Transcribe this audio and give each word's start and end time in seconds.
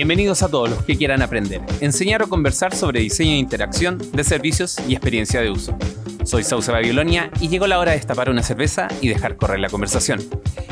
Bienvenidos 0.00 0.42
a 0.42 0.48
todos 0.48 0.70
los 0.70 0.82
que 0.82 0.96
quieran 0.96 1.20
aprender, 1.20 1.60
enseñar 1.82 2.22
o 2.22 2.26
conversar 2.26 2.74
sobre 2.74 3.00
diseño 3.00 3.32
de 3.32 3.36
interacción, 3.36 3.98
de 4.14 4.24
servicios 4.24 4.78
y 4.88 4.94
experiencia 4.94 5.42
de 5.42 5.50
uso. 5.50 5.76
Soy 6.24 6.42
Sauce 6.42 6.72
Babilonia 6.72 7.30
y 7.38 7.48
llegó 7.48 7.66
la 7.66 7.78
hora 7.78 7.90
de 7.90 7.98
destapar 7.98 8.30
una 8.30 8.42
cerveza 8.42 8.88
y 9.02 9.08
dejar 9.08 9.36
correr 9.36 9.60
la 9.60 9.68
conversación. 9.68 10.18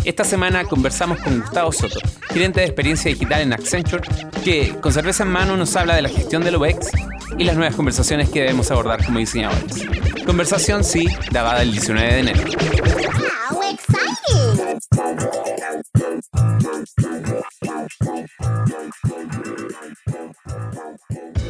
Esta 0.06 0.24
semana 0.24 0.64
conversamos 0.64 1.20
con 1.20 1.42
Gustavo 1.42 1.72
Soto, 1.72 2.00
gerente 2.30 2.60
de 2.60 2.66
experiencia 2.68 3.10
digital 3.10 3.42
en 3.42 3.52
Accenture, 3.52 4.08
que 4.44 4.74
con 4.80 4.94
cerveza 4.94 5.24
en 5.24 5.30
mano 5.30 5.58
nos 5.58 5.76
habla 5.76 5.94
de 5.94 6.00
la 6.00 6.08
gestión 6.08 6.42
del 6.42 6.56
UX 6.56 6.88
y 7.36 7.44
las 7.44 7.54
nuevas 7.54 7.76
conversaciones 7.76 8.30
que 8.30 8.40
debemos 8.40 8.70
abordar 8.70 9.04
como 9.04 9.18
diseñadores. 9.18 9.84
Conversación, 10.24 10.84
sí, 10.84 11.06
dada 11.30 11.60
el 11.60 11.70
19 11.70 12.14
de 12.14 12.20
enero. 12.20 12.44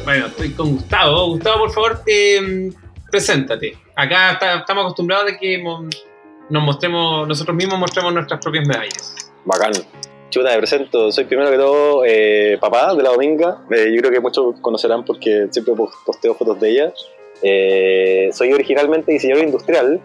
Bueno, 0.05 0.25
estoy 0.27 0.51
con 0.51 0.75
Gustavo. 0.75 1.27
Gustavo, 1.31 1.59
por 1.59 1.71
favor, 1.71 2.01
eh, 2.07 2.71
preséntate. 3.11 3.77
Acá 3.95 4.31
estamos 4.31 4.83
acostumbrados 4.83 5.31
a 5.31 5.37
que 5.37 5.61
nos 5.61 6.63
mostremos, 6.63 7.27
nosotros 7.27 7.55
mismos 7.55 7.79
mostremos 7.79 8.13
nuestras 8.13 8.39
propias 8.41 8.67
medallas. 8.67 9.31
Bacán. 9.45 9.73
Chuta, 10.29 10.51
me 10.51 10.57
presento. 10.57 11.11
Soy 11.11 11.25
primero 11.25 11.49
que 11.49 11.57
todo 11.57 12.03
eh, 12.05 12.57
papá 12.59 12.93
de 12.93 13.03
la 13.03 13.09
Dominga. 13.09 13.63
Eh, 13.71 13.91
yo 13.93 13.99
creo 13.99 14.11
que 14.11 14.19
muchos 14.19 14.59
conocerán 14.61 15.03
porque 15.03 15.47
siempre 15.51 15.73
posteo 16.05 16.35
fotos 16.35 16.59
de 16.59 16.69
ella. 16.69 16.93
Eh, 17.41 18.29
soy 18.33 18.51
originalmente 18.53 19.11
diseñador 19.11 19.45
industrial 19.45 20.01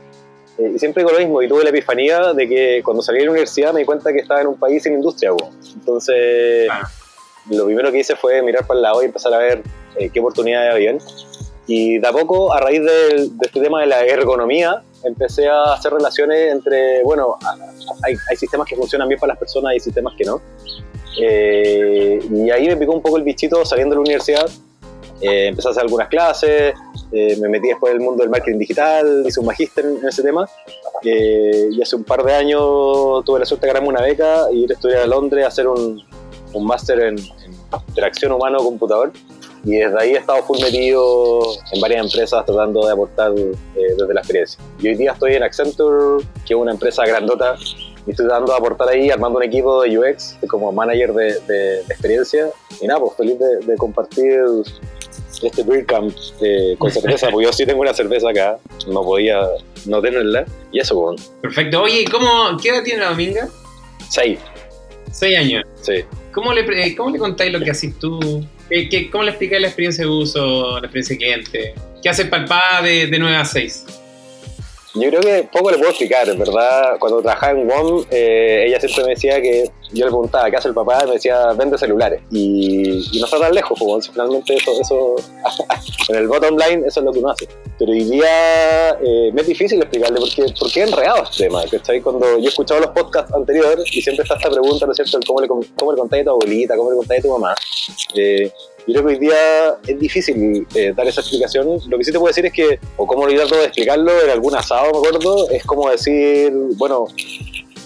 y 0.59 0.79
siempre 0.79 1.03
digo 1.03 1.13
lo 1.13 1.19
mismo. 1.19 1.43
Y 1.43 1.49
tuve 1.49 1.65
la 1.65 1.71
epifanía 1.71 2.33
de 2.33 2.49
que 2.49 2.83
cuando 2.85 3.03
salí 3.03 3.19
de 3.19 3.25
la 3.25 3.31
universidad 3.33 3.73
me 3.73 3.81
di 3.81 3.87
cuenta 3.87 4.13
que 4.13 4.21
estaba 4.21 4.41
en 4.41 4.49
un 4.49 4.59
país 4.59 4.83
sin 4.83 4.95
industria. 4.95 5.31
Entonces, 5.75 6.69
lo 7.51 7.67
primero 7.67 7.91
que 7.91 7.99
hice 7.99 8.17
fue 8.17 8.43
mirar 8.43 8.67
para 8.67 8.79
el 8.79 8.83
lado 8.83 9.03
y 9.03 9.07
empezar 9.07 9.35
a 9.35 9.39
ver 9.39 9.63
qué 10.13 10.21
oportunidades 10.21 10.73
habían. 10.73 10.99
Y 11.67 11.99
de 11.99 12.07
a 12.07 12.13
poco, 12.13 12.53
a 12.53 12.61
raíz 12.61 12.83
de, 12.83 13.31
este 13.41 13.61
tema 13.61 13.81
de 13.81 13.87
la 13.87 14.05
ergonomía, 14.05 14.83
empecé 15.03 15.49
a 15.49 15.75
hacer 15.75 15.93
relaciones 15.93 16.53
entre, 16.53 17.03
bueno, 17.03 17.39
hay, 18.03 18.17
sistemas 18.37 18.69
que 18.69 18.77
funcionan 18.77 19.09
bien 19.09 19.19
para 19.19 19.33
las 19.33 19.39
personas 19.39 19.75
y 19.75 19.81
sistemas 19.81 20.15
que 20.17 20.25
no. 20.25 20.43
Eh, 21.21 22.21
y 22.31 22.51
ahí 22.51 22.67
me 22.67 22.77
picó 22.77 22.93
un 22.93 23.01
poco 23.01 23.17
el 23.17 23.23
bichito 23.23 23.65
saliendo 23.65 23.95
de 23.95 23.97
la 23.97 24.01
universidad. 24.01 24.47
Eh, 25.21 25.47
empecé 25.49 25.69
a 25.69 25.71
hacer 25.71 25.85
algunas 25.85 26.09
clases, 26.09 26.75
eh, 27.15 27.37
me 27.41 27.49
metí 27.49 27.69
después 27.69 27.93
en 27.93 28.01
el 28.01 28.05
mundo 28.05 28.23
del 28.23 28.31
marketing 28.31 28.59
digital, 28.59 29.25
hice 29.27 29.41
un 29.41 29.47
magíster 29.47 29.85
en, 29.87 30.07
ese 30.07 30.23
tema. 30.23 30.49
y 31.03 31.81
hace 31.81 31.97
un 31.97 32.05
par 32.05 32.25
de 32.25 32.35
años 32.35 33.25
tuve 33.25 33.39
la 33.41 33.45
suerte 33.45 33.67
de 33.67 33.73
ganarme 33.73 33.89
una 33.89 34.03
beca 34.03 34.47
y 34.53 34.65
ir 34.65 34.71
a 34.71 34.75
estudiar 34.75 35.03
a 35.03 35.07
Londres 35.07 35.45
a 35.45 35.49
hacer 35.49 35.69
un, 35.69 36.03
un 36.53 36.67
máster 36.67 37.01
en, 37.01 37.19
en 37.19 37.55
interacción 37.89 38.33
humano-computador 38.33 39.13
y 39.65 39.77
desde 39.77 39.99
ahí 39.99 40.11
he 40.11 40.19
estado 40.19 40.43
full 40.43 40.59
metido 40.61 41.41
en 41.73 41.81
varias 41.81 42.05
empresas 42.05 42.45
tratando 42.45 42.87
de 42.87 42.93
aportar 42.93 43.33
eh, 43.33 43.55
desde 43.75 44.15
la 44.15 44.21
experiencia. 44.21 44.61
Y 44.79 44.89
hoy 44.89 44.95
día 44.95 45.13
estoy 45.13 45.35
en 45.35 45.43
Accenture, 45.43 46.25
que 46.47 46.53
es 46.53 46.61
una 46.61 46.73
empresa 46.73 47.05
grandota, 47.07 47.57
y 48.07 48.11
estoy 48.11 48.27
tratando 48.27 48.53
de 48.53 48.59
aportar 48.59 48.89
ahí, 48.91 49.11
armando 49.11 49.39
un 49.39 49.45
equipo 49.45 49.83
de 49.83 49.99
UX 49.99 50.37
como 50.49 50.71
manager 50.71 51.15
de, 51.15 51.81
experiencia. 51.89 52.51
Y 52.81 52.87
nada, 52.87 53.01
pues 53.01 53.15
feliz 53.15 53.39
de, 53.39 53.77
compartir 53.77 54.41
este 55.43 55.63
Beer 55.63 55.87
Camp 55.87 56.15
eh, 56.41 56.75
con 56.79 56.91
cerveza, 56.93 57.29
porque 57.31 57.47
yo 57.47 57.53
sí 57.53 57.67
tengo 57.67 57.81
una 57.81 57.95
cerveza 57.95 58.31
acá, 58.31 58.59
no 58.87 59.03
podía 59.03 59.41
no 59.87 60.01
tenerla, 60.01 60.45
y 60.73 60.81
eso, 60.81 60.95
bueno. 60.95 61.23
Perfecto. 61.43 61.83
Oye, 61.83 62.05
¿cómo, 62.11 62.57
¿qué 62.63 62.71
edad 62.71 62.83
tiene 62.83 63.01
la 63.01 63.11
Dominga? 63.11 63.49
Seis. 64.11 64.39
Seis 65.13 65.39
años. 65.39 65.65
Sí. 65.83 66.05
¿Cómo 66.33 66.53
le, 66.53 66.97
cómo 66.97 67.11
le 67.11 67.19
contáis 67.19 67.53
lo 67.53 67.61
que 67.61 67.71
haces 67.71 67.99
tú 67.99 68.45
cómo 69.11 69.25
le 69.25 69.31
explicáis 69.31 69.63
la 69.63 69.69
experiencia 69.69 70.05
de 70.05 70.11
uso, 70.11 70.81
la 70.81 70.87
experiencia 70.87 71.15
de 71.15 71.19
cliente? 71.19 71.75
¿Qué 72.03 72.09
hace 72.09 72.25
Palpa 72.27 72.83
de, 72.83 73.07
de 73.07 73.19
9 73.19 73.37
a 73.37 73.45
6? 73.45 73.85
Yo 74.95 75.09
creo 75.09 75.21
que 75.21 75.49
poco 75.53 75.71
le 75.71 75.79
puedo 75.79 75.91
explicar, 75.91 76.27
¿verdad? 76.37 76.97
Cuando 77.01 77.21
trabajaba 77.21 77.59
en 77.59 77.67
WOM, 77.67 78.05
eh, 78.11 78.65
ella 78.69 78.79
siempre 78.79 79.05
me 79.05 79.11
decía 79.11 79.41
que 79.43 79.65
yo 79.95 80.05
le 80.05 80.11
preguntaba 80.11 80.51
qué 80.51 80.57
hace 80.57 80.69
el 80.69 80.75
papá, 80.75 81.03
y 81.05 81.07
me 81.07 81.13
decía 81.15 81.53
vende 81.53 81.79
celulares. 81.79 82.21
Y, 82.31 83.19
no 83.19 83.25
está 83.25 83.39
tan 83.39 83.55
lejos, 83.55 83.79
pues, 83.79 84.11
finalmente 84.11 84.55
eso, 84.55 84.73
eso 84.81 85.17
en 86.09 86.17
el 86.17 86.29
bottom 86.29 86.57
line, 86.57 86.87
eso 86.87 87.01
es 87.01 87.07
lo 87.07 87.13
que 87.13 87.19
uno 87.21 87.31
hace. 87.31 87.49
Pero 87.79 87.93
hoy 87.93 88.05
día 88.05 88.91
eh, 88.91 89.31
me 89.33 89.41
es 89.41 89.47
difícil 89.47 89.81
explicarle 89.81 90.21
porque, 90.21 90.47
porque 90.59 90.81
he 90.81 90.83
enredado 90.83 91.25
este 91.25 91.45
tema. 91.45 91.63
¿cachai? 91.71 92.01
Cuando 92.01 92.39
yo 92.39 92.45
he 92.45 92.49
escuchado 92.49 92.81
los 92.81 92.91
podcasts 92.91 93.33
anteriores 93.33 93.85
y 93.95 94.03
siempre 94.03 94.23
está 94.23 94.37
esta 94.37 94.51
pregunta, 94.51 94.87
¿no 94.87 94.93
es 94.93 94.97
cierto? 94.97 95.19
¿Cómo 95.27 95.41
le, 95.41 95.49
cómo 95.49 95.93
le 95.93 95.99
contáis 95.99 96.23
a 96.23 96.25
tu 96.25 96.31
abuelita? 96.31 96.77
¿Cómo 96.77 96.91
le 96.91 96.97
contáis 96.97 97.21
a 97.21 97.23
tu 97.23 97.33
mamá? 97.33 97.55
Eh, 98.15 98.51
yo 98.87 98.93
creo 98.93 99.07
que 99.07 99.13
hoy 99.15 99.19
día 99.19 99.77
es 99.87 99.99
difícil 99.99 100.67
eh, 100.75 100.93
dar 100.95 101.07
esa 101.07 101.21
explicación. 101.21 101.79
Lo 101.89 101.99
que 101.99 102.05
sí 102.05 102.13
te 102.13 102.19
puedo 102.19 102.29
decir 102.29 102.45
es 102.47 102.53
que, 102.53 102.79
o 102.97 103.07
como 103.07 103.27
lo 103.27 103.49
todo 103.49 103.61
de 103.61 103.67
explicarlo 103.67 104.13
en 104.23 104.31
algún 104.31 104.55
asado, 104.55 104.93
me 104.93 104.99
acuerdo, 104.99 105.49
es 105.51 105.65
como 105.65 105.91
decir, 105.91 106.53
bueno, 106.77 107.07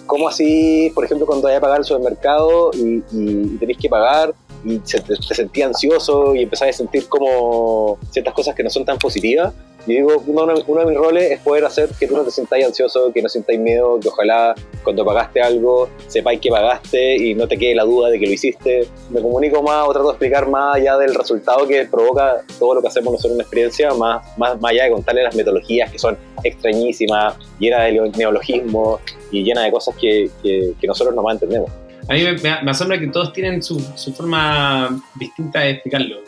¿cómo 0.09 0.27
así, 0.27 0.91
por 0.95 1.05
ejemplo, 1.05 1.27
cuando 1.27 1.45
vayas 1.45 1.59
a 1.59 1.61
pagar 1.61 1.79
el 1.79 1.85
supermercado 1.85 2.73
y, 2.75 3.05
y 3.13 3.57
tenéis 3.59 3.79
que 3.79 3.89
pagar 3.89 4.35
y 4.65 4.79
te, 4.79 5.01
te 5.01 5.35
sentías 5.35 5.69
ansioso 5.69 6.35
y 6.35 6.43
empezás 6.43 6.69
a 6.69 6.73
sentir 6.73 7.09
como 7.09 7.99
ciertas 8.11 8.35
cosas 8.35 8.55
que 8.55 8.63
no 8.63 8.71
son 8.71 8.85
tan 8.85 8.99
positivas? 8.99 9.53
Y 9.89 9.95
digo, 9.95 10.23
uno, 10.27 10.47
de 10.47 10.85
mis 10.85 10.97
roles 10.99 11.31
es 11.31 11.41
poder 11.41 11.65
hacer 11.65 11.89
que 11.99 12.07
tú 12.07 12.15
no 12.15 12.23
te 12.23 12.31
sintáis 12.31 12.67
ansioso, 12.67 13.11
que 13.11 13.23
no 13.23 13.29
sintáis 13.31 13.59
miedo, 13.59 13.99
que 13.99 14.09
ojalá 14.09 14.55
cuando 14.85 15.03
pagaste 15.03 15.41
algo 15.41 15.89
sepáis 16.09 16.41
que 16.41 16.51
pagaste 16.51 17.17
y 17.17 17.35
no 17.35 17.49
te 17.49 17.57
quede 17.57 17.75
la 17.75 17.85
duda 17.85 18.11
de 18.11 18.19
que 18.19 18.27
lo 18.27 18.33
hiciste. 18.33 18.87
Me 19.09 19.23
comunico 19.23 19.63
más 19.63 19.89
o 19.89 19.93
trato 19.93 20.09
de 20.09 20.13
explicar 20.13 20.47
más 20.47 20.77
allá 20.77 20.99
del 20.99 21.15
resultado 21.15 21.67
que 21.67 21.87
provoca 21.87 22.43
todo 22.59 22.75
lo 22.75 22.83
que 22.83 22.89
hacemos 22.89 23.15
nosotros 23.15 23.31
en 23.31 23.35
una 23.37 23.45
experiencia, 23.45 23.95
más, 23.95 24.37
más, 24.37 24.59
allá 24.63 24.85
de 24.85 24.91
contarle 24.91 25.23
las 25.23 25.35
metodologías 25.35 25.91
que 25.91 25.99
son 25.99 26.19
extrañísimas, 26.45 27.37
llenas 27.59 27.85
de 27.85 28.11
neologismos 28.15 29.01
y 29.31 29.43
llenas 29.43 29.65
de 29.65 29.71
cosas 29.71 29.95
que, 29.99 30.29
que, 30.43 30.87
nosotros 30.87 31.15
no 31.15 31.23
más 31.23 31.35
entendemos. 31.35 31.71
A 32.09 32.15
mí 32.15 32.25
me, 32.43 32.71
asombra 32.71 32.99
que 32.99 33.09
todos 33.09 33.33
tienen 33.33 33.63
su, 33.63 33.79
su 33.97 34.13
forma 34.13 35.01
distinta 35.15 35.61
de 35.61 35.71
explicarlo. 35.71 36.21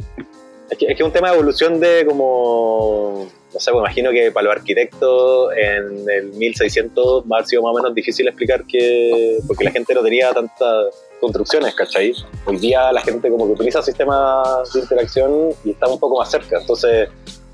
Es 0.71 0.79
que, 0.79 0.87
es 0.87 0.97
que 0.97 1.03
un 1.03 1.13
tema 1.13 1.31
de 1.31 1.35
evolución 1.35 1.81
de 1.81 2.05
como 2.07 3.29
no 3.53 3.59
sé, 3.59 3.73
pues 3.73 3.81
imagino 3.81 4.11
que 4.13 4.31
para 4.31 4.45
los 4.45 4.57
arquitectos 4.57 5.53
en 5.57 6.09
el 6.09 6.33
1600 6.35 7.25
va 7.25 7.37
a 7.37 7.39
haber 7.39 7.49
sido 7.49 7.63
más 7.63 7.73
o 7.73 7.77
menos 7.77 7.95
difícil 7.95 8.29
explicar 8.29 8.65
que, 8.65 9.39
porque 9.47 9.65
la 9.65 9.73
gente 9.73 9.93
no 9.93 10.03
tenía 10.03 10.33
tantas 10.33 10.95
construcciones, 11.21 11.75
¿cachai? 11.75 12.15
Hoy 12.45 12.59
día 12.59 12.93
la 12.93 13.03
gente 13.03 13.29
como 13.29 13.47
que 13.47 13.53
utiliza 13.53 13.83
sistemas 13.83 14.73
de 14.73 14.81
interacción 14.81 15.51
y 15.65 15.71
está 15.71 15.89
un 15.89 15.99
poco 15.99 16.19
más 16.19 16.31
cerca, 16.31 16.61
entonces 16.61 17.09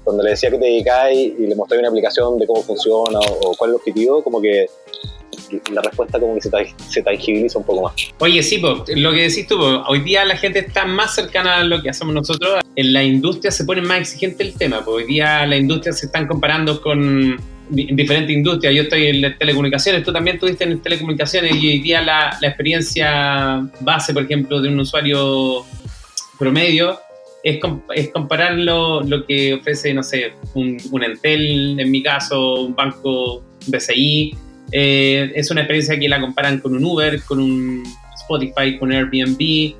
cuando 0.05 0.23
le 0.23 0.31
decía 0.31 0.51
que 0.51 0.59
te 0.59 0.67
dedicáis 0.67 1.33
y 1.37 1.47
le 1.47 1.55
mostré 1.57 1.79
una 1.79 1.89
aplicación 1.89 2.39
de 2.39 2.47
cómo 2.47 2.63
funciona 2.63 3.19
o, 3.19 3.51
o 3.51 3.57
cuál 3.57 3.71
es 3.71 3.75
el 3.75 3.77
objetivo, 3.77 4.23
como 4.23 4.41
que 4.41 4.67
la 5.73 5.83
respuesta 5.83 6.19
como 6.19 6.35
que 6.35 6.41
se, 6.41 7.03
tangibiliza 7.03 7.59
un 7.59 7.65
poco 7.65 7.83
más. 7.83 7.95
Oye, 8.19 8.43
sí, 8.43 8.59
lo 8.61 8.85
que 8.85 9.23
decís 9.23 9.47
tú, 9.47 9.61
hoy 9.61 10.01
día 10.01 10.25
la 10.25 10.37
gente 10.37 10.61
está 10.61 10.85
más 10.85 11.15
cercana 11.15 11.59
a 11.59 11.65
lo 11.65 11.83
que 11.83 11.91
hacemos 11.91 12.15
nosotros. 12.15 12.63
En 12.75 12.93
la 12.93 13.03
industria 13.03 13.51
se 13.51 13.65
pone 13.65 13.83
más 13.83 14.01
exigente 14.01 14.43
el 14.43 14.55
tema, 14.55 14.85
porque 14.85 15.05
hoy 15.05 15.09
día 15.09 15.47
la 15.47 15.57
industria 15.57 15.93
se 15.93 16.07
están 16.07 16.27
comparando 16.27 16.81
con 16.81 17.37
diferentes 17.71 18.35
industrias. 18.35 18.75
Yo 18.75 18.83
estoy 18.83 19.07
en 19.09 19.39
telecomunicaciones, 19.39 20.05
tú 20.05 20.13
también 20.13 20.37
estuviste 20.37 20.65
en 20.65 20.81
telecomunicaciones 20.81 21.57
y 21.57 21.69
hoy 21.69 21.79
día 21.81 22.01
la, 22.03 22.37
la 22.41 22.49
experiencia 22.49 23.69
base, 23.81 24.13
por 24.13 24.25
ejemplo, 24.25 24.61
de 24.61 24.69
un 24.69 24.81
usuario 24.81 25.65
promedio 26.39 27.01
es, 27.47 27.61
es 27.95 28.09
comparar 28.11 28.55
lo, 28.55 29.03
lo, 29.03 29.25
que 29.25 29.55
ofrece, 29.55 29.95
no 29.95 30.03
sé, 30.03 30.33
un, 30.55 30.79
un, 30.91 31.05
Entel, 31.05 31.79
en 31.79 31.91
mi 31.91 32.03
caso, 32.03 32.55
un 32.55 32.75
banco 32.75 33.45
BCI, 33.69 34.37
eh, 34.73 35.33
es 35.35 35.51
una 35.51 35.63
experiencia 35.63 35.99
que 35.99 36.09
la 36.09 36.21
comparan 36.21 36.61
con 36.61 36.75
un 36.75 36.85
Uber, 36.85 37.23
con 37.23 37.41
un 37.41 37.83
Spotify, 38.15 38.79
con 38.79 38.93
Airbnb. 38.93 39.75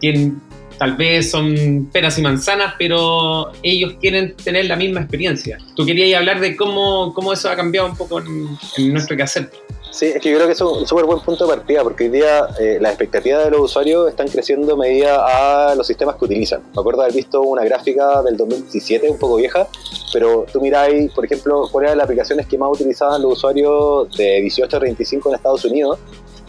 Tienen, 0.00 0.40
tal 0.78 0.96
vez 0.96 1.30
son 1.30 1.88
peras 1.92 2.18
y 2.18 2.22
manzanas, 2.22 2.74
pero 2.78 3.52
ellos 3.62 3.94
quieren 4.00 4.34
tener 4.36 4.66
la 4.66 4.76
misma 4.76 5.00
experiencia. 5.00 5.58
Tú 5.76 5.84
querías 5.84 6.18
hablar 6.18 6.40
de 6.40 6.56
cómo, 6.56 7.12
cómo 7.14 7.32
eso 7.32 7.48
ha 7.50 7.56
cambiado 7.56 7.88
un 7.88 7.96
poco 7.96 8.20
en, 8.20 8.48
en 8.76 8.92
nuestro 8.92 9.16
quehacer. 9.16 9.50
Sí, 9.94 10.06
es 10.06 10.20
que 10.20 10.28
yo 10.28 10.34
creo 10.38 10.48
que 10.48 10.54
es 10.54 10.60
un 10.60 10.84
súper 10.88 11.04
buen 11.04 11.20
punto 11.20 11.46
de 11.46 11.54
partida, 11.54 11.84
porque 11.84 12.04
hoy 12.04 12.10
día 12.10 12.48
eh, 12.58 12.78
las 12.80 12.90
expectativas 12.90 13.44
de 13.44 13.52
los 13.52 13.60
usuarios 13.60 14.08
están 14.08 14.26
creciendo 14.26 14.76
medida 14.76 15.68
a 15.70 15.76
los 15.76 15.86
sistemas 15.86 16.16
que 16.16 16.24
utilizan. 16.24 16.62
Me 16.74 16.80
acuerdo 16.80 17.02
haber 17.02 17.14
visto 17.14 17.40
una 17.42 17.64
gráfica 17.64 18.20
del 18.22 18.36
2017, 18.36 19.08
un 19.08 19.20
poco 19.20 19.36
vieja, 19.36 19.68
pero 20.12 20.46
tú 20.52 20.60
miráis, 20.60 21.12
por 21.12 21.24
ejemplo, 21.24 21.68
cuáles 21.70 21.90
eran 21.90 21.98
las 21.98 22.06
aplicaciones 22.06 22.48
que 22.48 22.58
más 22.58 22.70
utilizaban 22.72 23.22
los 23.22 23.34
usuarios 23.34 24.10
de 24.16 24.40
18 24.40 24.76
a 24.76 24.80
35 24.80 25.28
en 25.28 25.34
Estados 25.36 25.64
Unidos, 25.64 26.00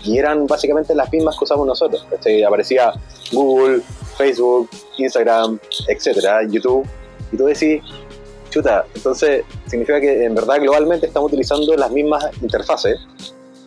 y 0.04 0.18
eran 0.18 0.48
básicamente 0.48 0.96
las 0.96 1.14
mismas 1.14 1.38
que 1.38 1.44
usamos 1.44 1.68
nosotros. 1.68 2.04
Este, 2.12 2.44
aparecía 2.44 2.94
Google, 3.32 3.84
Facebook, 4.18 4.72
Instagram, 4.98 5.60
etcétera, 5.88 6.40
YouTube, 6.50 6.88
y 7.32 7.38
tú 7.38 7.46
decís, 7.46 7.80
chuta, 8.56 8.86
entonces 8.96 9.44
significa 9.68 10.00
que 10.00 10.24
en 10.24 10.34
verdad 10.34 10.62
globalmente 10.62 11.08
estamos 11.08 11.28
utilizando 11.28 11.76
las 11.76 11.92
mismas 11.92 12.24
interfaces 12.42 12.98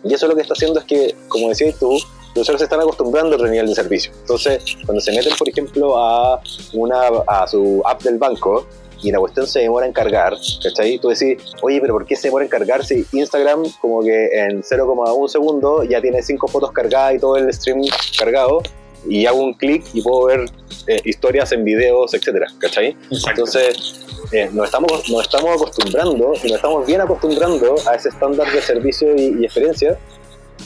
y 0.03 0.13
eso 0.13 0.27
lo 0.27 0.35
que 0.35 0.41
está 0.41 0.53
haciendo 0.53 0.79
es 0.79 0.85
que, 0.85 1.15
como 1.27 1.49
decías 1.49 1.77
tú, 1.77 1.91
los 2.35 2.41
usuarios 2.41 2.59
se 2.59 2.63
están 2.63 2.81
acostumbrando 2.81 3.31
a 3.31 3.35
otro 3.35 3.47
nivel 3.47 3.67
de 3.67 3.75
servicio. 3.75 4.11
Entonces, 4.21 4.63
cuando 4.85 5.01
se 5.01 5.11
meten, 5.11 5.33
por 5.37 5.47
ejemplo, 5.47 5.97
a, 5.97 6.41
una, 6.73 7.01
a 7.27 7.47
su 7.47 7.81
app 7.85 8.01
del 8.01 8.17
banco, 8.17 8.65
y 9.01 9.11
la 9.11 9.19
cuestión 9.19 9.47
se 9.47 9.59
demora 9.59 9.85
en 9.85 9.93
cargar, 9.93 10.35
¿cachai? 10.61 10.99
Tú 10.99 11.07
decís, 11.07 11.37
oye, 11.61 11.79
pero 11.79 11.93
¿por 11.93 12.05
qué 12.05 12.17
se 12.17 12.27
demora 12.27 12.43
en 12.43 12.49
cargar 12.49 12.83
si 12.83 13.05
Instagram 13.13 13.63
como 13.79 14.01
que 14.01 14.25
en 14.33 14.61
0,1 14.61 15.27
segundo 15.29 15.83
ya 15.83 16.01
tiene 16.01 16.21
5 16.21 16.47
fotos 16.49 16.73
cargadas 16.73 17.15
y 17.15 17.19
todo 17.19 17.37
el 17.37 17.53
stream 17.53 17.81
cargado? 18.17 18.61
Y 19.07 19.25
hago 19.25 19.39
un 19.39 19.53
clic 19.53 19.85
y 19.93 20.01
puedo 20.01 20.25
ver 20.25 20.45
eh, 20.87 20.99
historias 21.05 21.53
en 21.53 21.63
videos, 21.63 22.13
etcétera, 22.13 22.47
¿cachai? 22.59 22.97
Entonces, 23.29 24.05
eh, 24.31 24.49
nos, 24.53 24.65
estamos, 24.65 25.09
nos 25.09 25.21
estamos 25.21 25.55
acostumbrando 25.55 26.33
y 26.35 26.47
nos 26.47 26.55
estamos 26.55 26.85
bien 26.85 27.01
acostumbrando 27.01 27.75
a 27.87 27.95
ese 27.95 28.09
estándar 28.09 28.51
de 28.51 28.61
servicio 28.61 29.15
y, 29.15 29.43
experiencia. 29.43 29.97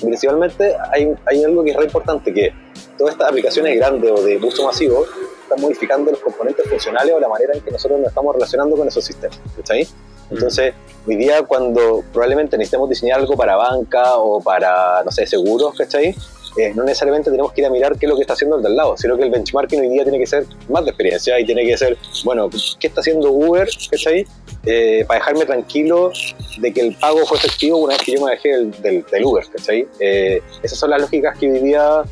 Principalmente 0.01 0.75
hay, 0.91 1.13
hay 1.25 1.43
algo 1.43 1.63
que 1.63 1.71
es 1.71 1.77
re 1.77 1.85
importante, 1.85 2.33
que 2.33 2.53
todas 2.97 3.13
estas 3.13 3.29
aplicaciones 3.29 3.75
grandes 3.75 4.11
o 4.11 4.21
de 4.23 4.37
uso 4.37 4.65
masivo 4.65 5.05
están 5.43 5.61
modificando 5.61 6.11
los 6.11 6.19
componentes 6.19 6.67
funcionales 6.67 7.13
o 7.15 7.19
la 7.19 7.29
manera 7.29 7.53
en 7.53 7.61
que 7.61 7.71
nosotros 7.71 7.99
nos 7.99 8.09
estamos 8.09 8.33
relacionando 8.33 8.75
con 8.75 8.87
esos 8.87 9.05
sistemas. 9.05 9.39
¿cachai? 9.55 9.87
Entonces, 10.29 10.73
hoy 11.07 11.15
día 11.15 11.43
cuando 11.43 12.03
probablemente 12.11 12.57
necesitemos 12.57 12.89
diseñar 12.89 13.19
algo 13.19 13.35
para 13.35 13.55
banca 13.55 14.17
o 14.17 14.41
para, 14.41 15.03
no 15.03 15.11
sé, 15.11 15.27
seguros, 15.27 15.75
¿cachai? 15.77 16.15
Eh, 16.57 16.71
no 16.75 16.83
necesariamente 16.83 17.31
tenemos 17.31 17.51
que 17.53 17.61
ir 17.61 17.67
a 17.67 17.69
mirar 17.69 17.97
qué 17.97 18.05
es 18.05 18.09
lo 18.09 18.15
que 18.15 18.21
está 18.21 18.33
haciendo 18.33 18.57
el 18.57 18.63
del 18.63 18.75
lado, 18.75 18.95
sino 18.97 19.17
que 19.17 19.23
el 19.23 19.31
benchmarking 19.31 19.81
hoy 19.81 19.89
día 19.89 20.03
tiene 20.03 20.19
que 20.19 20.27
ser 20.27 20.45
más 20.69 20.83
de 20.83 20.91
experiencia 20.91 21.39
y 21.39 21.45
tiene 21.45 21.65
que 21.65 21.77
ser, 21.77 21.97
bueno, 22.23 22.49
¿qué 22.79 22.87
está 22.87 23.01
haciendo 23.01 23.31
Uber, 23.31 23.67
¿cachai? 23.89 24.25
Eh, 24.65 25.03
para 25.07 25.19
dejarme 25.19 25.45
tranquilo 25.45 26.11
de 26.59 26.73
que 26.73 26.81
el 26.81 26.95
pago 26.95 27.25
fue 27.25 27.37
efectivo 27.37 27.77
una 27.77 27.93
vez 27.95 28.03
que 28.03 28.13
yo 28.13 28.25
me 28.25 28.31
dejé 28.31 28.49
del, 28.49 29.03
del, 29.11 29.25
Uber, 29.25 29.43
¿cachai? 29.51 29.87
Eh, 29.99 30.41
esas 30.61 30.77
son 30.77 30.91
las 30.91 31.01
lógicas 31.01 31.37
que 31.37 31.51
hoy 31.51 31.59
día 31.59 32.03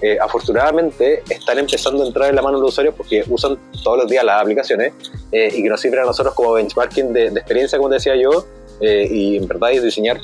eh, 0.00 0.16
afortunadamente 0.20 1.24
están 1.28 1.58
empezando 1.58 2.04
a 2.04 2.06
entrar 2.06 2.30
en 2.30 2.36
la 2.36 2.42
mano 2.42 2.58
de 2.58 2.62
los 2.62 2.70
usuarios 2.70 2.94
porque 2.94 3.24
usan 3.28 3.58
todos 3.82 3.98
los 3.98 4.08
días 4.08 4.24
las 4.24 4.40
aplicaciones 4.40 4.92
eh, 5.32 5.52
y 5.52 5.62
que 5.62 5.68
nos 5.68 5.80
sirven 5.80 6.00
a 6.00 6.04
nosotros 6.04 6.34
como 6.34 6.52
benchmarking 6.52 7.12
de, 7.12 7.26
experiencia, 7.26 7.78
como 7.78 7.90
decía 7.90 8.14
yo, 8.14 8.46
eh, 8.80 9.08
y 9.10 9.36
en 9.36 9.48
verdad 9.48 9.72
es 9.72 9.82
diseñar 9.82 10.20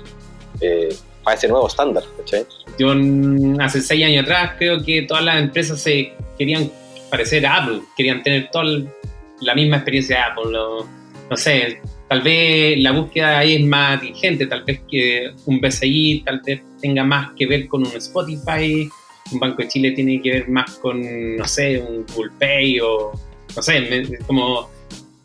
para 1.25 1.37
ese 1.37 1.49
nuevo 1.49 1.67
estándar. 1.67 2.05
Yo 2.79 2.95
hace 3.61 3.81
seis 3.81 4.05
años 4.05 4.25
atrás 4.25 4.53
creo 4.59 4.83
que 4.83 5.03
todas 5.03 5.25
las 5.25 5.41
empresas 5.43 5.81
se 5.81 6.13
querían 6.39 6.71
parecer 7.11 7.47
a 7.47 7.57
Apple, 7.57 7.81
querían 7.97 8.23
tener 8.23 8.51
toda 8.51 8.65
la 9.41 9.55
misma 9.55 9.77
experiencia 9.77 10.17
de 10.17 10.23
Apple. 10.23 10.53
no 11.31 11.37
sé, 11.37 11.81
tal 12.09 12.23
vez 12.23 12.79
la 12.79 12.93
búsqueda 12.93 13.39
ahí 13.39 13.55
es 13.55 13.65
más 13.65 14.01
diligente, 14.01 14.47
tal 14.47 14.65
vez 14.65 14.81
que 14.91 15.33
un 15.47 15.61
BCI 15.61 16.23
tal 16.25 16.41
vez 16.45 16.63
tenga 16.81 17.03
más 17.05 17.31
que 17.37 17.47
ver 17.47 17.67
con 17.67 17.87
un 17.87 17.97
Spotify 17.97 18.89
un 19.33 19.41
Banco 19.41 19.63
de 19.63 19.69
Chile 19.69 19.93
tiene 19.93 20.21
que 20.21 20.31
ver 20.31 20.49
más 20.49 20.73
con, 20.79 21.37
no 21.37 21.49
sé, 21.49 21.79
un 21.79 22.05
Google 22.15 22.33
Pay 22.39 22.81
o, 22.81 23.13
no 23.55 23.63
sé, 23.63 24.19
como 24.27 24.71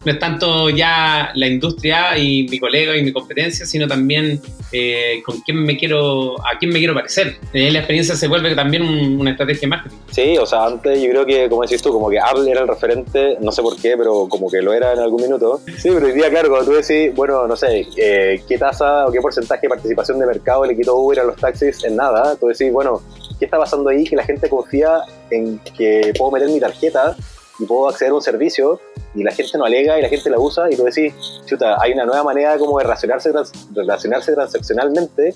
no 0.05 0.11
es 0.11 0.19
tanto 0.19 0.69
ya 0.69 1.31
la 1.35 1.47
industria 1.47 2.17
y 2.17 2.47
mi 2.47 2.59
colega 2.59 2.95
y 2.95 3.03
mi 3.03 3.11
competencia, 3.11 3.65
sino 3.65 3.87
también 3.87 4.39
eh, 4.71 5.21
con 5.25 5.41
quién 5.41 5.63
me 5.63 5.77
quiero, 5.77 6.39
a 6.39 6.57
quién 6.57 6.71
me 6.71 6.79
quiero 6.79 6.93
parecer. 6.93 7.37
La 7.51 7.79
experiencia 7.79 8.15
se 8.15 8.27
vuelve 8.27 8.55
también 8.55 8.83
una 8.83 9.31
estrategia 9.31 9.61
de 9.61 9.67
marketing. 9.67 9.97
Sí, 10.11 10.37
o 10.37 10.45
sea, 10.45 10.65
antes 10.65 11.01
yo 11.01 11.09
creo 11.09 11.25
que, 11.25 11.49
como 11.49 11.63
decís 11.63 11.81
tú, 11.81 11.91
como 11.91 12.09
que 12.09 12.19
Apple 12.19 12.49
era 12.49 12.61
el 12.61 12.67
referente, 12.67 13.37
no 13.41 13.51
sé 13.51 13.61
por 13.61 13.75
qué, 13.75 13.95
pero 13.97 14.27
como 14.29 14.49
que 14.49 14.61
lo 14.61 14.73
era 14.73 14.93
en 14.93 14.99
algún 14.99 15.21
minuto. 15.21 15.61
Sí, 15.77 15.89
pero 15.93 16.05
hoy 16.05 16.13
día, 16.13 16.29
claro, 16.29 16.49
cuando 16.49 16.71
tú 16.71 16.77
decís, 16.77 17.13
bueno, 17.15 17.45
no 17.45 17.55
sé, 17.55 17.85
eh, 17.97 18.41
qué 18.47 18.57
tasa 18.57 19.07
o 19.07 19.11
qué 19.11 19.19
porcentaje 19.19 19.63
de 19.63 19.69
participación 19.69 20.19
de 20.19 20.27
mercado 20.27 20.65
le 20.65 20.75
quitó 20.75 20.95
Uber 20.95 21.19
a 21.19 21.23
los 21.25 21.35
taxis 21.35 21.83
en 21.83 21.97
nada, 21.97 22.35
tú 22.37 22.47
decís, 22.47 22.71
bueno, 22.71 23.01
¿qué 23.37 23.45
está 23.45 23.57
pasando 23.57 23.89
ahí? 23.89 24.05
Que 24.05 24.15
la 24.15 24.23
gente 24.23 24.47
confía 24.47 25.01
en 25.29 25.59
que 25.77 26.13
puedo 26.17 26.31
meter 26.31 26.49
mi 26.49 26.59
tarjeta 26.59 27.15
y 27.59 27.65
puedo 27.65 27.89
acceder 27.89 28.11
a 28.11 28.15
un 28.15 28.21
servicio 28.21 28.79
y 29.13 29.23
la 29.23 29.31
gente 29.31 29.57
no 29.57 29.65
alega 29.65 29.99
y 29.99 30.01
la 30.01 30.09
gente 30.09 30.29
la 30.29 30.39
usa 30.39 30.71
y 30.71 30.75
tú 30.75 30.83
decís, 30.83 31.13
chuta, 31.45 31.77
hay 31.81 31.93
una 31.93 32.05
nueva 32.05 32.23
manera 32.23 32.57
como 32.57 32.77
de 32.77 32.83
relacionarse, 32.85 33.31
relacionarse 33.73 34.33
transaccionalmente 34.33 35.35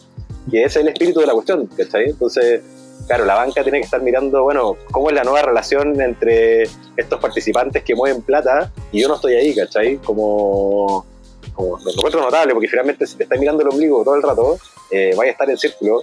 que 0.50 0.64
es 0.64 0.76
el 0.76 0.88
espíritu 0.88 1.22
de 1.22 1.28
la 1.28 1.34
cuestión, 1.34 1.68
¿cachai? 1.68 2.10
Entonces, 2.10 2.62
claro, 3.08 3.26
la 3.26 3.36
banca 3.36 3.64
tiene 3.64 3.80
que 3.80 3.86
estar 3.86 4.02
mirando, 4.02 4.44
bueno, 4.44 4.78
cómo 4.92 5.10
es 5.10 5.16
la 5.16 5.24
nueva 5.24 5.42
relación 5.42 6.00
entre 6.02 6.64
estos 6.98 7.20
participantes 7.20 7.84
que 7.84 7.96
mueven 7.96 8.22
plata 8.22 8.72
y 8.92 9.02
yo 9.02 9.08
no 9.08 9.16
estoy 9.16 9.36
ahí, 9.36 9.56
¿cachai? 9.56 9.98
Como, 9.98 11.06
como 11.54 11.78
lo 11.80 11.92
encuentro 11.92 12.22
notable 12.22 12.54
porque 12.54 12.68
finalmente 12.68 13.08
si 13.08 13.16
te 13.16 13.24
estás 13.24 13.40
mirando 13.40 13.64
el 13.64 13.70
ombligo 13.70 14.04
todo 14.04 14.16
el 14.16 14.24
rato, 14.24 14.58
eh, 14.92 15.16
a 15.20 15.26
estar 15.26 15.50
en 15.50 15.58
círculo 15.58 16.02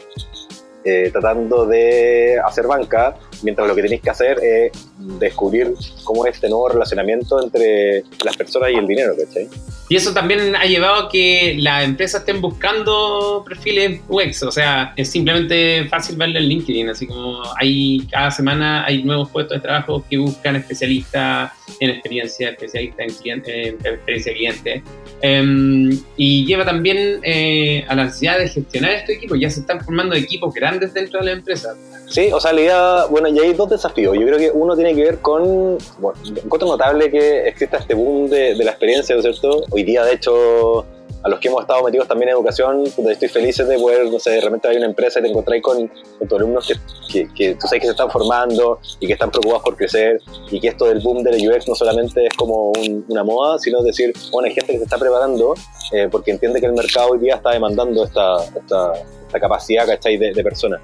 eh, 0.85 1.11
tratando 1.13 1.67
de 1.67 2.41
hacer 2.45 2.67
banca, 2.67 3.17
mientras 3.43 3.67
lo 3.67 3.75
que 3.75 3.83
tenéis 3.83 4.03
que 4.03 4.11
hacer 4.11 4.39
es 4.43 4.73
descubrir 5.19 5.73
cómo 6.05 6.27
es 6.27 6.35
este 6.35 6.49
nuevo 6.49 6.69
relacionamiento 6.69 7.43
entre 7.43 8.05
las 8.25 8.37
personas 8.37 8.71
y 8.71 8.77
el 8.77 8.87
dinero, 8.87 9.15
¿cachai? 9.17 9.49
Y 9.89 9.97
eso 9.97 10.13
también 10.13 10.55
ha 10.55 10.65
llevado 10.67 11.07
a 11.07 11.09
que 11.09 11.57
las 11.59 11.85
empresas 11.85 12.21
estén 12.21 12.41
buscando 12.41 13.45
perfiles 13.47 14.01
UX, 14.09 14.45
o 14.45 14.53
sea, 14.53 14.93
es 14.97 15.11
simplemente 15.11 15.89
fácil 15.89 16.17
verlo 16.17 16.39
en 16.39 16.45
LinkedIn, 16.45 16.91
así 16.91 17.07
como 17.07 17.43
hay 17.57 18.07
cada 18.11 18.31
semana 18.31 18.85
hay 18.85 19.03
nuevos 19.03 19.31
puestos 19.31 19.57
de 19.57 19.63
trabajo 19.63 20.05
que 20.09 20.19
buscan 20.19 20.57
especialistas 20.57 21.51
en 21.81 21.91
experiencia, 21.91 22.51
especialistas 22.51 23.01
en, 23.01 23.15
cliente, 23.15 23.69
en 23.69 23.87
experiencia 23.87 24.33
cliente, 24.33 24.83
em, 25.23 25.91
y 26.17 26.47
lleva 26.47 26.65
también 26.65 27.21
eh, 27.25 27.85
a 27.89 27.95
la 27.95 28.05
necesidad 28.05 28.39
de 28.39 28.49
gestionar 28.49 28.93
este 28.93 29.15
equipo, 29.15 29.35
ya 29.35 29.51
se 29.51 29.61
están 29.61 29.85
formando 29.85 30.15
equipos 30.15 30.55
grandes 30.55 30.95
dentro 30.95 31.19
de 31.21 31.27
la 31.27 31.33
empresa. 31.33 31.75
Sí, 32.09 32.31
o 32.33 32.41
sea, 32.41 32.53
la 32.53 32.61
idea, 32.61 33.05
bueno, 33.11 33.29
y 33.31 33.39
hay 33.39 33.53
dos 33.55 33.71
desafíos. 33.71 34.17
Yo 34.19 34.27
creo 34.27 34.39
que 34.39 34.51
uno 34.51 34.75
tiene 34.75 34.95
que 34.95 35.03
ver 35.03 35.19
con, 35.19 35.79
bueno, 35.99 36.21
encuentro 36.27 36.69
notable 36.69 37.11
que 37.11 37.49
exista 37.49 37.79
este 37.79 37.95
boom 37.95 38.29
de, 38.29 38.55
de 38.55 38.65
la 38.65 38.71
experiencia, 38.71 39.15
¿no 39.15 39.21
es 39.21 39.27
cierto? 39.27 39.63
Hoy 39.71 39.85
día, 39.85 40.05
de 40.05 40.15
hecho, 40.15 40.87
a 41.23 41.29
los 41.29 41.39
que 41.39 41.49
hemos 41.49 41.61
estado 41.61 41.83
metidos 41.85 42.09
también 42.09 42.31
en 42.31 42.37
educación, 42.37 42.85
estoy 42.87 43.29
feliz 43.29 43.57
de 43.59 43.79
poder, 43.79 44.11
no 44.11 44.19
sé, 44.19 44.41
realmente 44.41 44.69
hay 44.69 44.77
una 44.77 44.87
empresa 44.87 45.19
y 45.19 45.23
te 45.23 45.29
encontráis 45.29 45.63
con, 45.63 45.91
con 46.19 46.29
tus 46.29 46.39
alumnos 46.39 46.73
que, 47.13 47.29
que, 47.35 47.55
tú 47.55 47.67
sabes 47.67 47.81
que 47.81 47.87
se 47.87 47.91
están 47.93 48.11
formando 48.11 48.81
y 49.01 49.07
que 49.07 49.13
están 49.13 49.31
preocupados 49.31 49.63
por 49.63 49.77
crecer 49.77 50.21
y 50.51 50.61
que 50.61 50.69
esto 50.69 50.87
del 50.87 51.01
boom 51.01 51.23
del 51.23 51.47
UX 51.47 51.69
no 51.69 51.75
solamente 51.75 52.27
es 52.27 52.35
como 52.37 52.73
una 53.09 53.23
moda, 53.23 53.59
sino 53.59 53.83
decir, 53.83 54.15
bueno, 54.33 54.49
hay 54.49 54.55
gente 54.55 54.73
que 54.73 54.79
se 54.79 54.85
está 54.85 54.97
preparando 54.97 55.55
eh, 55.93 56.09
porque 56.11 56.31
entiende 56.31 56.61
que 56.61 56.67
el 56.67 56.73
mercado 56.73 57.11
hoy 57.11 57.19
día 57.19 57.35
está 57.35 57.51
demandando 57.51 58.05
esta, 58.05 58.43
esta, 58.45 58.93
esta 59.27 59.41
capacidad, 59.41 59.87
¿cachai?, 59.87 60.17
de, 60.17 60.33
de 60.33 60.43
personas. 60.43 60.81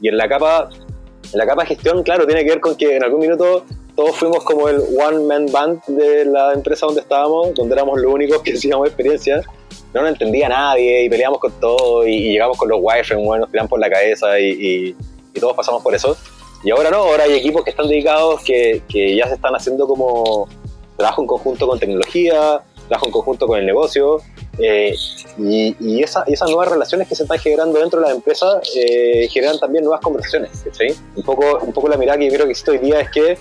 Y 0.00 0.08
en 0.08 0.16
la 0.16 0.28
capa, 0.28 0.70
en 1.32 1.38
la 1.38 1.46
capa 1.46 1.62
de 1.62 1.68
gestión, 1.68 2.02
claro, 2.02 2.26
tiene 2.26 2.44
que 2.44 2.50
ver 2.50 2.60
con 2.60 2.76
que 2.76 2.96
en 2.96 3.04
algún 3.04 3.20
minuto 3.20 3.64
todos 3.96 4.16
fuimos 4.16 4.44
como 4.44 4.68
el 4.68 4.80
one 4.98 5.24
man 5.24 5.46
band 5.50 5.84
de 5.86 6.24
la 6.24 6.52
empresa 6.52 6.86
donde 6.86 7.02
estábamos, 7.02 7.54
donde 7.54 7.74
éramos 7.74 8.00
los 8.00 8.12
únicos 8.12 8.42
que 8.42 8.52
hacíamos 8.54 8.86
experiencia. 8.86 9.42
No 9.94 10.00
nos 10.00 10.12
entendía 10.12 10.48
nadie 10.48 11.04
y 11.04 11.08
peleábamos 11.10 11.40
con 11.40 11.52
todo 11.60 12.06
y, 12.06 12.32
llegamos 12.32 12.56
con 12.56 12.68
los 12.68 12.78
wireframes, 12.80 13.26
bueno, 13.26 13.42
nos 13.42 13.50
tiran 13.50 13.68
por 13.68 13.78
la 13.78 13.90
cabeza 13.90 14.38
y, 14.40 14.94
y, 15.34 15.40
todos 15.40 15.54
pasamos 15.54 15.82
por 15.82 15.94
eso. 15.94 16.16
Y 16.64 16.70
ahora 16.70 16.90
no, 16.90 16.98
ahora 16.98 17.24
hay 17.24 17.34
equipos 17.34 17.64
que 17.64 17.70
están 17.70 17.88
dedicados, 17.88 18.42
que, 18.44 18.82
que 18.88 19.16
ya 19.16 19.26
se 19.26 19.34
están 19.34 19.54
haciendo 19.54 19.86
como 19.86 20.48
trabajo 20.96 21.22
en 21.22 21.26
conjunto 21.26 21.66
con 21.66 21.78
tecnología, 21.78 22.62
trabajo 22.88 23.06
en 23.06 23.12
conjunto 23.12 23.46
con 23.46 23.58
el 23.58 23.66
negocio, 23.66 24.18
eh, 24.58 24.94
y, 25.38 25.76
y, 25.80 26.02
esa, 26.02 26.24
esas 26.26 26.48
nuevas 26.50 26.68
relaciones 26.68 27.08
que 27.08 27.14
se 27.14 27.22
están 27.22 27.38
generando 27.38 27.78
dentro 27.78 28.00
de 28.00 28.06
la 28.06 28.12
empresa 28.12 28.60
eh, 28.76 29.28
generan 29.30 29.58
también 29.58 29.84
nuevas 29.84 30.00
conversaciones. 30.02 30.50
¿sí? 30.72 30.88
Un, 31.16 31.22
poco, 31.22 31.58
un 31.62 31.72
poco 31.72 31.88
la 31.88 31.96
mirada 31.96 32.18
que 32.18 32.26
yo 32.26 32.32
creo 32.32 32.44
que 32.46 32.52
existe 32.52 32.72
hoy 32.72 32.78
día 32.78 33.00
es 33.00 33.10
que 33.10 33.38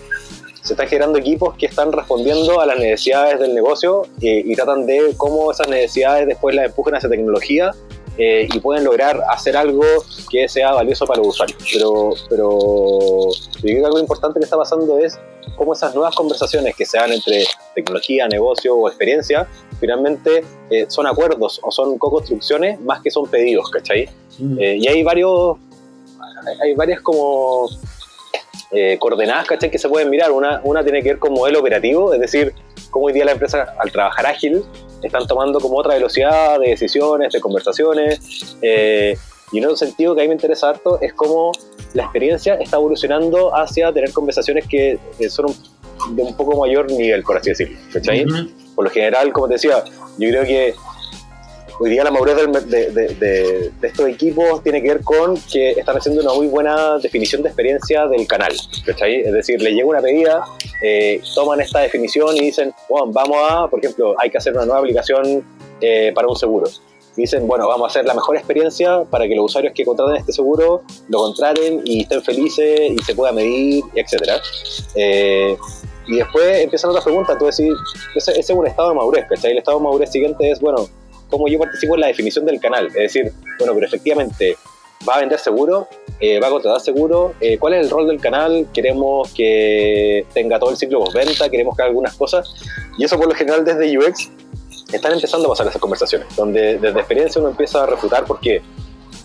se 0.61 0.73
están 0.73 0.87
generando 0.87 1.17
equipos 1.17 1.55
que 1.57 1.65
están 1.65 1.91
respondiendo 1.91 2.61
a 2.61 2.65
las 2.65 2.77
necesidades 2.77 3.39
del 3.39 3.53
negocio 3.55 4.03
eh, 4.21 4.43
y 4.45 4.55
tratan 4.55 4.85
de 4.85 5.13
cómo 5.17 5.51
esas 5.51 5.67
necesidades 5.67 6.27
después 6.27 6.55
las 6.55 6.67
empujan 6.67 6.95
hacia 6.95 7.09
tecnología 7.09 7.71
eh, 8.17 8.47
y 8.51 8.59
pueden 8.59 8.83
lograr 8.83 9.21
hacer 9.29 9.55
algo 9.55 9.83
que 10.29 10.47
sea 10.49 10.73
valioso 10.73 11.05
para 11.05 11.19
los 11.19 11.29
usuarios. 11.29 11.57
Pero, 11.73 12.13
pero 12.29 12.49
yo 12.49 13.61
creo 13.61 13.79
que 13.79 13.85
algo 13.85 13.99
importante 13.99 14.39
que 14.39 14.43
está 14.43 14.57
pasando 14.57 14.97
es 14.99 15.19
cómo 15.55 15.73
esas 15.73 15.93
nuevas 15.95 16.15
conversaciones 16.15 16.75
que 16.75 16.85
se 16.85 16.97
dan 16.97 17.11
entre 17.11 17.45
tecnología, 17.73 18.27
negocio 18.27 18.75
o 18.75 18.87
experiencia, 18.87 19.47
finalmente 19.79 20.43
eh, 20.69 20.85
son 20.87 21.07
acuerdos 21.07 21.59
o 21.63 21.71
son 21.71 21.97
co-construcciones 21.97 22.79
más 22.81 23.01
que 23.01 23.11
son 23.11 23.27
pedidos, 23.27 23.69
¿cachai? 23.69 24.09
Mm. 24.39 24.59
y 24.59 24.87
hay 24.87 25.03
varios, 25.03 25.57
hay 26.63 26.73
varias 26.73 27.01
como 27.01 27.69
eh, 28.73 28.97
coordenadas 28.99 29.47
¿cachai? 29.47 29.69
que 29.69 29.77
se 29.77 29.89
pueden 29.89 30.09
mirar. 30.09 30.31
Una, 30.31 30.61
una 30.63 30.83
tiene 30.83 31.03
que 31.03 31.09
ver 31.09 31.19
con 31.19 31.33
modelo 31.33 31.59
operativo, 31.59 32.13
es 32.13 32.21
decir, 32.21 32.53
cómo 32.91 33.05
hoy 33.07 33.13
día 33.13 33.25
la 33.25 33.31
empresa 33.31 33.73
al 33.79 33.91
trabajar 33.91 34.27
ágil 34.27 34.63
están 35.01 35.25
tomando 35.25 35.59
como 35.59 35.77
otra 35.79 35.95
velocidad 35.95 36.59
de 36.59 36.69
decisiones, 36.69 37.33
de 37.33 37.41
conversaciones. 37.41 38.55
Eh, 38.61 39.17
y 39.51 39.57
en 39.57 39.65
otro 39.65 39.75
sentido 39.75 40.13
que 40.13 40.21
a 40.21 40.23
mí 40.23 40.27
me 40.29 40.35
interesa 40.35 40.69
harto 40.69 40.99
es 41.01 41.13
cómo 41.13 41.51
la 41.93 42.03
experiencia 42.03 42.55
está 42.55 42.77
evolucionando 42.77 43.53
hacia 43.55 43.91
tener 43.91 44.13
conversaciones 44.13 44.67
que 44.67 44.99
son 45.29 45.47
de 46.09 46.23
un 46.23 46.35
poco 46.35 46.59
mayor 46.59 46.91
nivel, 46.91 47.23
por 47.23 47.37
así 47.37 47.49
decirlo. 47.49 47.77
¿cachai? 47.91 48.25
Por 48.75 48.85
lo 48.85 48.91
general, 48.91 49.31
como 49.33 49.47
te 49.47 49.53
decía, 49.53 49.83
yo 50.17 50.29
creo 50.29 50.43
que 50.43 50.73
hoy 51.81 51.89
día 51.89 52.03
la 52.03 52.11
madurez 52.11 52.37
de, 52.67 53.71
estos 53.81 54.07
equipos 54.07 54.61
tiene 54.61 54.83
que 54.83 54.89
ver 54.89 55.01
con 55.01 55.35
que 55.51 55.71
están 55.71 55.97
haciendo 55.97 56.21
una 56.21 56.31
muy 56.33 56.45
buena 56.45 56.99
definición 56.99 57.41
de 57.41 57.49
experiencia 57.49 58.05
del 58.05 58.27
canal. 58.27 58.53
Es 58.53 59.33
decir, 59.33 59.59
le 59.59 59.73
llega 59.73 59.87
una 59.87 59.99
pedida, 59.99 60.45
eh, 60.83 61.19
toman 61.33 61.59
esta 61.59 61.79
definición 61.79 62.37
y 62.37 62.41
dicen, 62.41 62.71
bueno, 62.87 63.07
vamos 63.11 63.37
a, 63.49 63.67
por 63.67 63.79
ejemplo, 63.79 64.13
hay 64.19 64.29
que 64.29 64.37
hacer 64.37 64.53
una 64.53 64.65
nueva 64.65 64.79
aplicación 64.79 65.43
eh, 65.81 66.11
para 66.13 66.27
un 66.27 66.35
seguro. 66.35 66.69
dicen, 67.15 67.47
bueno, 67.47 67.67
vamos 67.67 67.85
a 67.85 67.87
hacer 67.87 68.05
la 68.05 68.13
mejor 68.13 68.37
experiencia 68.37 69.03
para 69.09 69.27
que 69.27 69.35
los 69.35 69.45
usuarios 69.45 69.73
que 69.73 69.83
contraten 69.83 70.17
este 70.17 70.33
seguro 70.33 70.83
lo 71.09 71.17
contraten 71.17 71.81
y 71.83 72.03
estén 72.03 72.21
felices 72.21 72.91
y 72.91 73.01
se 73.01 73.15
pueda 73.15 73.31
medir, 73.31 73.83
etc. 73.95 74.39
Eh, 74.93 75.57
y 76.07 76.15
después 76.17 76.59
empiezan 76.59 76.91
otras 76.91 77.05
preguntas, 77.05 77.39
tú 77.39 77.45
decís, 77.45 77.73
ese, 78.15 78.31
ese, 78.33 78.39
es 78.39 78.49
un 78.51 78.67
estado 78.67 78.89
de 78.89 78.95
madurez, 78.95 79.25
¿cachai? 79.27 79.51
El 79.51 79.57
estado 79.59 79.79
de 79.79 79.83
madurez 79.85 80.11
siguiente 80.11 80.49
es, 80.49 80.59
bueno, 80.59 80.87
cómo 81.31 81.47
yo 81.47 81.57
participo 81.57 81.95
en 81.95 82.01
la 82.01 82.07
definición 82.07 82.45
del 82.45 82.59
canal. 82.59 82.87
Es 82.87 82.93
decir, 82.93 83.31
bueno, 83.57 83.73
pero 83.73 83.87
efectivamente, 83.87 84.57
¿va 85.07 85.15
a 85.15 85.19
vender 85.21 85.39
seguro? 85.39 85.87
Eh, 86.19 86.39
¿Va 86.39 86.47
a 86.47 86.49
contratar 86.51 86.81
seguro? 86.81 87.33
Eh, 87.41 87.57
¿Cuál 87.57 87.73
es 87.73 87.85
el 87.85 87.89
rol 87.89 88.07
del 88.07 88.19
canal? 88.19 88.67
¿Queremos 88.71 89.33
que 89.33 90.25
tenga 90.33 90.59
todo 90.59 90.69
el 90.69 90.77
ciclo 90.77 90.99
postventa? 90.99 91.49
¿Queremos 91.49 91.75
que 91.75 91.81
haga 91.81 91.89
algunas 91.89 92.15
cosas? 92.15 92.53
Y 92.99 93.05
eso 93.05 93.17
por 93.17 93.27
lo 93.27 93.33
general 93.33 93.65
desde 93.65 93.97
UX 93.97 94.29
están 94.93 95.13
empezando 95.13 95.47
a 95.47 95.49
pasar 95.49 95.67
esas 95.67 95.81
conversaciones, 95.81 96.27
donde 96.35 96.77
desde 96.77 96.99
experiencia 96.99 97.39
uno 97.39 97.49
empieza 97.49 97.83
a 97.83 97.85
refutar 97.87 98.25
por 98.25 98.39
qué. 98.39 98.61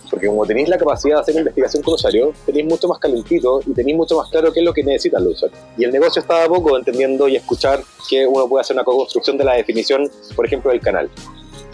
Porque 0.09 0.29
como 0.29 0.47
tenéis 0.47 0.69
la 0.69 0.79
capacidad 0.79 1.17
de 1.17 1.21
hacer 1.23 1.37
investigación 1.37 1.83
con 1.83 1.95
usuarios, 1.95 2.37
tenéis 2.47 2.67
mucho 2.67 2.87
más 2.89 2.99
calentito 2.99 3.61
y 3.67 3.73
tenéis 3.73 3.97
mucho 3.97 4.17
más 4.17 4.31
claro 4.31 4.53
qué 4.53 4.61
es 4.61 4.65
lo 4.65 4.73
que 4.73 4.85
necesitan 4.85 5.25
los 5.25 5.35
usuarios. 5.35 5.61
Y 5.77 5.85
el 5.85 5.91
negocio 5.91 6.21
está 6.21 6.45
a 6.45 6.49
poco 6.49 6.79
entendiendo 6.79 7.27
y 7.29 7.37
escuchar 7.37 7.83
que 8.09 8.27
uno 8.27 8.49
puede 8.49 8.61
hacer 8.61 8.77
una 8.77 8.85
co-construcción 8.85 9.37
de 9.37 9.45
la 9.45 9.55
definición, 9.55 10.09
por 10.37 10.47
ejemplo, 10.47 10.71
del 10.71 10.81
canal. 10.81 11.11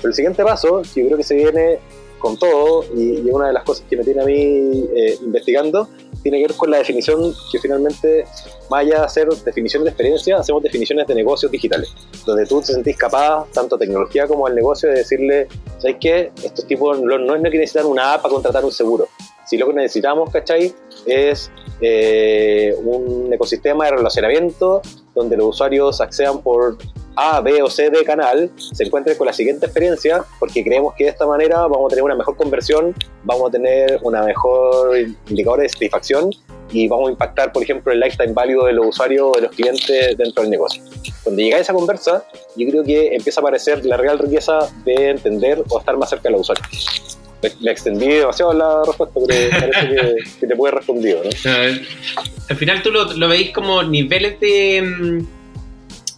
Pero 0.03 0.11
el 0.11 0.15
siguiente 0.15 0.43
paso, 0.43 0.83
que 0.93 1.01
yo 1.01 1.07
creo 1.07 1.17
que 1.17 1.23
se 1.23 1.37
viene 1.37 1.79
con 2.19 2.37
todo, 2.37 2.85
y, 2.95 3.29
una 3.31 3.49
de 3.49 3.53
las 3.53 3.63
cosas 3.65 3.85
que 3.89 3.97
me 3.97 4.05
tiene 4.05 4.21
a 4.21 4.25
mí 4.25 4.35
eh, 4.35 5.19
investigando, 5.23 5.89
tiene 6.23 6.39
que 6.39 6.49
ver 6.49 6.57
con 6.57 6.71
la 6.71 6.79
definición 6.79 7.33
que 7.51 7.59
finalmente 7.59 8.25
vaya 8.69 9.05
a 9.05 9.09
ser 9.09 9.29
definición 9.29 9.85
de 9.85 9.91
experiencia, 9.91 10.37
hacemos 10.37 10.63
definiciones 10.63 11.07
de 11.07 11.15
negocios 11.15 11.51
digitales, 11.51 11.91
donde 12.27 12.47
tú 12.47 12.61
te 12.61 12.73
sentís 12.73 12.97
capaz, 12.97 13.47
tanto 13.53 13.79
tecnología 13.79 14.27
como 14.27 14.47
el 14.47 14.55
negocio, 14.55 14.89
de 14.89 14.97
decirle, 14.97 15.49
¿sabes 15.79 15.97
qué? 16.01 16.33
Estos 16.45 16.67
tipos 16.67 17.01
no, 17.01 17.19
no 17.19 17.35
es 17.35 17.43
que 17.43 17.59
necesitan 17.59 17.87
una 17.87 18.15
app 18.15 18.23
para 18.23 18.35
contratar 18.35 18.65
un 18.65 18.73
seguro. 18.73 19.09
Si 19.45 19.57
lo 19.57 19.67
que 19.67 19.75
necesitamos, 19.75 20.31
¿cachai? 20.31 20.73
Es 21.07 21.51
eh, 21.81 22.75
un 22.85 23.33
ecosistema 23.33 23.87
de 23.87 23.93
relacionamiento 23.93 24.81
donde 25.15 25.37
los 25.37 25.49
usuarios 25.49 26.01
accedan 26.01 26.41
por 26.43 26.79
a, 27.17 27.41
B 27.41 27.63
o 27.63 27.69
C 27.69 27.91
de 27.91 28.05
canal 28.05 28.51
se 28.57 28.85
encuentren 28.85 29.17
con 29.17 29.27
la 29.27 29.33
siguiente 29.33 29.67
experiencia, 29.67 30.25
porque 30.39 30.65
creemos 30.65 30.95
que 30.95 31.05
de 31.05 31.11
esta 31.11 31.27
manera 31.27 31.61
vamos 31.63 31.87
a 31.87 31.89
tener 31.91 32.05
una 32.05 32.15
mejor 32.15 32.37
conversión, 32.37 32.95
vamos 33.25 33.49
a 33.49 33.53
tener 33.53 33.99
una 34.03 34.23
mejor 34.23 34.97
indicador 35.29 35.61
de 35.61 35.69
satisfacción 35.69 36.31
y 36.71 36.89
vamos 36.89 37.09
a 37.09 37.13
impactar, 37.13 37.53
por 37.53 37.63
ejemplo, 37.63 37.93
el 37.93 38.01
lifetime 38.01 38.33
value 38.33 38.65
de 38.65 38.73
los 38.73 38.87
usuarios, 38.87 39.33
de 39.37 39.43
los 39.43 39.51
clientes 39.51 40.17
dentro 40.17 40.43
del 40.43 40.51
negocio. 40.51 40.83
Cuando 41.23 41.43
llega 41.43 41.59
esa 41.59 41.75
conversa, 41.75 42.25
yo 42.57 42.69
creo 42.69 42.83
que 42.83 43.15
empieza 43.15 43.41
a 43.41 43.43
aparecer 43.43 43.85
la 43.85 43.97
real 43.97 44.19
riqueza 44.19 44.71
de 44.85 45.11
entender 45.11 45.63
o 45.69 45.79
estar 45.79 45.97
más 45.97 46.11
cerca 46.11 46.25
de 46.25 46.33
los 46.33 46.43
usuarios. 46.43 47.19
Me, 47.61 47.73
extendí 47.73 48.07
demasiado 48.07 48.53
la 48.55 48.85
respuesta, 48.87 49.19
pero 49.27 49.51
parece 49.51 50.17
que, 50.41 50.47
te 50.47 50.57
puede 50.57 50.75
respondido. 50.75 51.23
¿no? 51.25 51.31
Al 52.49 52.57
final 52.57 52.83
tú 52.83 52.91
lo, 52.91 53.13
lo 53.13 53.29
veis 53.29 53.51
como 53.51 53.83
niveles 53.83 54.39
de 54.39 54.81
mm, 54.83 55.42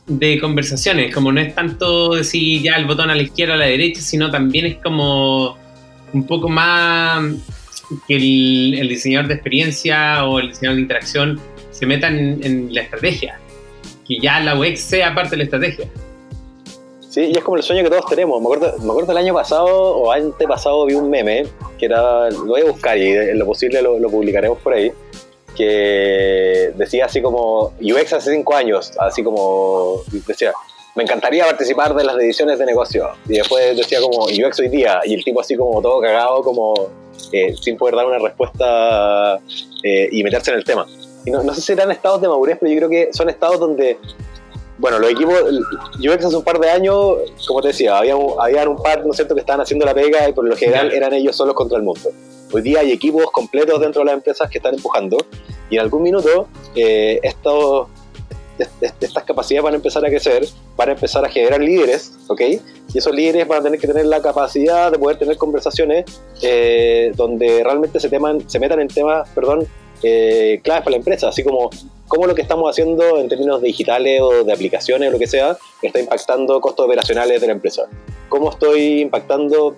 de 0.06 0.38
conversaciones, 0.38 1.14
como 1.14 1.32
no 1.32 1.40
es 1.40 1.54
tanto 1.54 2.14
decir 2.14 2.62
ya 2.62 2.76
el 2.76 2.86
botón 2.86 3.10
a 3.10 3.14
la 3.14 3.22
izquierda 3.22 3.54
o 3.54 3.56
a 3.56 3.58
la 3.58 3.66
derecha, 3.66 4.00
sino 4.00 4.30
también 4.30 4.66
es 4.66 4.76
como 4.76 5.56
un 6.12 6.26
poco 6.26 6.48
más 6.48 7.22
que 8.06 8.16
el, 8.16 8.88
diseñador 8.88 9.28
de 9.28 9.34
experiencia 9.34 10.26
o 10.26 10.38
el 10.38 10.48
diseñador 10.48 10.76
de 10.76 10.82
interacción 10.82 11.40
se 11.70 11.86
metan 11.86 12.16
en, 12.42 12.72
la 12.72 12.82
estrategia, 12.82 13.38
que 14.06 14.18
ya 14.20 14.40
la 14.40 14.58
UX 14.58 14.80
sea 14.80 15.14
parte 15.14 15.30
de 15.30 15.36
la 15.38 15.44
estrategia. 15.44 15.88
Sí, 17.08 17.30
y 17.32 17.36
es 17.36 17.44
como 17.44 17.56
el 17.56 17.62
sueño 17.62 17.84
que 17.84 17.90
todos 17.90 18.06
tenemos. 18.06 18.40
Me 18.40 18.46
acuerdo, 18.46 18.78
me 18.80 18.90
acuerdo 18.90 19.12
el 19.12 19.18
año 19.18 19.34
pasado 19.34 19.66
o 19.66 20.10
antepasado 20.10 20.84
vi 20.86 20.94
un 20.94 21.10
meme 21.10 21.46
que 21.78 21.86
era, 21.86 22.28
lo 22.30 22.46
voy 22.46 22.62
a 22.62 22.64
buscar 22.64 22.98
y 22.98 23.12
en 23.12 23.38
lo 23.38 23.46
posible 23.46 23.82
lo, 23.82 23.98
lo 23.98 24.10
publicaremos 24.10 24.58
por 24.58 24.74
ahí, 24.74 24.92
que 25.56 26.72
decía 26.76 27.06
así 27.06 27.22
como 27.22 27.72
UX 27.80 28.12
hace 28.12 28.32
cinco 28.32 28.54
años, 28.54 28.92
así 28.98 29.22
como 29.22 30.02
decía, 30.26 30.52
me 30.94 31.02
encantaría 31.02 31.44
participar 31.44 31.94
de 31.94 32.04
las 32.04 32.16
ediciones 32.16 32.58
de 32.58 32.66
negocio. 32.66 33.08
Y 33.28 33.38
después 33.38 33.76
decía 33.76 34.00
como 34.00 34.26
UX 34.26 34.60
hoy 34.60 34.68
día, 34.68 35.00
y 35.04 35.14
el 35.14 35.24
tipo 35.24 35.40
así 35.40 35.56
como 35.56 35.80
todo 35.82 36.00
cagado, 36.00 36.42
como 36.42 36.74
eh, 37.32 37.54
sin 37.60 37.76
poder 37.76 37.96
dar 37.96 38.06
una 38.06 38.18
respuesta 38.18 39.40
eh, 39.82 40.08
y 40.10 40.22
meterse 40.22 40.50
en 40.50 40.58
el 40.58 40.64
tema. 40.64 40.86
Y 41.24 41.30
no, 41.30 41.42
no 41.42 41.54
sé 41.54 41.60
si 41.60 41.72
eran 41.72 41.90
estados 41.90 42.20
de 42.20 42.28
madurez, 42.28 42.58
pero 42.60 42.72
yo 42.72 42.78
creo 42.78 42.90
que 42.90 43.12
son 43.12 43.28
estados 43.28 43.58
donde 43.58 43.98
bueno, 44.76 44.98
los 44.98 45.10
equipos, 45.10 45.34
UX 45.98 46.24
hace 46.24 46.36
un 46.36 46.42
par 46.42 46.58
de 46.58 46.68
años, 46.68 47.18
como 47.46 47.62
te 47.62 47.68
decía, 47.68 47.96
había, 47.96 48.14
había 48.40 48.68
un 48.68 48.82
par, 48.82 49.04
¿no 49.04 49.12
es 49.12 49.16
cierto?, 49.16 49.34
que 49.34 49.40
estaban 49.40 49.60
haciendo 49.60 49.86
la 49.86 49.94
pega 49.94 50.28
y 50.28 50.32
por 50.32 50.46
lo 50.46 50.56
general 50.56 50.92
eran 50.92 51.12
ellos 51.12 51.36
solos 51.36 51.54
contra 51.54 51.78
el 51.78 51.84
mundo. 51.84 52.10
Hoy 52.54 52.62
día 52.62 52.80
hay 52.80 52.92
equipos 52.92 53.30
completos 53.32 53.80
dentro 53.80 54.02
de 54.02 54.06
las 54.06 54.14
empresas 54.14 54.48
que 54.48 54.58
están 54.58 54.76
empujando 54.76 55.16
y 55.68 55.74
en 55.74 55.80
algún 55.80 56.04
minuto 56.04 56.46
eh, 56.76 57.18
estas 57.20 57.88
capacidades 59.24 59.64
van 59.64 59.72
a 59.72 59.76
empezar 59.76 60.06
a 60.06 60.08
crecer, 60.08 60.46
van 60.76 60.90
a 60.90 60.92
empezar 60.92 61.24
a 61.24 61.28
generar 61.28 61.60
líderes, 61.60 62.12
¿ok? 62.28 62.42
Y 62.94 62.98
esos 62.98 63.12
líderes 63.12 63.48
van 63.48 63.58
a 63.58 63.62
tener 63.64 63.80
que 63.80 63.88
tener 63.88 64.06
la 64.06 64.22
capacidad 64.22 64.92
de 64.92 65.00
poder 65.00 65.18
tener 65.18 65.36
conversaciones 65.36 66.04
eh, 66.42 67.10
donde 67.16 67.64
realmente 67.64 67.98
se, 67.98 68.08
teman, 68.08 68.48
se 68.48 68.60
metan 68.60 68.78
en 68.78 68.86
temas, 68.86 69.28
perdón, 69.30 69.66
eh, 70.04 70.60
claves 70.62 70.84
para 70.84 70.92
la 70.92 70.98
empresa, 70.98 71.30
así 71.30 71.42
como 71.42 71.70
cómo 72.06 72.28
lo 72.28 72.36
que 72.36 72.42
estamos 72.42 72.70
haciendo 72.70 73.18
en 73.18 73.28
términos 73.28 73.62
digitales 73.62 74.20
o 74.20 74.44
de 74.44 74.52
aplicaciones 74.52 75.08
o 75.08 75.12
lo 75.12 75.18
que 75.18 75.26
sea 75.26 75.58
está 75.82 75.98
impactando 75.98 76.60
costos 76.60 76.86
operacionales 76.86 77.40
de 77.40 77.48
la 77.48 77.54
empresa. 77.54 77.88
Cómo 78.28 78.50
estoy 78.50 79.00
impactando 79.00 79.74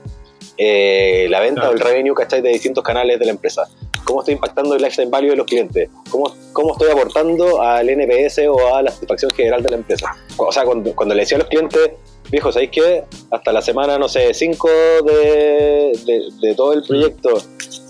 eh, 0.58 1.26
la 1.28 1.40
venta 1.40 1.68
o 1.68 1.72
el 1.72 1.80
revenue, 1.80 2.14
¿cachai? 2.14 2.42
De 2.42 2.50
distintos 2.50 2.82
canales 2.82 3.18
de 3.18 3.26
la 3.26 3.32
empresa. 3.32 3.68
¿Cómo 4.04 4.20
estoy 4.20 4.34
impactando 4.34 4.74
el 4.74 4.82
lifetime 4.82 5.10
value 5.10 5.30
de 5.30 5.36
los 5.36 5.46
clientes? 5.46 5.90
¿Cómo, 6.10 6.32
cómo 6.52 6.72
estoy 6.72 6.90
aportando 6.90 7.60
al 7.60 7.88
NPS 7.88 8.40
o 8.48 8.74
a 8.74 8.82
la 8.82 8.90
satisfacción 8.90 9.32
general 9.32 9.62
de 9.62 9.70
la 9.70 9.76
empresa? 9.76 10.14
O 10.36 10.52
sea, 10.52 10.64
cuando, 10.64 10.94
cuando 10.94 11.14
le 11.14 11.22
decía 11.22 11.36
a 11.36 11.40
los 11.40 11.48
clientes, 11.48 11.90
viejo, 12.30 12.52
¿sabéis 12.52 12.70
qué? 12.70 13.04
Hasta 13.30 13.52
la 13.52 13.62
semana, 13.62 13.98
no 13.98 14.08
sé, 14.08 14.32
5 14.32 14.68
de, 15.04 16.30
de, 16.40 16.54
todo 16.54 16.72
el 16.72 16.82
proyecto, 16.82 17.42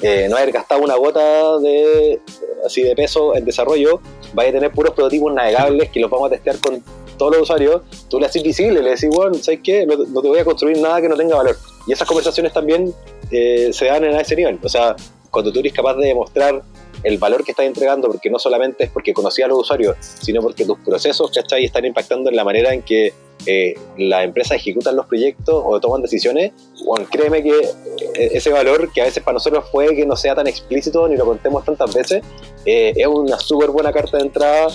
eh, 0.03 0.27
no 0.29 0.37
haber 0.37 0.53
gastado 0.53 0.83
una 0.83 0.97
gota 0.97 1.59
de, 1.59 2.21
así 2.65 2.83
de 2.83 2.95
peso 2.95 3.35
en 3.37 3.45
desarrollo, 3.45 4.01
vais 4.35 4.51
a 4.51 4.53
tener 4.53 4.73
puros 4.73 4.95
prototipos 4.95 5.33
navegables 5.33 5.91
que 5.91 6.01
los 6.01 6.11
vamos 6.11 6.29
a 6.29 6.35
testear 6.35 6.59
con 6.59 6.83
todos 7.17 7.33
los 7.33 7.43
usuarios, 7.43 7.83
tú 8.09 8.21
le 8.21 8.27
haces 8.27 8.43
visible, 8.43 8.83
le 8.83 8.91
decís, 8.91 9.09
bueno, 9.09 9.35
¿sabes 9.35 9.61
qué? 9.63 9.87
No, 9.87 9.97
te 9.97 10.29
voy 10.29 10.39
a 10.39 10.45
construir 10.45 10.79
nada 10.79 11.01
que 11.01 11.09
no 11.09 11.17
tenga 11.17 11.37
valor. 11.37 11.57
Y 11.87 11.93
esas 11.93 12.07
conversaciones 12.07 12.53
también 12.53 12.93
eh, 13.31 13.71
se 13.73 13.87
dan 13.87 14.05
en 14.05 14.17
ese 14.17 14.35
nivel. 14.37 14.59
O 14.63 14.69
sea, 14.69 14.97
cuando 15.31 15.53
tú 15.53 15.61
eres 15.61 15.73
capaz 15.73 15.95
de 15.95 16.07
demostrar 16.07 16.63
el 17.03 17.19
valor 17.19 17.45
que 17.45 17.53
estás 17.53 17.67
entregando, 17.67 18.09
porque 18.09 18.31
no 18.31 18.39
solamente 18.39 18.85
es 18.85 18.91
porque 18.91 19.13
conocías 19.13 19.47
a 19.47 19.49
los 19.49 19.61
usuarios, 19.61 19.97
sino 20.01 20.41
porque 20.41 20.65
tus 20.65 20.79
procesos, 20.79 21.31
¿cachai? 21.31 21.65
Están 21.65 21.85
impactando 21.85 22.31
en 22.31 22.37
la 22.37 22.45
manera 22.45 22.73
en 22.73 22.83
que 22.83 23.13
eh, 23.47 23.75
las 23.97 24.25
empresas 24.25 24.57
ejecutan 24.57 24.97
los 24.97 25.07
proyectos 25.07 25.63
o 25.65 25.81
toman 25.81 26.03
decisiones, 26.03 26.53
bueno, 26.85 27.07
créeme 27.11 27.43
que 27.43 27.51
eh, 27.51 28.31
ese 28.33 28.51
valor, 28.51 28.93
que 28.93 29.01
a 29.01 29.05
veces 29.05 29.23
para 29.23 29.35
nosotros 29.35 29.65
puede 29.71 29.95
que 29.95 30.05
no 30.05 30.17
sea 30.17 30.35
tan 30.35 30.47
explícito 30.47 31.07
ni 31.09 31.17
lo 31.17 31.25
contemos 31.25 31.65
tantas 31.65 31.95
veces, 31.95 32.23
eh, 32.65 32.93
es 32.97 33.07
una 33.07 33.39
súper 33.39 33.71
buena 33.71 33.93
carta 33.93 34.17
de 34.19 34.25
entrada 34.25 34.69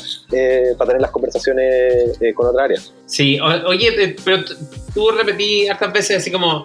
para 0.78 0.88
tener 0.88 1.02
las 1.02 1.12
conversaciones 1.12 2.18
con 2.36 2.48
otra 2.48 2.64
área. 2.64 2.80
Sí, 3.06 3.40
oye, 3.40 4.16
pero 4.24 4.44
tú 4.94 5.12
repetí 5.12 5.68
hartas 5.68 5.92
veces 5.92 6.18
así 6.18 6.32
como 6.32 6.64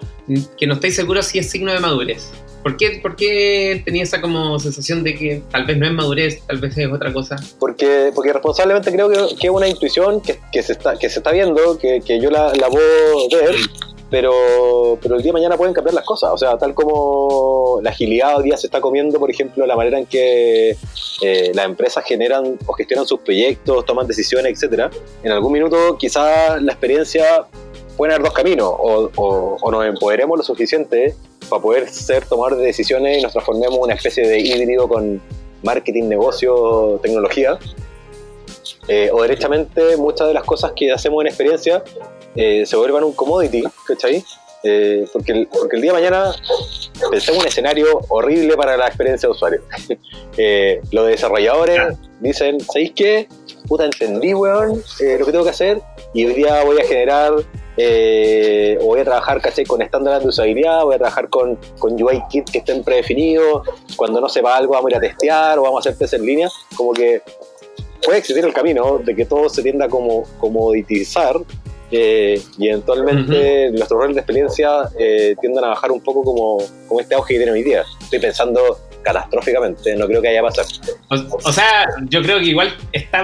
que 0.57 0.65
no 0.65 0.75
estáis 0.75 0.95
seguros 0.95 1.25
si 1.25 1.39
es 1.39 1.49
signo 1.49 1.73
de 1.73 1.79
madurez. 1.79 2.31
¿Por 2.63 2.75
qué, 2.77 2.99
¿Por 3.01 3.15
qué 3.15 3.81
tenía 3.85 4.03
esa 4.03 4.19
como 4.19 4.59
sensación 4.59 5.03
de 5.03 5.15
que 5.15 5.41
tal 5.51 5.65
vez 5.65 5.77
no 5.77 5.85
es 5.85 5.93
madurez, 5.93 6.41
tal 6.45 6.57
vez 6.57 6.77
es 6.77 6.91
otra 6.91 7.13
cosa? 7.13 7.37
Porque, 7.59 8.11
porque 8.13 8.33
responsablemente 8.33 8.91
creo 8.91 9.09
que, 9.09 9.47
es 9.47 9.49
una 9.49 9.67
intuición 9.67 10.21
que, 10.21 10.39
que, 10.51 10.61
se 10.63 10.73
está, 10.73 10.97
que 10.97 11.09
se 11.09 11.19
está 11.19 11.31
viendo, 11.31 11.77
que, 11.77 12.01
que 12.01 12.19
yo 12.19 12.29
la, 12.29 12.53
la, 12.55 12.67
puedo 12.67 13.29
ver, 13.29 13.55
pero, 14.09 14.97
pero 15.01 15.15
el 15.15 15.21
día 15.21 15.29
de 15.29 15.33
mañana 15.33 15.57
pueden 15.57 15.73
cambiar 15.73 15.93
las 15.93 16.05
cosas. 16.05 16.31
O 16.33 16.37
sea, 16.37 16.57
tal 16.57 16.73
como 16.73 17.79
la 17.81 17.91
agilidad 17.91 18.37
hoy 18.37 18.45
día 18.45 18.57
se 18.57 18.67
está 18.67 18.81
comiendo, 18.81 19.19
por 19.19 19.29
ejemplo, 19.29 19.65
la 19.65 19.75
manera 19.75 19.99
en 19.99 20.05
que 20.05 20.75
eh, 21.21 21.51
las 21.53 21.65
empresas 21.65 22.03
generan 22.05 22.57
o 22.65 22.73
gestionan 22.73 23.05
sus 23.05 23.19
proyectos, 23.19 23.85
toman 23.85 24.07
decisiones, 24.07 24.53
etcétera. 24.53 24.89
En 25.23 25.31
algún 25.31 25.53
minuto 25.53 25.97
quizás 25.97 26.61
la 26.61 26.73
experiencia 26.73 27.45
pueden 27.97 28.13
haber 28.13 28.25
dos 28.25 28.33
caminos, 28.33 28.71
o, 28.77 29.09
o, 29.15 29.71
nos 29.71 29.85
empoderemos 29.85 30.37
lo 30.37 30.43
suficiente 30.43 31.15
para 31.49 31.61
poder 31.61 31.89
ser 31.89 32.25
tomar 32.25 32.55
decisiones 32.55 33.19
y 33.19 33.21
nos 33.21 33.31
transformemos 33.31 33.77
en 33.77 33.83
una 33.83 33.93
especie 33.93 34.27
de 34.27 34.39
híbrido 34.39 34.87
con 34.87 35.21
marketing, 35.63 36.03
negocio, 36.05 36.99
tecnología, 37.01 37.57
eh, 38.87 39.09
o 39.11 39.21
derechamente 39.21 39.97
muchas 39.97 40.27
de 40.27 40.33
las 40.33 40.43
cosas 40.43 40.71
que 40.75 40.91
hacemos 40.91 41.21
en 41.21 41.27
experiencia 41.27 41.83
eh, 42.37 42.65
se 42.67 42.75
vuelvan 42.75 43.03
un 43.03 43.13
commodity, 43.13 43.63
¿cachai? 43.85 44.23
Eh, 44.63 45.07
porque, 45.11 45.31
el, 45.31 45.47
porque 45.47 45.75
el 45.75 45.81
día 45.81 45.91
de 45.91 45.97
mañana 45.97 46.35
pensemos 47.09 47.41
un 47.41 47.47
escenario 47.47 47.99
horrible 48.09 48.55
para 48.55 48.77
la 48.77 48.87
experiencia 48.87 49.27
de 49.27 49.33
usuario. 49.33 49.61
eh, 50.37 50.79
los 50.91 51.07
desarrolladores 51.07 51.97
dicen, 52.19 52.59
¿sabéis 52.59 52.91
qué? 52.95 53.27
Puta, 53.67 53.85
entendí, 53.85 54.35
weón, 54.35 54.83
lo 54.99 55.25
que 55.25 55.31
tengo 55.31 55.43
que 55.43 55.49
hacer 55.49 55.81
y 56.13 56.25
hoy 56.25 56.33
día 56.33 56.63
voy 56.63 56.79
a 56.79 56.85
generar 56.85 57.33
eh, 57.77 58.77
o 58.81 58.85
voy 58.87 59.01
a 59.01 59.03
trabajar 59.03 59.39
¿cachai? 59.39 59.65
con 59.65 59.81
estándares 59.81 60.23
de 60.23 60.29
usabilidad, 60.29 60.83
voy 60.83 60.95
a 60.95 60.97
trabajar 60.97 61.29
con, 61.29 61.57
con 61.77 62.01
UI 62.01 62.23
kit 62.29 62.49
que 62.49 62.57
estén 62.57 62.83
predefinidos, 62.83 63.67
cuando 63.95 64.19
no 64.19 64.27
sepa 64.27 64.57
algo 64.57 64.73
vamos 64.73 64.87
a 64.87 64.91
ir 64.91 64.97
a 64.97 64.99
testear 64.99 65.59
o 65.59 65.63
vamos 65.63 65.85
a 65.85 65.89
hacer 65.89 65.99
test 65.99 66.15
en 66.15 66.25
línea, 66.25 66.49
como 66.75 66.93
que 66.93 67.21
puede 68.03 68.19
existir 68.19 68.43
el 68.43 68.53
camino 68.53 68.99
de 69.03 69.15
que 69.15 69.25
todo 69.25 69.47
se 69.49 69.61
tienda 69.61 69.85
a 69.85 69.89
como 69.89 70.23
comoditizar 70.39 71.37
eh, 71.89 72.41
y 72.57 72.67
eventualmente 72.67 73.71
nuestros 73.71 73.99
roles 73.99 74.15
de 74.15 74.21
experiencia 74.21 74.89
eh, 74.99 75.35
tiendan 75.39 75.63
a 75.63 75.67
bajar 75.69 75.91
un 75.91 76.01
poco 76.01 76.23
como, 76.23 76.57
como 76.87 76.99
este 76.99 77.15
auge 77.15 77.35
que 77.35 77.39
tiene 77.39 77.51
hoy 77.51 77.63
día. 77.63 77.83
Estoy 78.01 78.19
pensando 78.19 78.79
catastróficamente, 79.07 79.95
no 79.95 80.05
creo 80.05 80.21
que 80.21 80.27
haya 80.27 80.41
pasar. 80.41 80.65
O, 81.09 81.15
o, 81.47 81.53
sea, 81.53 81.85
yo 82.09 82.21
creo 82.21 82.39
que 82.39 82.45
igual 82.45 82.75
está 82.91 83.23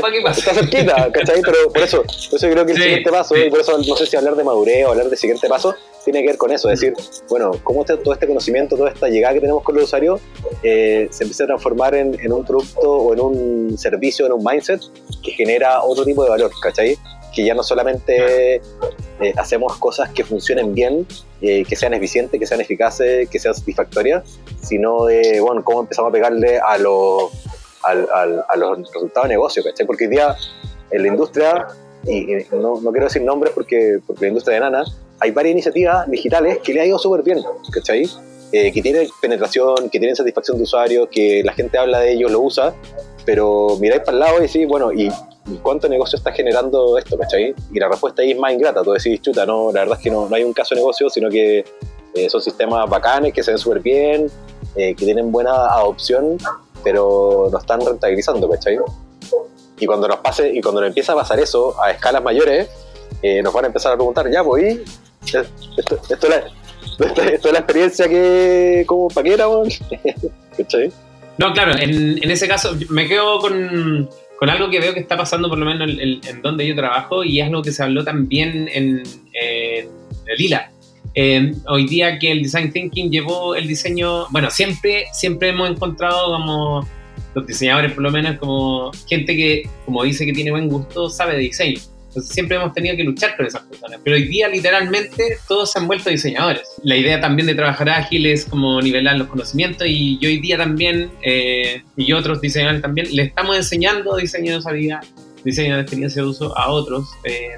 para 0.00 0.12
que 0.12 0.20
pase. 0.22 0.40
Está 0.40 0.54
cerquita, 0.54 1.10
¿cachai? 1.12 1.42
Pero 1.42 1.72
por 1.72 1.82
eso, 1.82 2.02
por 2.02 2.38
eso 2.38 2.50
creo 2.50 2.64
que 2.64 2.72
el 2.72 2.78
sí, 2.78 2.82
siguiente 2.84 3.10
paso, 3.10 3.34
sí. 3.34 3.42
y 3.46 3.50
por 3.50 3.60
eso 3.60 3.76
no 3.76 3.96
sé 3.96 4.06
si 4.06 4.16
hablar 4.16 4.36
de 4.36 4.44
madurez 4.44 4.86
o 4.86 4.90
hablar 4.90 5.08
de 5.08 5.16
siguiente 5.16 5.48
paso, 5.48 5.74
tiene 6.04 6.20
que 6.20 6.28
ver 6.28 6.36
con 6.36 6.52
eso, 6.52 6.70
es 6.70 6.80
decir, 6.80 6.94
bueno, 7.28 7.50
cómo 7.64 7.84
todo 7.84 8.12
este 8.12 8.26
conocimiento, 8.26 8.76
toda 8.76 8.90
esta 8.90 9.08
llegada 9.08 9.34
que 9.34 9.40
tenemos 9.40 9.62
con 9.62 9.74
los 9.74 9.84
usuarios 9.84 10.20
eh, 10.62 11.08
se 11.10 11.24
empieza 11.24 11.44
a 11.44 11.46
transformar 11.48 11.94
en, 11.94 12.16
en, 12.20 12.32
un 12.32 12.44
producto 12.44 12.90
o 12.90 13.12
en 13.12 13.20
un 13.20 13.78
servicio, 13.78 14.26
en 14.26 14.32
un 14.32 14.44
mindset 14.44 14.82
que 15.22 15.32
genera 15.32 15.82
otro 15.82 16.04
tipo 16.04 16.22
de 16.22 16.30
valor, 16.30 16.50
¿cachai? 16.62 16.96
Que 17.34 17.44
ya 17.44 17.54
no 17.54 17.62
solamente 17.62 18.56
eh, 18.56 19.34
hacemos 19.36 19.76
cosas 19.78 20.10
que 20.10 20.24
funcionen 20.24 20.74
bien, 20.74 21.06
eh, 21.40 21.64
que 21.64 21.76
sean 21.76 21.94
eficientes, 21.94 22.38
que 22.38 22.46
sean 22.46 22.60
eficaces, 22.60 23.28
que 23.28 23.38
sean 23.38 23.54
satisfactorias, 23.54 24.38
sino 24.62 25.06
de, 25.06 25.40
bueno, 25.40 25.64
cómo 25.64 25.80
empezamos 25.80 26.10
a 26.10 26.12
pegarle 26.12 26.58
a, 26.58 26.78
lo, 26.78 27.30
a 27.82 28.56
los 28.56 28.78
resultados 28.78 29.28
de 29.28 29.34
negocio, 29.34 29.62
¿cachai? 29.64 29.86
Porque 29.86 30.04
hoy 30.04 30.10
día 30.10 30.36
en 30.90 31.02
la 31.02 31.08
industria, 31.08 31.66
y, 32.06 32.32
y 32.32 32.46
no, 32.52 32.80
no, 32.80 32.90
quiero 32.92 33.06
decir 33.06 33.22
nombres 33.22 33.52
porque, 33.52 33.98
porque 34.06 34.22
la 34.22 34.28
industria 34.28 34.54
de 34.54 34.60
nana, 34.60 34.84
hay 35.20 35.30
varias 35.30 35.52
iniciativas 35.52 36.10
digitales 36.10 36.58
que 36.58 36.74
le 36.74 36.80
ha 36.82 36.86
ido 36.86 36.98
súper 36.98 37.22
bien, 37.22 37.40
¿cachai? 37.72 38.08
Eh, 38.52 38.70
que 38.72 38.82
tienen 38.82 39.08
penetración, 39.20 39.90
que 39.90 39.98
tienen 39.98 40.14
satisfacción 40.14 40.58
de 40.58 40.62
usuarios, 40.62 41.08
que 41.10 41.42
la 41.42 41.52
gente 41.52 41.76
habla 41.76 42.00
de 42.00 42.12
ellos, 42.12 42.30
lo 42.30 42.40
usa, 42.40 42.72
pero 43.24 43.76
miráis 43.80 44.02
para 44.02 44.12
el 44.12 44.20
lado 44.20 44.38
y 44.38 44.42
decís, 44.42 44.68
bueno, 44.68 44.92
¿y, 44.92 45.10
¿y 45.46 45.56
cuánto 45.56 45.88
negocio 45.88 46.16
está 46.16 46.32
generando 46.32 46.96
esto, 46.98 47.18
cachai? 47.18 47.54
Y 47.72 47.78
la 47.78 47.88
respuesta 47.88 48.22
ahí 48.22 48.32
es 48.32 48.38
más 48.38 48.52
ingrata, 48.52 48.82
tú 48.82 48.92
decís, 48.92 49.20
chuta, 49.20 49.44
no, 49.44 49.72
la 49.72 49.80
verdad 49.80 49.98
es 49.98 50.04
que 50.04 50.10
no, 50.10 50.28
no 50.28 50.36
hay 50.36 50.44
un 50.44 50.52
caso 50.52 50.74
de 50.74 50.80
negocio, 50.80 51.10
sino 51.10 51.28
que 51.28 51.64
eh, 52.14 52.30
son 52.30 52.40
sistemas 52.40 52.88
bacanes, 52.88 53.32
que 53.32 53.42
se 53.42 53.50
ven 53.50 53.58
súper 53.58 53.80
bien, 53.80 54.30
eh, 54.76 54.94
que 54.94 55.04
tienen 55.04 55.30
buena 55.30 55.52
adopción, 55.52 56.38
pero 56.82 57.48
no 57.50 57.58
están 57.58 57.80
rentabilizando, 57.84 58.48
¿cachai? 58.48 58.78
Y 59.78 59.86
cuando 59.86 60.06
nos 60.06 60.18
pase, 60.18 60.52
y 60.54 60.60
cuando 60.60 60.80
nos 60.80 60.88
empieza 60.88 61.12
a 61.12 61.16
pasar 61.16 61.40
eso 61.40 61.80
a 61.82 61.90
escalas 61.90 62.22
mayores, 62.22 62.68
eh, 63.22 63.42
nos 63.42 63.52
van 63.52 63.64
a 63.64 63.66
empezar 63.68 63.92
a 63.92 63.96
preguntar, 63.96 64.30
ya, 64.30 64.44
pues, 64.44 64.80
esto, 65.24 65.44
esto, 65.76 66.00
esto, 66.08 66.26
es 66.26 66.28
la, 66.28 66.36
esto, 67.32 67.48
es 67.48 67.52
la 67.52 67.58
experiencia 67.58 68.08
que, 68.08 68.84
como, 68.86 69.08
¿para 69.08 69.24
qué 69.24 69.34
era, 69.34 69.46
¿cachai? 70.56 70.92
No, 71.36 71.52
claro, 71.52 71.72
en, 71.76 72.30
ese 72.30 72.46
caso 72.46 72.76
me 72.90 73.08
quedo 73.08 73.40
con, 73.40 74.08
con, 74.38 74.50
algo 74.50 74.70
que 74.70 74.80
veo 74.80 74.94
que 74.94 75.00
está 75.00 75.16
pasando 75.16 75.48
por 75.48 75.58
lo 75.58 75.66
menos 75.66 75.88
en, 75.88 76.00
en, 76.00 76.20
en, 76.26 76.42
donde 76.42 76.66
yo 76.66 76.74
trabajo 76.74 77.24
y 77.24 77.40
es 77.40 77.46
algo 77.46 77.62
que 77.62 77.72
se 77.72 77.82
habló 77.82 78.04
también 78.04 78.68
en, 78.72 79.02
en 79.32 79.88
el 80.26 80.40
ILA. 80.40 80.70
Eh, 81.16 81.52
hoy 81.68 81.86
día 81.86 82.18
que 82.18 82.32
el 82.32 82.42
Design 82.42 82.72
Thinking 82.72 83.10
llevó 83.10 83.54
el 83.54 83.68
diseño, 83.68 84.26
bueno, 84.30 84.50
siempre, 84.50 85.04
siempre 85.12 85.50
hemos 85.50 85.70
encontrado 85.70 86.32
como 86.32 86.88
los 87.34 87.46
diseñadores 87.46 87.92
por 87.92 88.02
lo 88.02 88.10
menos 88.10 88.36
como 88.38 88.90
gente 89.08 89.36
que, 89.36 89.68
como 89.84 90.02
dice 90.02 90.26
que 90.26 90.32
tiene 90.32 90.50
buen 90.50 90.68
gusto, 90.68 91.08
sabe 91.08 91.34
de 91.34 91.40
diseño. 91.40 91.80
Entonces 92.14 92.32
siempre 92.32 92.56
hemos 92.56 92.72
tenido 92.72 92.96
que 92.96 93.02
luchar 93.02 93.36
con 93.36 93.44
esas 93.44 93.62
personas. 93.62 94.00
Pero 94.04 94.14
hoy 94.14 94.28
día 94.28 94.48
literalmente 94.48 95.38
todos 95.48 95.72
se 95.72 95.80
han 95.80 95.88
vuelto 95.88 96.10
diseñadores. 96.10 96.62
La 96.84 96.96
idea 96.96 97.20
también 97.20 97.48
de 97.48 97.56
trabajar 97.56 97.88
ágil 97.88 98.26
es 98.26 98.44
como 98.44 98.80
nivelar 98.80 99.18
los 99.18 99.26
conocimientos 99.26 99.88
y 99.88 100.16
yo 100.20 100.28
hoy 100.28 100.38
día 100.38 100.56
también, 100.56 101.10
eh, 101.22 101.82
y 101.96 102.12
otros 102.12 102.40
diseñadores 102.40 102.82
también, 102.82 103.08
le 103.10 103.24
estamos 103.24 103.56
enseñando 103.56 104.16
diseño 104.16 104.52
de 104.52 104.58
usabilidad, 104.58 105.00
diseño 105.44 105.74
de 105.74 105.82
experiencia 105.82 106.22
de 106.22 106.28
uso 106.28 106.56
a 106.56 106.70
otros 106.70 107.08
eh, 107.24 107.48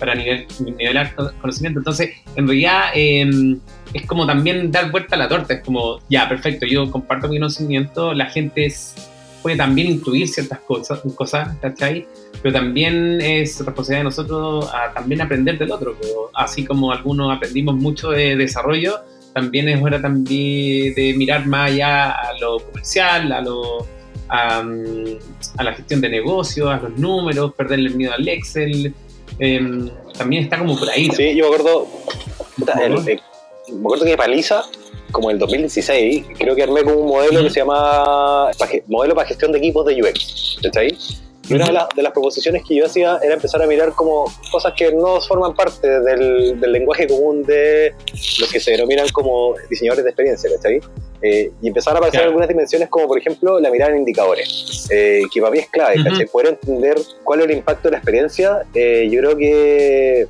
para 0.00 0.16
nivel, 0.16 0.46
nivelar 0.58 1.14
conocimiento. 1.14 1.78
Entonces, 1.78 2.10
en 2.34 2.48
realidad 2.48 2.86
eh, 2.96 3.56
es 3.92 4.06
como 4.06 4.26
también 4.26 4.72
dar 4.72 4.90
vuelta 4.90 5.14
a 5.14 5.18
la 5.20 5.28
torta. 5.28 5.54
Es 5.54 5.62
como, 5.62 6.00
ya, 6.10 6.28
perfecto, 6.28 6.66
yo 6.66 6.90
comparto 6.90 7.28
mi 7.28 7.38
conocimiento, 7.38 8.12
la 8.12 8.26
gente 8.26 8.66
es, 8.66 8.96
puede 9.44 9.58
también 9.58 9.88
intuir 9.88 10.26
ciertas 10.26 10.60
cosas, 10.60 11.02
cosas 11.14 11.54
¿cachai? 11.60 12.06
pero 12.40 12.54
también 12.54 13.20
es 13.20 13.60
responsabilidad 13.60 14.00
de 14.00 14.04
nosotros 14.04 14.70
a 14.72 14.90
también 14.94 15.20
aprender 15.20 15.58
del 15.58 15.70
otro. 15.70 15.94
Pero 16.00 16.30
así 16.32 16.64
como 16.64 16.90
algunos 16.90 17.30
aprendimos 17.30 17.74
mucho 17.74 18.10
de 18.10 18.36
desarrollo, 18.36 19.00
también 19.34 19.68
es 19.68 19.82
hora 19.82 20.00
también 20.00 20.94
de 20.94 21.14
mirar 21.14 21.46
más 21.46 21.72
allá 21.72 22.10
a 22.10 22.38
lo 22.40 22.58
comercial, 22.60 23.32
a 23.32 23.42
lo 23.42 23.86
a, 24.30 24.64
a 25.58 25.62
la 25.62 25.74
gestión 25.74 26.00
de 26.00 26.08
negocios, 26.08 26.70
a 26.70 26.78
los 26.78 26.98
números, 26.98 27.52
perderle 27.52 27.90
el 27.90 27.96
miedo 27.96 28.14
al 28.14 28.26
Excel. 28.26 28.94
Eh, 29.38 29.90
también 30.16 30.44
está 30.44 30.58
como 30.58 30.78
por 30.78 30.88
ahí. 30.88 31.08
¿no? 31.08 31.14
Sí, 31.14 31.36
yo 31.36 31.50
me 31.50 31.54
acuerdo, 31.54 31.86
el, 32.82 32.92
el, 33.08 33.20
me 33.74 33.80
acuerdo 33.80 34.06
que 34.06 34.16
Paliza, 34.16 34.62
como 35.14 35.30
en 35.30 35.36
el 35.36 35.38
2016, 35.38 36.26
creo 36.38 36.54
que 36.56 36.62
armé 36.64 36.82
como 36.82 36.96
un 36.96 37.06
modelo 37.06 37.44
que 37.44 37.50
se 37.50 37.60
llama 37.60 38.50
modelo 38.88 39.14
para 39.14 39.28
gestión 39.28 39.52
de 39.52 39.58
equipos 39.58 39.86
de 39.86 40.02
UX. 40.02 40.58
¿Está 40.62 40.80
ahí? 40.80 40.98
Y 41.48 41.54
una 41.54 41.66
de, 41.66 41.72
la, 41.72 41.88
de, 41.94 42.02
las 42.02 42.12
proposiciones 42.12 42.62
que 42.66 42.76
yo 42.76 42.86
hacía 42.86 43.18
era 43.22 43.34
empezar 43.34 43.62
a 43.62 43.66
mirar 43.66 43.92
como 43.92 44.24
cosas 44.50 44.72
que 44.76 44.90
no 44.92 45.20
forman 45.20 45.54
parte 45.54 46.00
del, 46.00 46.58
del 46.58 46.72
lenguaje 46.72 47.06
común 47.06 47.42
de 47.42 47.94
los 48.40 48.50
que 48.50 48.58
se 48.58 48.72
denominan 48.72 49.06
como 49.10 49.54
diseñadores 49.68 50.04
de 50.04 50.10
experiencia, 50.10 50.50
¿cachai? 50.56 50.80
Eh, 51.22 51.50
y 51.62 51.68
empezar 51.68 51.94
a 51.94 51.98
aparecer 51.98 52.20
claro. 52.20 52.30
algunas 52.30 52.48
dimensiones 52.48 52.88
como 52.88 53.06
por 53.06 53.18
ejemplo 53.18 53.60
la 53.60 53.70
mirada 53.70 53.92
en 53.92 53.98
indicadores, 53.98 54.86
eh, 54.90 55.22
que 55.32 55.40
para 55.40 55.52
mí 55.52 55.58
es 55.58 55.68
clave, 55.68 56.00
uh 56.00 56.04
-huh. 56.04 56.30
Poder 56.30 56.48
entender 56.48 56.96
cuál 57.22 57.40
es 57.40 57.46
el 57.46 57.52
impacto 57.52 57.88
de 57.88 57.92
la 57.92 57.98
experiencia, 57.98 58.62
eh, 58.74 59.08
yo 59.10 59.20
creo 59.20 59.36
que 59.36 60.26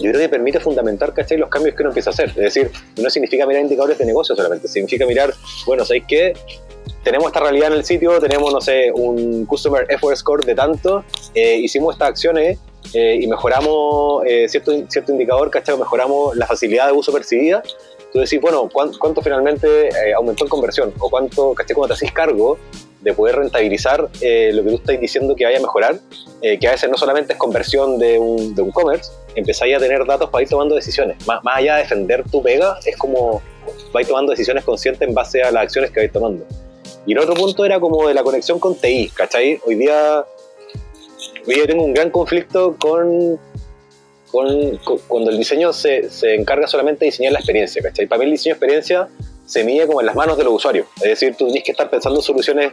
yo 0.00 0.10
creo 0.10 0.20
que 0.20 0.28
permite 0.28 0.60
fundamentar, 0.60 1.12
¿cachai? 1.12 1.38
Los 1.38 1.48
cambios 1.48 1.74
que 1.74 1.82
uno 1.82 1.90
empieza 1.90 2.10
a 2.10 2.12
hacer. 2.12 2.28
Es 2.30 2.36
decir, 2.36 2.70
no 2.96 3.10
significa 3.10 3.46
mirar 3.46 3.62
indicadores 3.62 3.98
de 3.98 4.04
negocio 4.04 4.34
solamente, 4.36 4.68
significa 4.68 5.06
mirar, 5.06 5.32
bueno, 5.66 5.84
¿sabéis 5.84 6.04
qué? 6.08 6.32
tenemos 7.02 7.28
esta 7.28 7.40
realidad 7.40 7.68
en 7.68 7.78
el 7.78 7.84
sitio, 7.84 8.18
tenemos, 8.20 8.52
no 8.52 8.60
sé, 8.60 8.90
un 8.92 9.46
Customer 9.46 9.86
Effort 9.88 10.16
Score 10.16 10.44
de 10.44 10.54
tanto, 10.54 11.04
eh, 11.34 11.56
hicimos 11.56 11.94
estas 11.94 12.08
acciones 12.10 12.58
eh, 12.92 13.18
y 13.20 13.26
mejoramos 13.26 14.24
eh, 14.26 14.46
cierto, 14.48 14.72
cierto 14.88 15.12
indicador, 15.12 15.50
¿cachai? 15.50 15.76
Mejoramos 15.76 16.36
la 16.36 16.46
facilidad 16.46 16.86
de 16.86 16.92
uso 16.92 17.12
percibida. 17.12 17.62
Tú 18.12 18.20
decís, 18.20 18.40
bueno, 18.40 18.68
¿cuánto, 18.72 18.98
cuánto 18.98 19.22
finalmente 19.22 19.90
aumentó 20.16 20.44
en 20.44 20.50
conversión? 20.50 20.94
¿O 20.98 21.10
cuánto, 21.10 21.54
¿cachai? 21.54 21.74
Cuando 21.74 21.94
te 21.94 21.98
haces 21.98 22.12
cargo 22.12 22.58
de 23.00 23.12
poder 23.12 23.36
rentabilizar 23.36 24.02
lo 24.02 24.10
que 24.64 24.68
tú 24.70 24.74
estás 24.74 25.00
diciendo 25.00 25.36
que 25.36 25.44
vaya 25.44 25.58
a 25.58 25.60
mejorar, 25.60 26.00
que 26.40 26.68
a 26.68 26.70
veces 26.72 26.88
no 26.88 26.96
solamente 26.96 27.34
es 27.34 27.38
conversión 27.38 27.98
de 27.98 28.18
un, 28.18 28.54
de 28.54 28.62
un 28.62 28.70
commerce, 28.70 29.12
empezáis 29.38 29.76
a 29.76 29.78
tener 29.78 30.04
datos 30.04 30.30
para 30.30 30.42
ir 30.42 30.48
tomando 30.48 30.74
decisiones. 30.74 31.16
Más, 31.26 31.42
más 31.42 31.56
allá 31.56 31.76
de 31.76 31.82
defender 31.82 32.24
tu 32.30 32.42
pega, 32.42 32.78
es 32.84 32.96
como 32.96 33.42
vais 33.92 34.06
tomando 34.06 34.30
decisiones 34.30 34.64
conscientes 34.64 35.06
en 35.06 35.14
base 35.14 35.42
a 35.42 35.50
las 35.50 35.64
acciones 35.64 35.90
que 35.90 36.00
vais 36.00 36.12
tomando. 36.12 36.46
Y 37.06 37.12
el 37.12 37.18
otro 37.18 37.34
punto 37.34 37.64
era 37.64 37.80
como 37.80 38.08
de 38.08 38.14
la 38.14 38.22
conexión 38.22 38.58
con 38.58 38.74
TI, 38.74 39.10
¿cachai? 39.14 39.60
Hoy 39.64 39.76
día, 39.76 40.24
hoy 41.46 41.54
día 41.54 41.66
tengo 41.66 41.84
un 41.84 41.94
gran 41.94 42.10
conflicto 42.10 42.76
con, 42.78 43.38
con, 44.30 44.78
cuando 45.08 45.30
el 45.30 45.38
diseño 45.38 45.72
se, 45.72 46.10
se, 46.10 46.34
encarga 46.34 46.66
solamente 46.66 47.04
de 47.04 47.10
diseñar 47.10 47.32
la 47.32 47.38
experiencia, 47.38 47.82
¿cachai? 47.82 48.06
Para 48.06 48.18
mí 48.18 48.24
el 48.26 48.32
diseño 48.32 48.54
de 48.54 48.58
experiencia 48.58 49.08
se 49.48 49.64
mide 49.64 49.86
como 49.86 50.00
en 50.00 50.06
las 50.06 50.14
manos 50.14 50.36
de 50.36 50.44
los 50.44 50.52
usuarios. 50.52 50.86
Es 50.96 51.04
decir, 51.04 51.34
tú 51.34 51.46
tienes 51.46 51.64
que 51.64 51.70
estar 51.72 51.88
pensando 51.88 52.20
soluciones 52.20 52.72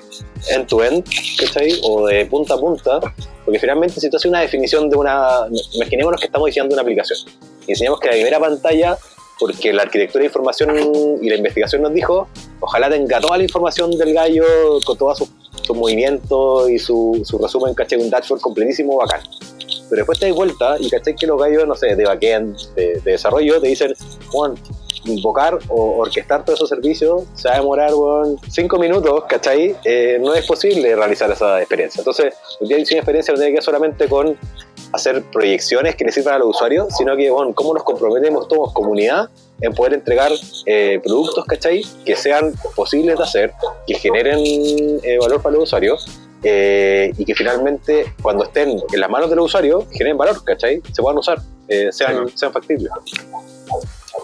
end-to-end, 0.50 1.06
¿cachai? 1.40 1.80
O 1.84 2.06
de 2.06 2.26
punta 2.26 2.56
a 2.56 2.58
punta, 2.58 3.00
porque 3.46 3.60
finalmente 3.60 4.02
si 4.02 4.10
tú 4.10 4.18
haces 4.18 4.30
una 4.30 4.42
definición 4.42 4.90
de 4.90 4.98
una... 4.98 5.46
Imaginémonos 5.72 6.20
que 6.20 6.28
estamos 6.28 6.48
diseñando 6.48 6.76
una 6.76 6.82
aplicación 6.82 7.18
y 7.66 7.72
enseñamos 7.72 8.02
que 8.02 8.08
la 8.08 8.14
primera 8.14 8.40
pantalla 8.40 8.98
porque 9.40 9.74
la 9.74 9.84
arquitectura 9.84 10.22
de 10.22 10.28
información 10.28 10.70
y 11.22 11.30
la 11.30 11.36
investigación 11.36 11.82
nos 11.82 11.94
dijo, 11.94 12.28
ojalá 12.60 12.90
tenga 12.90 13.20
toda 13.20 13.38
la 13.38 13.44
información 13.44 13.92
del 13.92 14.14
gallo 14.14 14.46
con 14.86 14.98
todos 14.98 15.18
sus 15.18 15.30
su 15.66 15.74
movimientos 15.74 16.70
y 16.70 16.78
su, 16.78 17.22
su 17.26 17.38
resumen, 17.38 17.74
caché, 17.74 17.98
un 17.98 18.10
dashboard 18.10 18.42
completísimo, 18.42 18.98
bacán. 18.98 19.22
Pero 19.90 20.02
después 20.02 20.20
te 20.20 20.28
das 20.28 20.36
vuelta 20.36 20.76
y 20.80 20.90
caché 20.90 21.16
que 21.16 21.26
los 21.26 21.40
gallos, 21.40 21.68
no 21.68 21.76
sé, 21.76 21.96
de 21.96 22.06
backend, 22.06 22.56
de, 22.76 23.02
de 23.02 23.12
desarrollo, 23.12 23.60
te 23.60 23.68
dicen, 23.68 23.94
Juan, 24.32 24.56
invocar 25.06 25.58
o 25.70 25.98
orquestar 25.98 26.44
todos 26.44 26.60
esos 26.60 26.70
servicios 26.70 27.24
se 27.34 27.48
va 27.48 27.56
a 27.56 27.58
demorar, 27.60 27.94
bueno, 27.94 28.36
cinco 28.50 28.78
minutos, 28.78 29.24
¿cachai? 29.28 29.76
Eh, 29.84 30.18
no 30.22 30.34
es 30.34 30.46
posible 30.46 30.96
realizar 30.96 31.32
esa 31.32 31.60
experiencia. 31.60 32.00
Entonces, 32.00 32.34
el 32.62 32.68
día 32.68 32.78
de 32.78 32.82
diseño 32.82 32.98
de 32.98 33.02
experiencia 33.02 33.32
lo 33.34 33.38
tiene 33.38 33.52
que 33.52 33.56
ver 33.56 33.64
solamente 33.64 34.08
con 34.08 34.38
hacer 34.96 35.24
proyecciones 35.32 35.96
que 35.96 36.06
le 36.06 36.12
sirvan 36.12 36.36
a 36.36 36.40
los 36.40 36.50
usuarios, 36.50 36.88
sino 36.96 37.16
que, 37.16 37.30
bueno, 37.30 37.54
cómo 37.54 37.74
nos 37.74 37.84
comprometemos 37.84 38.48
todos, 38.48 38.74
comunidad, 38.74 39.30
en 39.62 39.74
poder 39.74 39.94
entregar 39.94 40.32
eh, 40.66 41.00
productos, 41.04 41.46
¿cachai? 41.46 41.84
Que 42.06 42.16
sean 42.16 42.54
posibles 42.76 43.18
de 43.18 43.24
hacer, 43.24 43.54
que 43.88 43.96
generen 43.96 44.40
eh, 44.42 45.18
valor 45.20 45.42
para 45.42 45.56
los 45.56 45.64
usuarios 45.64 46.06
eh, 46.44 47.12
y 47.18 47.26
que 47.26 47.36
finalmente, 47.36 48.14
cuando 48.22 48.44
estén 48.44 48.70
en 48.70 49.00
las 49.00 49.10
manos 49.10 49.30
de 49.30 49.36
los 49.36 49.46
usuarios, 49.46 49.86
generen 49.92 50.18
valor, 50.18 50.44
¿cachai? 50.44 50.82
Se 50.92 51.02
puedan 51.02 51.18
usar, 51.18 51.40
sean, 51.92 52.30
sean 52.36 52.52
factibles. 52.52 52.92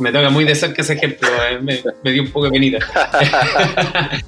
Me 0.02 0.12
toca 0.12 0.32
muy 0.32 0.46
de 0.46 0.56
cerca 0.56 0.82
ese 0.82 0.94
ejemplo, 0.94 1.30
me, 1.62 1.80
me, 2.04 2.12
dio 2.12 2.24
un 2.24 2.32
poco 2.32 2.46
de 2.46 2.52
penita. 2.52 2.80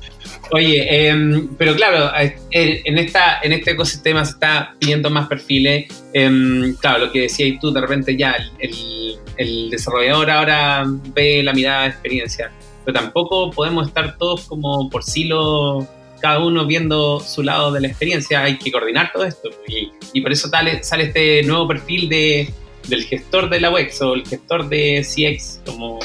Oye, 0.51 1.07
em, 1.07 1.47
pero 1.57 1.75
claro, 1.75 2.11
en, 2.51 2.97
esta, 2.99 3.39
en 3.41 3.53
este 3.53 3.71
ecosistema 3.71 4.23
se 4.23 4.33
está 4.33 4.75
pidiendo 4.77 5.09
más 5.09 5.27
perfiles. 5.27 5.87
Em, 6.13 6.75
claro, 6.75 7.05
lo 7.05 7.11
que 7.11 7.21
decías 7.21 7.59
tú, 7.59 7.71
de 7.73 7.81
repente 7.81 8.15
ya 8.15 8.35
el, 8.59 9.17
el, 9.37 9.69
desarrollador 9.71 10.29
ahora 10.29 10.83
ve 11.15 11.41
la 11.41 11.53
mirada 11.53 11.83
de 11.83 11.89
experiencia, 11.89 12.51
pero 12.85 12.99
tampoco 12.99 13.49
podemos 13.49 13.87
estar 13.87 14.15
todos 14.17 14.45
como 14.45 14.91
por 14.91 15.03
silo, 15.03 15.87
cada 16.21 16.37
uno 16.37 16.67
viendo 16.67 17.19
su 17.19 17.41
lado 17.41 17.71
de 17.71 17.81
la 17.81 17.87
experiencia. 17.87 18.43
Hay 18.43 18.59
que 18.59 18.71
coordinar 18.71 19.11
todo 19.11 19.25
esto. 19.25 19.49
Y, 19.67 19.91
y 20.13 20.21
por 20.21 20.31
eso 20.31 20.49
sale, 20.49 20.83
sale 20.83 21.05
este 21.05 21.41
nuevo 21.41 21.67
perfil 21.67 22.09
de, 22.09 22.53
del 22.87 23.03
gestor 23.05 23.49
de 23.49 23.61
la 23.61 23.71
UX 23.71 24.01
o 24.01 24.13
el 24.13 24.25
gestor 24.25 24.69
de 24.69 25.01
CX, 25.03 25.61
como, 25.65 25.99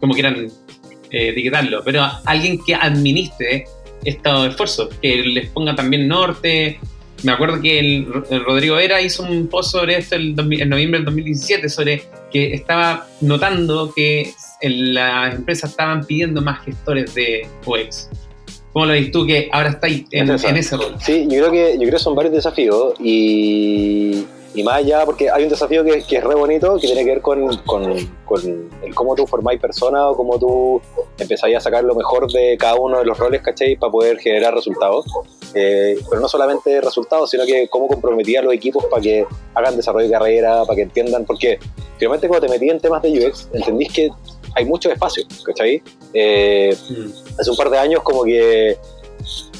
como 0.00 0.14
quieran 0.14 0.48
eh, 1.10 1.28
etiquetarlo, 1.28 1.82
pero 1.84 2.06
alguien 2.24 2.62
que 2.64 2.74
administre 2.74 3.64
estos 4.04 4.48
esfuerzos, 4.48 4.88
que 5.00 5.16
les 5.16 5.48
ponga 5.50 5.74
también 5.74 6.08
norte. 6.08 6.78
Me 7.24 7.32
acuerdo 7.32 7.60
que 7.60 7.78
el, 7.80 8.06
Rodrigo 8.44 8.78
Era 8.78 9.00
hizo 9.00 9.24
un 9.24 9.48
post 9.48 9.72
sobre 9.72 9.98
esto 9.98 10.14
el, 10.16 10.34
en 10.38 10.68
noviembre 10.68 10.98
del 11.00 11.06
2017, 11.06 11.68
sobre 11.68 12.04
que 12.30 12.54
estaba 12.54 13.06
notando 13.20 13.92
que 13.94 14.32
las 14.62 15.34
empresas 15.34 15.70
estaban 15.70 16.04
pidiendo 16.04 16.40
más 16.42 16.64
gestores 16.64 17.14
de 17.14 17.48
UX. 17.66 18.08
¿Cómo 18.72 18.86
lo 18.86 18.92
ves 18.92 19.10
tú 19.10 19.26
que 19.26 19.48
ahora 19.50 19.70
estáis 19.70 20.04
en, 20.12 20.30
en, 20.30 20.56
ese 20.56 20.76
rol? 20.76 20.94
Sí, 21.00 21.26
yo 21.28 21.40
creo 21.40 21.50
que 21.50 21.72
yo 21.72 21.80
creo 21.80 21.92
que 21.92 21.98
son 21.98 22.14
varios 22.14 22.34
desafíos 22.34 22.94
y, 23.00 24.24
y 24.54 24.62
más 24.62 24.76
allá, 24.76 25.04
porque 25.04 25.30
hay 25.30 25.44
un 25.44 25.50
desafío 25.50 25.84
que, 25.84 26.02
que 26.02 26.16
es 26.16 26.24
re 26.24 26.34
bonito, 26.34 26.76
que 26.76 26.86
tiene 26.86 27.04
que 27.04 27.10
ver 27.10 27.20
con, 27.20 27.56
con, 27.58 27.94
con 28.24 28.70
el 28.82 28.94
cómo 28.94 29.14
tú 29.14 29.26
formáis 29.26 29.60
personas 29.60 30.02
o 30.06 30.16
cómo 30.16 30.38
tú 30.38 30.80
empezáis 31.18 31.56
a 31.56 31.60
sacar 31.60 31.84
lo 31.84 31.94
mejor 31.94 32.30
de 32.32 32.56
cada 32.58 32.76
uno 32.76 32.98
de 32.98 33.04
los 33.04 33.18
roles, 33.18 33.42
¿cachai? 33.42 33.76
Para 33.76 33.92
poder 33.92 34.18
generar 34.18 34.54
resultados. 34.54 35.04
Eh, 35.54 35.98
pero 36.08 36.20
no 36.20 36.28
solamente 36.28 36.80
resultados, 36.80 37.30
sino 37.30 37.44
que 37.44 37.68
cómo 37.68 37.88
comprometía 37.88 38.40
a 38.40 38.42
los 38.42 38.52
equipos 38.52 38.84
para 38.86 39.02
que 39.02 39.26
hagan 39.54 39.76
desarrollo 39.76 40.06
de 40.06 40.12
carrera, 40.12 40.64
para 40.64 40.76
que 40.76 40.82
entiendan, 40.82 41.24
porque 41.24 41.58
finalmente 41.96 42.28
cuando 42.28 42.46
te 42.46 42.52
metí 42.52 42.68
en 42.70 42.80
temas 42.80 43.02
de 43.02 43.26
UX, 43.26 43.48
entendís 43.52 43.92
que 43.92 44.10
hay 44.54 44.64
mucho 44.64 44.90
espacio, 44.90 45.24
¿cachai? 45.44 45.82
Eh, 46.12 46.76
mm. 46.90 47.40
Hace 47.40 47.50
un 47.50 47.56
par 47.56 47.70
de 47.70 47.78
años 47.78 48.02
como 48.02 48.24
que 48.24 48.76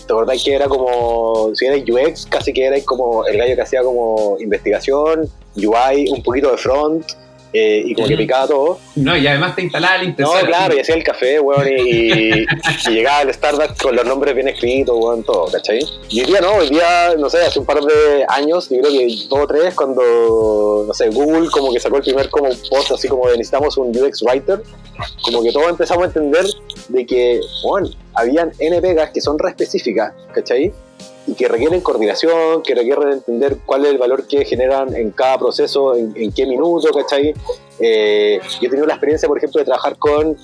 ¿Te 0.08 0.14
acordás 0.14 0.42
que 0.42 0.54
era 0.54 0.66
como, 0.66 1.50
si 1.54 1.66
erais 1.66 1.84
UX, 1.86 2.24
casi 2.24 2.50
que 2.50 2.64
erais 2.64 2.82
como 2.84 3.26
el 3.26 3.36
gallo 3.36 3.54
que 3.54 3.60
hacía 3.60 3.82
como 3.82 4.38
investigación, 4.40 5.28
UI, 5.54 6.08
un 6.10 6.22
poquito 6.22 6.50
de 6.50 6.56
front, 6.56 7.04
eh, 7.52 7.82
y 7.84 7.94
como 7.94 8.08
que 8.08 8.16
picaba 8.16 8.46
todo. 8.46 8.78
No, 8.96 9.16
y 9.16 9.26
además 9.26 9.56
te 9.56 9.62
instalaba 9.62 9.96
el 9.96 10.08
impresora. 10.08 10.42
No, 10.42 10.46
claro, 10.46 10.76
y 10.76 10.80
hacía 10.80 10.94
el 10.94 11.02
café, 11.02 11.40
weón, 11.40 11.66
y, 11.68 12.46
llegaba 12.90 13.18
al 13.20 13.32
Starbucks 13.32 13.80
con 13.80 13.96
los 13.96 14.04
nombres 14.04 14.34
bien 14.34 14.48
escritos, 14.48 14.96
weón, 14.98 15.22
todo, 15.22 15.46
¿cachai? 15.50 15.80
Y 16.10 16.20
hoy 16.20 16.26
día 16.26 16.40
no, 16.40 16.54
hoy 16.56 16.68
día, 16.68 17.14
no 17.18 17.30
sé, 17.30 17.38
hace 17.38 17.58
un 17.58 17.64
par 17.64 17.80
de 17.80 18.26
años, 18.28 18.68
yo 18.68 18.80
creo 18.80 18.92
que 18.92 19.06
dos 19.28 19.40
o 19.40 19.46
tres, 19.46 19.74
cuando, 19.74 20.84
no 20.86 20.92
sé, 20.92 21.08
Google 21.08 21.48
como 21.50 21.72
que 21.72 21.80
sacó 21.80 21.96
el 21.96 22.02
primer 22.02 22.28
como 22.30 22.48
post 22.70 22.92
así 22.92 23.08
como 23.08 23.26
de 23.28 23.38
necesitamos 23.38 23.76
un 23.78 23.96
UX 23.96 24.22
writer, 24.22 24.62
como 25.22 25.42
que 25.42 25.52
todos 25.52 25.70
empezamos 25.70 26.04
a 26.04 26.06
entender 26.06 26.44
de 26.88 27.06
que, 27.06 27.40
bueno, 27.62 27.88
habían 28.14 28.52
N 28.58 28.80
pegas 28.82 29.10
que 29.10 29.20
son 29.20 29.38
re 29.38 29.50
específicas, 29.50 30.12
¿cachai? 30.34 30.72
Y 31.26 31.34
que 31.34 31.46
requieren 31.48 31.80
coordinación, 31.80 32.62
que 32.62 32.74
requieren 32.74 33.12
entender 33.12 33.58
cuál 33.66 33.84
es 33.84 33.92
el 33.92 33.98
valor 33.98 34.26
que 34.26 34.44
generan 34.44 34.94
en 34.96 35.10
cada 35.10 35.38
proceso, 35.38 35.94
en, 35.94 36.32
qué 36.32 36.46
minuto, 36.46 36.88
¿cachai? 36.92 37.34
Eh, 37.78 38.40
yo 38.60 38.66
he 38.66 38.70
tenido 38.70 38.86
la 38.86 38.94
experiencia, 38.94 39.28
por 39.28 39.38
ejemplo, 39.38 39.58
de 39.58 39.66
trabajar 39.66 39.98
con 39.98 40.36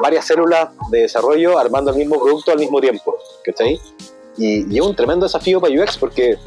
varias 0.00 0.26
células 0.26 0.70
de 0.90 1.02
desarrollo 1.02 1.58
armando 1.58 1.90
el 1.90 1.98
mismo 1.98 2.18
producto 2.18 2.50
al 2.50 2.58
mismo 2.58 2.80
tiempo, 2.80 3.16
¿cachai? 3.44 3.78
Y, 4.38 4.72
y 4.72 4.78
es 4.78 4.84
un 4.84 4.96
tremendo 4.96 5.26
desafío 5.26 5.60
para 5.60 5.74
UX 5.74 5.98
porque 5.98 6.38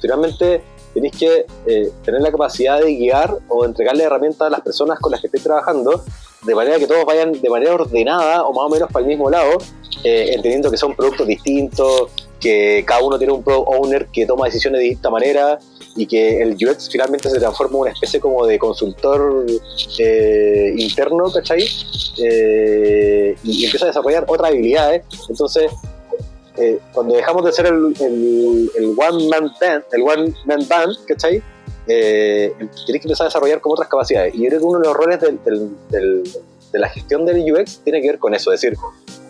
finalmente 0.00 0.62
tenéis 0.96 1.16
que 1.18 1.46
eh, 1.66 1.92
tener 2.04 2.22
la 2.22 2.30
capacidad 2.30 2.80
de 2.80 2.94
guiar 2.94 3.38
o 3.48 3.66
entregarle 3.66 4.04
herramientas 4.04 4.46
a 4.46 4.50
las 4.50 4.62
personas 4.62 4.98
con 4.98 5.12
las 5.12 5.20
que 5.20 5.26
estéis 5.26 5.44
trabajando 5.44 6.02
de 6.42 6.54
manera 6.54 6.78
que 6.78 6.86
todos 6.86 7.04
vayan 7.04 7.32
de 7.32 7.50
manera 7.50 7.74
ordenada 7.74 8.44
o 8.44 8.52
más 8.52 8.64
o 8.64 8.68
menos 8.70 8.90
para 8.90 9.02
el 9.02 9.08
mismo 9.08 9.28
lado, 9.28 9.58
eh, 10.04 10.30
entendiendo 10.32 10.70
que 10.70 10.78
son 10.78 10.94
productos 10.94 11.26
distintos, 11.26 12.10
que 12.40 12.84
cada 12.86 13.02
uno 13.02 13.18
tiene 13.18 13.32
un 13.32 13.42
product 13.42 13.68
owner 13.68 14.06
que 14.06 14.26
toma 14.26 14.46
decisiones 14.46 14.80
de 14.80 14.84
distinta 14.84 15.10
manera 15.10 15.58
y 15.96 16.06
que 16.06 16.42
el 16.42 16.54
UX 16.54 16.90
finalmente 16.90 17.30
se 17.30 17.38
transforma 17.38 17.76
en 17.76 17.80
una 17.82 17.90
especie 17.90 18.20
como 18.20 18.46
de 18.46 18.58
consultor 18.58 19.46
eh, 19.98 20.74
interno, 20.76 21.32
¿cachai? 21.32 21.66
Eh, 22.18 23.34
y, 23.42 23.64
empieza 23.64 23.86
a 23.86 23.88
desarrollar 23.88 24.24
otras 24.28 24.50
habilidades. 24.50 25.04
Entonces, 25.28 25.72
eh, 26.58 26.78
cuando 26.92 27.14
dejamos 27.14 27.44
de 27.44 27.52
ser 27.52 27.66
el, 27.66 27.94
el, 28.00 28.94
one 28.96 29.28
man 29.28 29.50
band, 29.60 29.84
el 29.92 30.02
one 30.02 30.34
man 30.44 30.66
band, 30.68 30.96
¿cachai? 31.06 31.42
Eh, 31.88 32.52
tienes 32.58 33.02
que 33.02 33.08
empezar 33.08 33.26
a 33.26 33.28
desarrollar 33.28 33.60
como 33.60 33.74
otras 33.74 33.88
capacidades. 33.88 34.34
Y 34.34 34.42
yo 34.42 34.48
creo 34.48 34.60
que 34.60 34.66
uno 34.66 34.78
de 34.80 34.86
los 34.86 34.96
roles 34.96 35.20
del, 35.20 35.38
del, 35.90 36.22
de 36.72 36.78
la 36.78 36.88
gestión 36.88 37.24
del 37.24 37.52
UX 37.52 37.80
tiene 37.84 38.00
que 38.02 38.08
ver 38.08 38.18
con 38.18 38.34
eso, 38.34 38.52
es 38.52 38.60
decir, 38.60 38.78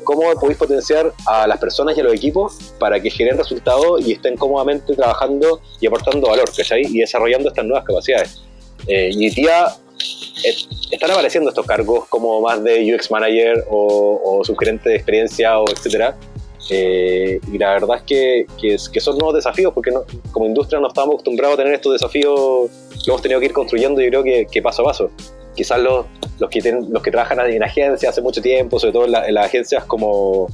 cómo 0.06 0.22
podéis 0.40 0.56
potenciar 0.56 1.12
a 1.26 1.46
las 1.46 1.58
personas 1.58 1.96
y 1.96 2.00
a 2.00 2.04
los 2.04 2.14
equipos 2.14 2.72
para 2.78 2.98
que 2.98 3.10
generen 3.10 3.36
resultados 3.36 4.00
y 4.06 4.12
estén 4.12 4.36
cómodamente 4.36 4.94
trabajando 4.94 5.60
y 5.80 5.86
aportando 5.86 6.28
valor, 6.28 6.48
¿cachai? 6.56 6.82
Y 6.88 7.00
desarrollando 7.00 7.50
estas 7.50 7.66
nuevas 7.66 7.84
capacidades. 7.84 8.42
Eh, 8.86 9.10
y 9.12 9.30
tía, 9.34 9.66
están 10.90 11.10
apareciendo 11.10 11.50
estos 11.50 11.66
cargos 11.66 12.06
como 12.08 12.40
más 12.40 12.62
de 12.62 12.94
UX 12.94 13.10
manager 13.10 13.64
o, 13.68 14.20
o 14.24 14.44
subgerente 14.44 14.88
de 14.88 14.96
experiencia 14.96 15.58
o 15.58 15.64
etcétera. 15.70 16.16
Eh, 16.70 17.38
y 17.52 17.58
la 17.58 17.74
verdad 17.74 17.98
es 17.98 18.02
que, 18.02 18.46
que, 18.60 19.00
son 19.00 19.18
nuevos 19.18 19.36
desafíos 19.36 19.72
porque 19.72 19.92
como 20.32 20.46
industria 20.46 20.80
no 20.80 20.88
estamos 20.88 21.14
acostumbrados 21.14 21.54
a 21.54 21.58
tener 21.58 21.74
estos 21.74 21.92
desafíos 21.92 22.70
que 23.04 23.10
hemos 23.10 23.22
tenido 23.22 23.38
que 23.38 23.46
ir 23.46 23.52
construyendo 23.52 24.00
y 24.00 24.08
creo 24.08 24.24
que, 24.24 24.46
que 24.50 24.62
paso 24.62 24.82
a 24.82 24.86
paso 24.86 25.10
quizás 25.56 25.80
los, 25.80 26.06
los, 26.38 26.50
que 26.50 26.60
los 26.88 27.02
que 27.02 27.10
trabajan 27.10 27.40
en 27.50 27.62
agencias 27.62 28.10
hace 28.10 28.22
mucho 28.22 28.40
tiempo, 28.40 28.78
sobre 28.78 28.92
todo 28.92 29.04
en, 29.06 29.34
las 29.34 29.46
agencias 29.46 29.84
como 29.84 30.48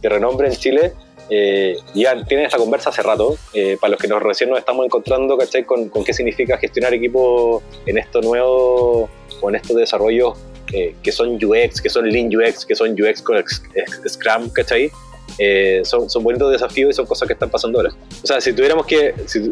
de 0.00 0.08
renombre 0.08 0.48
en 0.48 0.54
Chile, 0.54 0.92
eh, 1.30 1.76
ya 1.94 2.24
tienen 2.24 2.46
esta 2.46 2.58
conversa 2.58 2.90
hace 2.90 3.02
rato. 3.02 3.36
Eh, 3.52 3.76
para 3.80 3.92
los 3.92 4.00
que 4.00 4.08
nos 4.08 4.22
recién 4.22 4.50
nos 4.50 4.58
estamos 4.58 4.84
encontrando, 4.86 5.36
¿cachai? 5.36 5.64
Con, 5.64 5.88
con 5.88 6.02
qué 6.02 6.12
significa 6.12 6.56
gestionar 6.56 6.94
equipos 6.94 7.62
en 7.86 7.98
esto 7.98 8.20
nuevo 8.20 9.08
o 9.40 9.48
en 9.48 9.54
estos 9.54 9.76
desarrollos 9.76 10.36
eh, 10.72 10.94
que 11.02 11.12
son 11.12 11.42
UX, 11.42 11.80
que 11.80 11.88
son 11.88 12.08
Lean 12.10 12.28
UX, 12.34 12.66
que 12.66 12.74
son 12.74 12.92
UX 12.92 13.22
con 13.22 13.42
Scrum, 14.06 14.50
¿cachai? 14.50 14.90
Eh, 15.38 15.80
son, 15.84 16.10
son 16.10 16.22
bonitos 16.22 16.50
desafíos 16.50 16.90
y 16.90 16.92
son 16.92 17.06
cosas 17.06 17.26
que 17.26 17.32
están 17.32 17.48
pasando 17.48 17.78
ahora. 17.78 17.94
O 18.22 18.26
sea, 18.26 18.40
si 18.40 18.52
tuviéramos 18.52 18.84
que, 18.84 19.14
si, 19.26 19.48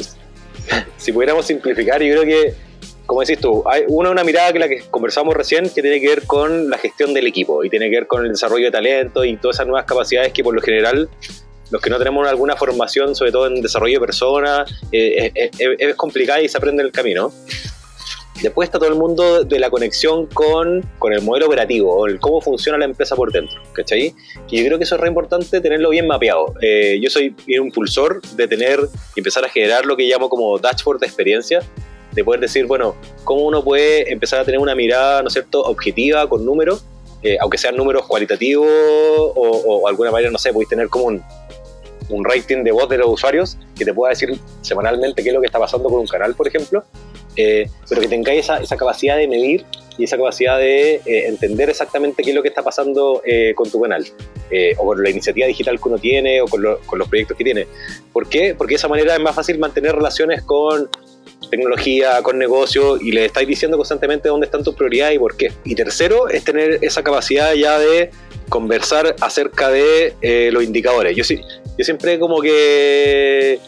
si 0.98 1.12
pudiéramos 1.12 1.46
simplificar, 1.46 2.02
yo 2.02 2.20
creo 2.20 2.24
que 2.24 2.54
como 3.07 3.21
decís 3.21 3.38
tú, 3.38 3.62
hay 3.66 3.85
una, 3.88 4.11
una 4.11 4.25
mirada 4.25 4.53
que 4.53 4.59
la 4.59 4.69
que 4.69 4.81
conversamos 4.90 5.35
recién 5.35 5.71
que 5.71 5.81
tiene 5.81 6.01
que 6.01 6.09
ver 6.09 6.27
con 6.27 6.69
la 6.69 6.79
gestión 6.79 7.14
del 7.14 7.27
equipo 7.27 7.64
y 7.64 7.71
tiene 7.71 7.88
que 7.88 7.97
ver 7.97 8.07
con 8.07 8.25
el 8.25 8.33
desarrollo 8.33 8.66
de 8.66 8.73
talento 8.73 9.25
y 9.25 9.37
todas 9.37 9.57
esas 9.57 9.66
nuevas 9.66 9.87
capacidades 9.87 10.33
que 10.33 10.42
por 10.42 10.55
lo 10.55 10.61
general 10.61 11.09
los 11.71 11.83
que 11.83 11.90
no 11.90 11.99
tenemos 11.99 12.27
alguna 12.29 12.57
formación, 12.57 13.14
sobre 13.14 13.33
todo 13.33 13.47
en 13.47 13.61
desarrollo 13.61 13.95
de 13.95 14.07
personas, 14.07 14.71
eh, 14.92 15.33
eh, 15.35 15.51
eh, 15.59 15.77
es 15.79 15.95
complicada 15.97 16.40
y 16.40 16.49
se 16.49 16.59
aprende 16.59 16.83
en 16.83 16.87
el 16.87 16.92
camino. 16.92 17.33
Después 18.42 18.69
está 18.69 18.79
todo 18.79 18.90
el 18.90 18.97
mundo 18.97 19.45
de 19.45 19.59
la 19.59 19.71
conexión 19.71 20.27
con, 20.27 20.83
con 20.99 21.14
el 21.14 21.23
modelo 21.23 21.47
operativo, 21.47 22.07
el 22.07 22.21
cómo 22.21 22.42
funciona 22.42 22.77
la 22.77 22.85
empresa 22.85 23.16
por 23.16 23.33
dentro, 23.33 23.62
¿cachai? 23.73 24.14
Y 24.51 24.59
yo 24.59 24.66
creo 24.66 24.77
que 24.77 24.85
eso 24.85 24.97
es 24.97 25.01
re 25.01 25.09
importante 25.09 25.59
tenerlo 25.62 25.88
bien 25.88 26.07
mapeado. 26.07 26.53
yo 27.01 27.09
soy 27.09 27.35
un 27.59 27.69
impulsor 27.69 28.21
de 28.21 28.47
tener 28.47 28.79
empezar 29.16 29.42
a 29.47 29.49
generar 29.49 29.87
lo 29.87 29.97
que 29.97 30.03
llamo 30.03 30.29
como 30.29 30.59
dashboard 30.59 31.01
de 31.01 31.07
experiencia, 31.07 31.62
de 32.16 32.24
poder 32.24 32.40
decir, 32.40 32.66
bueno, 32.66 32.96
cómo 33.22 33.42
uno 33.42 33.62
puede 33.62 34.11
empezar 34.11 34.40
a 34.40 34.44
tener 34.44 34.59
una 34.59 34.74
mirada, 34.74 35.22
¿no 35.22 35.29
es 35.29 35.35
cierto?, 35.35 35.62
objetiva 35.62 36.26
con 36.29 36.44
números, 36.44 36.83
eh, 37.22 37.37
aunque 37.40 37.59
sean 37.59 37.76
números 37.76 38.07
cualitativos 38.07 38.66
o, 38.68 39.33
o, 39.35 39.87
alguna 39.88 40.11
manera, 40.11 40.31
no 40.31 40.38
sé, 40.38 40.52
podéis 40.52 40.70
tener 40.70 40.88
como 40.88 41.05
un, 41.07 41.22
un 42.09 42.24
rating 42.24 42.64
de 42.64 42.72
voz 42.72 42.88
de 42.88 42.98
los 42.98 43.09
usuarios 43.09 43.59
que 43.76 43.85
te 43.85 43.92
pueda 43.92 44.11
decir 44.11 44.38
semanalmente 44.62 45.22
qué 45.22 45.29
es 45.29 45.35
lo 45.35 45.40
que 45.40 45.46
está 45.46 45.59
pasando 45.59 45.88
con 45.88 46.00
un 46.00 46.07
canal, 46.07 46.35
por 46.35 46.48
ejemplo, 46.48 46.85
eh, 47.37 47.68
pero 47.88 48.00
que 48.00 48.09
tengáis 48.09 48.48
esa, 48.48 48.76
capacidad 48.76 49.16
de 49.18 49.29
medir 49.29 49.66
y 49.98 50.05
esa 50.05 50.16
capacidad 50.16 50.59
de 50.59 50.94
eh, 51.05 51.26
entender 51.26 51.68
exactamente 51.68 52.22
qué 52.22 52.31
es 52.31 52.37
lo 52.37 52.42
que 52.42 52.48
está 52.48 52.62
pasando 52.62 53.22
con 53.55 53.70
tu 53.70 53.81
canal, 53.81 54.07
o 54.79 54.85
con 54.87 55.02
la 55.02 55.11
iniciativa 55.11 55.46
digital 55.46 55.79
que 55.81 55.88
uno 55.88 55.98
tiene, 55.98 56.40
o 56.40 56.46
con, 56.46 56.62
lo- 56.62 56.79
con 56.87 56.98
los 56.98 57.09
proyectos 57.09 57.37
que 57.37 57.44
tiene. 57.44 57.66
¿Por 58.12 58.29
qué? 58.29 58.55
Porque 58.55 58.72
de 58.74 58.76
esa 58.76 58.88
manera 58.88 59.14
es 59.14 59.20
más 59.20 59.35
fácil 59.35 59.59
mantener 59.59 59.94
relaciones 59.96 60.42
con 60.42 60.88
tecnología, 61.50 62.22
con 62.22 62.38
negocio, 62.38 62.96
y 63.00 63.12
le 63.12 63.26
estáis 63.26 63.46
diciendo 63.46 63.76
constantemente 63.76 64.28
dónde 64.28 64.46
están 64.46 64.64
tus 64.64 64.74
prioridades 64.74 65.16
y 65.16 65.18
por 65.18 65.36
qué. 65.36 65.52
Y 65.64 65.74
tercero, 65.74 66.28
es 66.28 66.44
tener 66.44 66.78
esa 66.82 67.02
capacidad 67.02 67.54
ya 67.54 67.78
de 67.78 68.10
conversar 68.48 69.14
acerca 69.20 69.68
de 69.68 70.14
eh, 70.22 70.50
los 70.52 70.62
indicadores. 70.64 71.16
Yo, 71.16 71.24
sí, 71.24 71.40
yo 71.78 71.84
siempre 71.84 72.18
como 72.18 72.40
que 72.40 73.60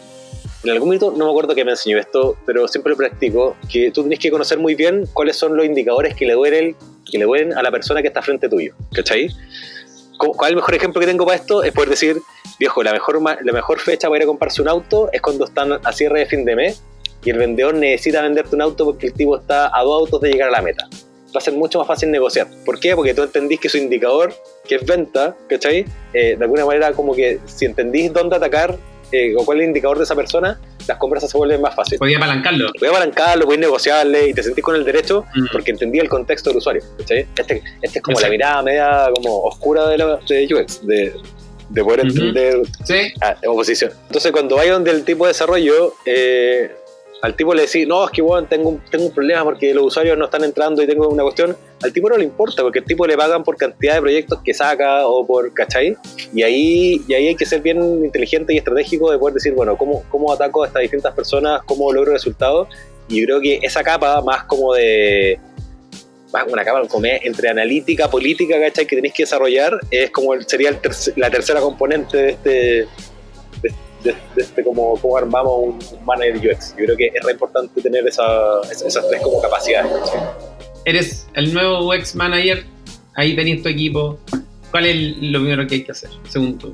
en 0.63 0.69
algún 0.71 0.89
momento, 0.89 1.13
no 1.15 1.25
me 1.25 1.31
acuerdo 1.31 1.55
que 1.55 1.63
me 1.63 1.71
enseñó 1.71 1.97
esto, 1.97 2.37
pero 2.45 2.67
siempre 2.67 2.91
lo 2.91 2.97
practico, 2.97 3.55
que 3.71 3.91
tú 3.91 4.01
tienes 4.01 4.19
que 4.19 4.29
conocer 4.29 4.57
muy 4.59 4.75
bien 4.75 5.05
cuáles 5.13 5.37
son 5.37 5.55
los 5.55 5.65
indicadores 5.65 6.15
que 6.15 6.25
le 6.25 6.33
duelen, 6.33 6.75
que 7.09 7.17
le 7.17 7.23
duelen 7.23 7.57
a 7.57 7.63
la 7.63 7.71
persona 7.71 8.01
que 8.01 8.09
está 8.09 8.21
frente 8.21 8.49
tuyo, 8.49 8.73
¿cachai? 8.93 9.29
¿Cu- 10.17 10.33
¿Cuál 10.33 10.49
es 10.49 10.51
el 10.51 10.55
mejor 10.57 10.75
ejemplo 10.75 10.99
que 10.99 11.07
tengo 11.07 11.25
para 11.25 11.37
esto? 11.37 11.63
Es 11.63 11.71
poder 11.71 11.89
decir, 11.89 12.17
viejo, 12.59 12.83
la 12.83 12.91
mejor, 12.91 13.21
la 13.21 13.53
mejor 13.53 13.79
fecha 13.79 14.09
para 14.09 14.17
ir 14.17 14.23
a 14.23 14.27
comprarse 14.27 14.61
un 14.61 14.67
auto 14.67 15.09
es 15.13 15.21
cuando 15.21 15.45
están 15.45 15.79
a 15.81 15.93
cierre 15.93 16.19
de 16.19 16.25
fin 16.25 16.43
de 16.43 16.55
mes 16.57 16.83
y 17.23 17.29
el 17.31 17.37
vendedor 17.37 17.75
necesita 17.75 18.21
venderte 18.21 18.55
un 18.55 18.61
auto 18.61 18.85
porque 18.85 19.07
el 19.07 19.13
tipo 19.13 19.37
está 19.37 19.75
a 19.77 19.83
dos 19.83 20.01
autos 20.01 20.21
de 20.21 20.31
llegar 20.31 20.49
a 20.49 20.51
la 20.51 20.61
meta. 20.61 20.87
Va 21.35 21.37
a 21.37 21.41
ser 21.41 21.53
mucho 21.53 21.77
más 21.77 21.87
fácil 21.87 22.09
negociar. 22.09 22.47
¿Por 22.65 22.79
qué? 22.79 22.95
Porque 22.95 23.13
tú 23.13 23.21
entendís 23.23 23.59
que 23.59 23.69
su 23.69 23.77
indicador, 23.77 24.33
que 24.67 24.75
es 24.75 24.85
venta, 24.85 25.35
¿cachai? 25.47 25.85
Eh, 26.13 26.35
de 26.37 26.43
alguna 26.43 26.65
manera, 26.65 26.91
como 26.93 27.13
que 27.13 27.39
si 27.45 27.65
entendís 27.65 28.11
dónde 28.11 28.35
atacar 28.35 28.75
eh, 29.11 29.35
o 29.37 29.45
cuál 29.45 29.59
es 29.59 29.63
el 29.63 29.69
indicador 29.69 29.97
de 29.97 30.05
esa 30.05 30.15
persona, 30.15 30.59
las 30.87 30.97
compras 30.97 31.29
se 31.29 31.37
vuelven 31.37 31.61
más 31.61 31.75
fáciles. 31.75 31.99
Podía 31.99 32.17
apalancarlo. 32.17 32.71
Voy 32.79 32.87
a 32.87 32.91
apalancarlo, 32.91 33.51
a 33.51 33.57
negociarle 33.57 34.29
y 34.29 34.33
te 34.33 34.41
sentís 34.41 34.63
con 34.63 34.75
el 34.75 34.83
derecho 34.85 35.23
Mm. 35.35 35.45
porque 35.51 35.71
entendí 35.71 35.99
el 35.99 36.09
contexto 36.09 36.49
del 36.49 36.57
usuario. 36.57 36.81
¿cachai? 36.97 37.27
Este, 37.37 37.61
este 37.81 37.99
es 37.99 38.03
como 38.03 38.17
Exacto. 38.17 38.25
la 38.27 38.29
mirada 38.31 38.61
media 38.63 39.09
como 39.13 39.43
oscura 39.43 39.87
de, 39.87 39.97
la, 39.99 40.19
de 40.27 40.47
UX, 40.51 40.85
de, 40.87 41.13
de 41.69 41.83
poder 41.83 41.99
entender 42.01 42.61
Sí, 42.85 43.13
ah, 43.21 43.35
oposición. 43.47 43.91
Entonces, 44.07 44.31
cuando 44.31 44.55
vaya 44.55 44.73
donde 44.73 44.89
el 44.91 45.03
tipo 45.03 45.25
de 45.25 45.29
desarrollo, 45.29 45.93
eh, 46.05 46.71
al 47.21 47.35
tipo 47.35 47.53
le 47.53 47.63
decís, 47.63 47.85
no, 47.87 48.05
es 48.05 48.11
que 48.11 48.21
bueno, 48.21 48.47
tengo, 48.47 48.69
un, 48.69 48.81
tengo 48.89 49.05
un 49.07 49.11
problema 49.13 49.43
porque 49.43 49.73
los 49.73 49.85
usuarios 49.87 50.17
no 50.17 50.25
están 50.25 50.43
entrando 50.43 50.81
y 50.81 50.87
tengo 50.87 51.09
una 51.09 51.23
cuestión, 51.23 51.55
al 51.83 51.91
tipo 51.91 52.09
no 52.09 52.17
le 52.17 52.23
importa 52.23 52.61
porque 52.63 52.79
el 52.79 52.85
tipo 52.85 53.05
le 53.05 53.17
pagan 53.17 53.43
por 53.43 53.57
cantidad 53.57 53.95
de 53.95 54.01
proyectos 54.01 54.39
que 54.43 54.53
saca 54.53 55.05
o 55.05 55.25
por, 55.25 55.53
¿cachai? 55.53 55.97
Y 56.33 56.43
ahí, 56.43 57.01
y 57.07 57.13
ahí 57.13 57.27
hay 57.27 57.35
que 57.35 57.45
ser 57.45 57.61
bien 57.61 57.81
inteligente 58.05 58.53
y 58.53 58.57
estratégico 58.57 59.11
de 59.11 59.17
poder 59.17 59.33
decir, 59.33 59.53
bueno, 59.53 59.75
¿cómo, 59.77 60.03
cómo 60.09 60.31
ataco 60.31 60.63
a 60.63 60.67
estas 60.67 60.81
distintas 60.81 61.13
personas? 61.13 61.61
¿Cómo 61.65 61.91
logro 61.91 62.13
resultados? 62.13 62.69
Y 63.09 63.19
yo 63.21 63.25
creo 63.25 63.41
que 63.41 63.59
esa 63.63 63.83
capa 63.83 64.21
más 64.21 64.43
como 64.45 64.73
de 64.73 65.39
más 66.31 66.45
una 66.47 66.63
capa 66.63 66.83
entre 67.23 67.49
analítica, 67.49 68.07
política, 68.07 68.59
¿cachai? 68.61 68.85
Que 68.85 68.95
tenéis 68.95 69.13
que 69.15 69.23
desarrollar, 69.23 69.79
es 69.89 70.11
como 70.11 70.33
el- 70.35 70.45
sería 70.47 70.69
el 70.69 70.79
terc- 70.79 71.13
la 71.15 71.29
tercera 71.31 71.59
componente 71.59 72.17
de 72.17 72.29
este, 72.29 72.87
de, 74.03 74.11
de- 74.35 74.41
este 74.41 74.63
como, 74.63 74.97
cómo 74.99 75.17
armamos 75.17 75.53
un, 75.59 75.79
manager 76.05 76.53
UX. 76.55 76.71
Yo 76.77 76.85
creo 76.85 76.97
que 76.97 77.07
es 77.13 77.23
re 77.23 77.31
importante 77.33 77.81
tener 77.81 78.07
esa, 78.07 78.61
esas, 78.71 79.07
tres 79.07 79.21
como 79.21 79.41
capacidades. 79.41 79.91
¿cachai? 79.91 80.21
eres 80.85 81.27
el 81.33 81.53
nuevo 81.53 81.87
UX 81.93 82.15
manager, 82.15 82.63
ahí 83.15 83.35
tenés 83.35 83.61
tu 83.61 83.69
equipo. 83.69 84.17
¿Cuál 84.71 84.85
es 84.85 85.17
lo 85.17 85.39
primero 85.39 85.65
que 85.67 85.75
hay 85.75 85.83
que 85.83 85.91
hacer, 85.91 86.09
según 86.27 86.57
tú? 86.57 86.73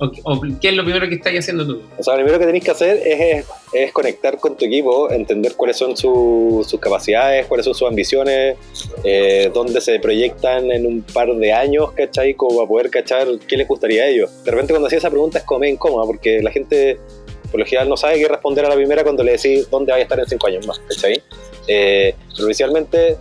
¿O, 0.00 0.40
qué 0.60 0.68
es 0.68 0.74
lo 0.74 0.84
primero 0.84 1.08
que 1.08 1.16
estás 1.16 1.32
haciendo 1.36 1.66
tú? 1.66 1.82
O 1.98 2.02
sea, 2.02 2.14
lo 2.14 2.20
primero 2.20 2.38
que 2.38 2.46
tenéis 2.46 2.64
que 2.64 2.70
hacer 2.70 3.00
es, 3.04 3.92
conectar 3.92 4.38
con 4.38 4.56
tu 4.56 4.64
equipo, 4.64 5.10
entender 5.10 5.54
cuáles 5.56 5.76
son 5.76 5.96
su- 5.96 6.64
sus 6.68 6.78
capacidades, 6.78 7.46
cuáles 7.46 7.64
son 7.64 7.74
sus 7.74 7.88
ambiciones, 7.88 8.56
eh, 9.02 9.50
dónde 9.52 9.80
se 9.80 9.98
proyectan 9.98 10.70
en 10.70 10.86
un 10.86 11.02
par 11.02 11.34
de 11.34 11.52
años, 11.52 11.90
¿cachai? 11.92 12.34
Como 12.34 12.56
para 12.58 12.68
poder 12.68 12.90
cachar 12.90 13.26
qué 13.48 13.56
les 13.56 13.66
gustaría 13.66 14.04
a 14.04 14.06
ellos. 14.06 14.44
De 14.44 14.50
repente 14.52 14.72
cuando 14.72 14.86
hacía 14.86 14.98
esa 14.98 15.10
pregunta 15.10 15.38
es 15.38 15.44
como 15.44 15.60
medio 15.60 15.74
incómoda, 15.74 16.06
porque 16.06 16.40
la 16.42 16.50
gente 16.52 16.98
por 17.50 17.58
lo 17.58 17.66
general 17.66 17.88
no 17.88 17.96
sabe 17.96 18.18
qué 18.18 18.28
responder 18.28 18.64
a 18.66 18.68
la 18.68 18.74
primera 18.76 19.02
cuando 19.02 19.24
le 19.24 19.32
decís 19.32 19.68
dónde 19.70 19.90
vais 19.90 20.02
a 20.02 20.04
estar 20.04 20.18
en 20.20 20.26
cinco 20.26 20.46
años 20.46 20.66
más, 20.66 20.78
¿cachai? 20.80 21.22
Eh, 21.66 22.14
pero 22.36 22.44
inicialmente 22.46 23.16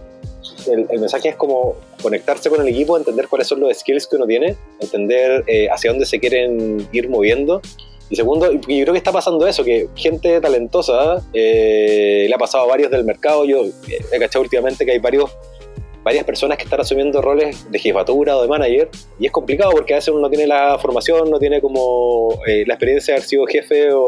el 0.67 0.99
mensaje 0.99 1.29
es 1.29 1.35
como 1.37 1.75
conectarse 2.01 2.49
con 2.49 2.62
el 2.62 2.67
equipo, 2.67 2.97
entender 2.97 3.27
cuáles 3.27 3.47
son 3.47 3.60
los 3.60 3.75
skills 3.77 4.07
que 4.07 4.15
uno 4.15 4.25
tiene, 4.25 4.55
entender 4.79 5.43
eh, 5.47 5.67
hacia 5.69 5.91
dónde 5.91 6.05
se 6.05 6.19
quieren 6.19 6.88
ir 6.91 7.10
moviendo. 7.10 7.62
Y 8.10 8.15
segundo, 8.15 8.51
yo 8.51 8.60
creo 8.62 8.93
que 8.93 8.99
está 8.99 9.12
pasando 9.12 9.45
eso, 9.47 9.63
que 9.63 9.89
gente 9.95 10.39
talentosa, 10.39 11.21
eh, 11.33 12.25
le 12.27 12.33
ha 12.33 12.38
pasado 12.38 12.63
a 12.63 12.67
varios 12.67 12.89
del 12.89 13.03
mercado, 13.03 13.43
yo 13.43 13.65
eh, 13.65 13.99
he 14.12 14.19
cachado 14.19 14.43
últimamente 14.43 14.86
que 14.86 14.91
hay 14.91 14.99
varios, 14.99 15.29
varias 16.07 16.23
personas 16.23 16.57
que 16.57 16.63
están 16.63 16.79
asumiendo 16.79 17.21
roles 17.21 17.69
de 17.69 17.79
jefatura 17.79 18.37
o 18.37 18.41
de 18.41 18.47
manager, 18.47 18.87
y 19.19 19.25
es 19.25 19.31
complicado 19.33 19.71
porque 19.71 19.93
a 19.93 19.97
veces 19.97 20.09
uno 20.09 20.21
no 20.21 20.29
tiene 20.29 20.47
la 20.47 20.77
formación, 20.79 21.29
no 21.29 21.37
tiene 21.37 21.59
como 21.59 22.29
eh, 22.47 22.63
la 22.65 22.75
experiencia 22.75 23.13
de 23.13 23.17
haber 23.17 23.27
sido 23.27 23.45
jefe 23.45 23.91
o, 23.91 24.05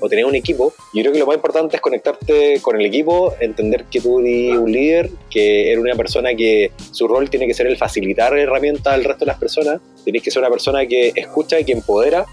o- 0.00 0.08
tener 0.08 0.24
un 0.26 0.34
equipo. 0.34 0.72
Yo 0.92 1.00
creo 1.02 1.12
que 1.12 1.20
lo 1.20 1.26
más 1.26 1.36
importante 1.36 1.76
es 1.76 1.80
conectarte 1.82 2.58
con 2.60 2.78
el 2.80 2.84
equipo, 2.86 3.34
entender 3.38 3.84
que 3.84 4.00
tú 4.00 4.18
eres 4.18 4.58
un 4.58 4.70
líder, 4.72 5.10
que 5.30 5.68
eres 5.70 5.78
una 5.78 5.94
persona 5.94 6.34
que 6.34 6.72
su 6.90 7.06
rol 7.06 7.30
tiene 7.30 7.46
que 7.46 7.54
ser 7.54 7.66
el 7.68 7.76
facilitar 7.76 8.36
herramientas 8.36 8.92
al 8.92 9.04
resto 9.04 9.24
de 9.24 9.30
las 9.30 9.38
personas, 9.38 9.80
tienes 10.02 10.22
que 10.24 10.30
ser 10.32 10.40
una 10.42 10.50
persona 10.50 10.84
que 10.86 11.12
escucha 11.14 11.60
y 11.60 11.64
que 11.64 11.72
empodera 11.72 12.26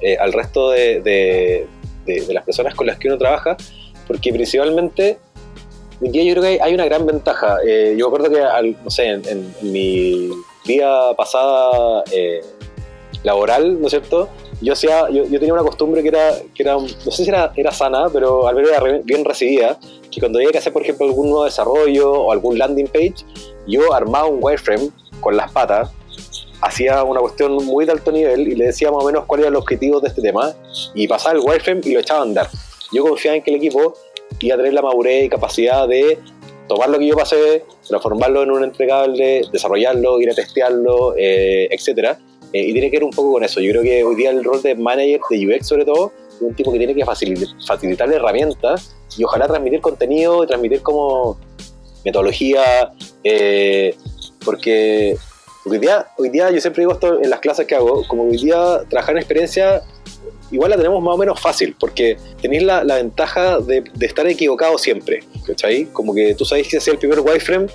eh, 0.00 0.16
al 0.18 0.32
resto 0.32 0.70
de 0.70 1.66
las 2.28 2.44
personas 2.44 2.74
con 2.76 2.86
las 2.86 2.96
que 2.98 3.08
uno 3.08 3.18
trabaja, 3.18 3.56
porque 4.06 4.32
principalmente 4.32 5.18
hoy 6.00 6.08
día 6.10 6.22
yo 6.24 6.32
creo 6.32 6.42
que 6.42 6.62
hay, 6.62 6.74
una 6.74 6.84
gran 6.84 7.06
ventaja. 7.06 7.58
Eh, 7.66 7.94
yo 7.98 8.08
me 8.10 8.16
acuerdo 8.16 8.34
que, 8.34 8.42
al- 8.42 8.76
no 8.82 8.90
sé, 8.90 9.06
en, 9.06 9.26
en- 9.28 9.54
en 9.60 9.72
mi 9.72 10.30
vida 10.66 11.14
pasada 11.16 12.02
eh, 12.12 12.40
laboral, 13.22 13.80
¿no 13.80 13.86
es 13.86 13.90
cierto? 13.90 14.28
Yo, 14.60 14.72
hacía, 14.72 15.08
yo, 15.10 15.24
yo 15.24 15.38
tenía 15.38 15.52
una 15.54 15.62
costumbre 15.62 16.02
que 16.02 16.08
era, 16.08 16.32
que 16.54 16.62
era, 16.62 16.74
no 16.74 16.88
sé 16.88 17.24
si 17.24 17.28
era, 17.28 17.52
era 17.56 17.70
sana, 17.72 18.08
pero 18.12 18.46
al 18.48 18.54
menos 18.54 18.70
era 18.70 18.80
re- 18.80 19.02
bien 19.04 19.24
recibida, 19.24 19.78
que 20.10 20.20
cuando 20.20 20.38
había 20.38 20.50
que 20.50 20.58
hacer, 20.58 20.72
por 20.72 20.82
ejemplo, 20.82 21.06
algún 21.06 21.28
nuevo 21.28 21.44
desarrollo 21.44 22.10
o 22.12 22.32
algún 22.32 22.58
landing 22.58 22.86
page, 22.86 23.14
yo 23.66 23.92
armaba 23.92 24.26
un 24.26 24.38
wireframe 24.40 24.90
con 25.20 25.36
las 25.36 25.50
patas, 25.52 25.90
hacía 26.60 27.02
una 27.02 27.20
cuestión 27.20 27.52
muy 27.64 27.84
de 27.84 27.92
alto 27.92 28.10
nivel 28.12 28.48
y 28.48 28.54
le 28.54 28.66
decía 28.66 28.90
más 28.90 29.02
o 29.02 29.06
menos 29.06 29.24
cuál 29.26 29.40
era 29.40 29.48
el 29.48 29.56
objetivo 29.56 30.00
de 30.00 30.08
este 30.08 30.22
tema 30.22 30.54
y 30.94 31.06
pasaba 31.08 31.34
el 31.36 31.40
wireframe 31.44 31.80
y 31.84 31.92
lo 31.92 32.00
echaba 32.00 32.20
a 32.20 32.22
andar. 32.22 32.48
Yo 32.92 33.02
confiaba 33.02 33.36
en 33.36 33.42
que 33.42 33.50
el 33.50 33.56
equipo 33.56 33.94
iba 34.40 34.54
a 34.54 34.58
tener 34.58 34.74
la 34.74 34.82
madurez 34.82 35.24
y 35.24 35.28
capacidad 35.28 35.88
de 35.88 36.18
tomar 36.68 36.88
lo 36.88 36.98
que 36.98 37.06
yo 37.06 37.16
pasé, 37.16 37.64
transformarlo 37.86 38.42
en 38.42 38.50
un 38.50 38.64
entregable, 38.64 39.42
desarrollarlo, 39.52 40.20
ir 40.20 40.30
a 40.30 40.34
testearlo, 40.34 41.14
eh, 41.16 41.68
etcétera. 41.70 42.18
Eh, 42.52 42.68
y 42.68 42.72
tiene 42.72 42.90
que 42.90 42.98
ver 42.98 43.04
un 43.04 43.10
poco 43.10 43.32
con 43.32 43.44
eso. 43.44 43.60
Yo 43.60 43.72
creo 43.72 43.82
que 43.82 44.04
hoy 44.04 44.14
día 44.14 44.30
el 44.30 44.44
rol 44.44 44.62
de 44.62 44.74
manager 44.74 45.20
de 45.28 45.46
UX, 45.46 45.66
sobre 45.66 45.84
todo, 45.84 46.12
es 46.28 46.40
un 46.40 46.54
tipo 46.54 46.72
que 46.72 46.78
tiene 46.78 46.94
que 46.94 47.04
facilitar, 47.04 47.48
facilitar 47.66 48.12
herramientas 48.12 48.94
y 49.16 49.24
ojalá 49.24 49.46
transmitir 49.46 49.80
contenido 49.80 50.44
y 50.44 50.46
transmitir 50.46 50.82
como 50.82 51.36
metodología, 52.04 52.92
eh, 53.22 53.94
porque 54.44 55.16
hoy 55.64 55.78
día, 55.78 56.06
hoy 56.18 56.28
día 56.28 56.50
yo 56.50 56.60
siempre 56.60 56.82
digo 56.82 56.92
esto 56.92 57.20
en 57.22 57.30
las 57.30 57.40
clases 57.40 57.66
que 57.66 57.74
hago, 57.74 58.06
como 58.06 58.24
hoy 58.24 58.36
día 58.36 58.82
trabajar 58.88 59.16
en 59.16 59.18
experiencia 59.18 59.82
igual 60.54 60.70
la 60.70 60.76
tenemos 60.76 61.02
más 61.02 61.14
o 61.14 61.18
menos 61.18 61.38
fácil, 61.40 61.76
porque 61.78 62.16
tenéis 62.40 62.62
la, 62.62 62.82
la 62.84 62.96
ventaja 62.96 63.58
de, 63.60 63.82
de 63.94 64.06
estar 64.06 64.26
equivocado 64.26 64.78
siempre, 64.78 65.22
¿cachai? 65.46 65.84
Como 65.86 66.14
que 66.14 66.34
tú 66.34 66.44
sabéis 66.44 66.68
que 66.68 66.80
si 66.80 66.90
el 66.90 66.98
primer 66.98 67.20
wireframe 67.20 67.66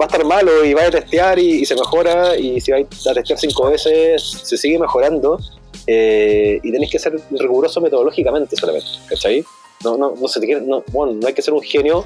va 0.00 0.04
a 0.04 0.06
estar 0.06 0.24
malo 0.24 0.64
y 0.64 0.74
va 0.74 0.84
a 0.84 0.90
testear 0.90 1.38
y, 1.38 1.62
y 1.62 1.66
se 1.66 1.74
mejora, 1.74 2.36
y 2.36 2.60
si 2.60 2.72
vais 2.72 2.86
a 3.06 3.14
testear 3.14 3.38
cinco 3.38 3.70
veces 3.70 4.22
se 4.22 4.56
sigue 4.56 4.78
mejorando, 4.78 5.38
eh, 5.86 6.58
y 6.62 6.72
tenéis 6.72 6.90
que 6.92 6.98
ser 6.98 7.14
riguroso 7.30 7.80
metodológicamente 7.80 8.56
solamente, 8.56 8.88
¿cachai? 9.08 9.44
No, 9.84 9.96
no, 9.96 10.14
no, 10.20 10.28
se 10.28 10.40
te 10.40 10.46
quiere- 10.46 10.60
no, 10.62 10.84
bueno, 10.92 11.14
no 11.14 11.26
hay 11.26 11.32
que 11.34 11.42
ser 11.42 11.54
un 11.54 11.62
genio 11.62 12.04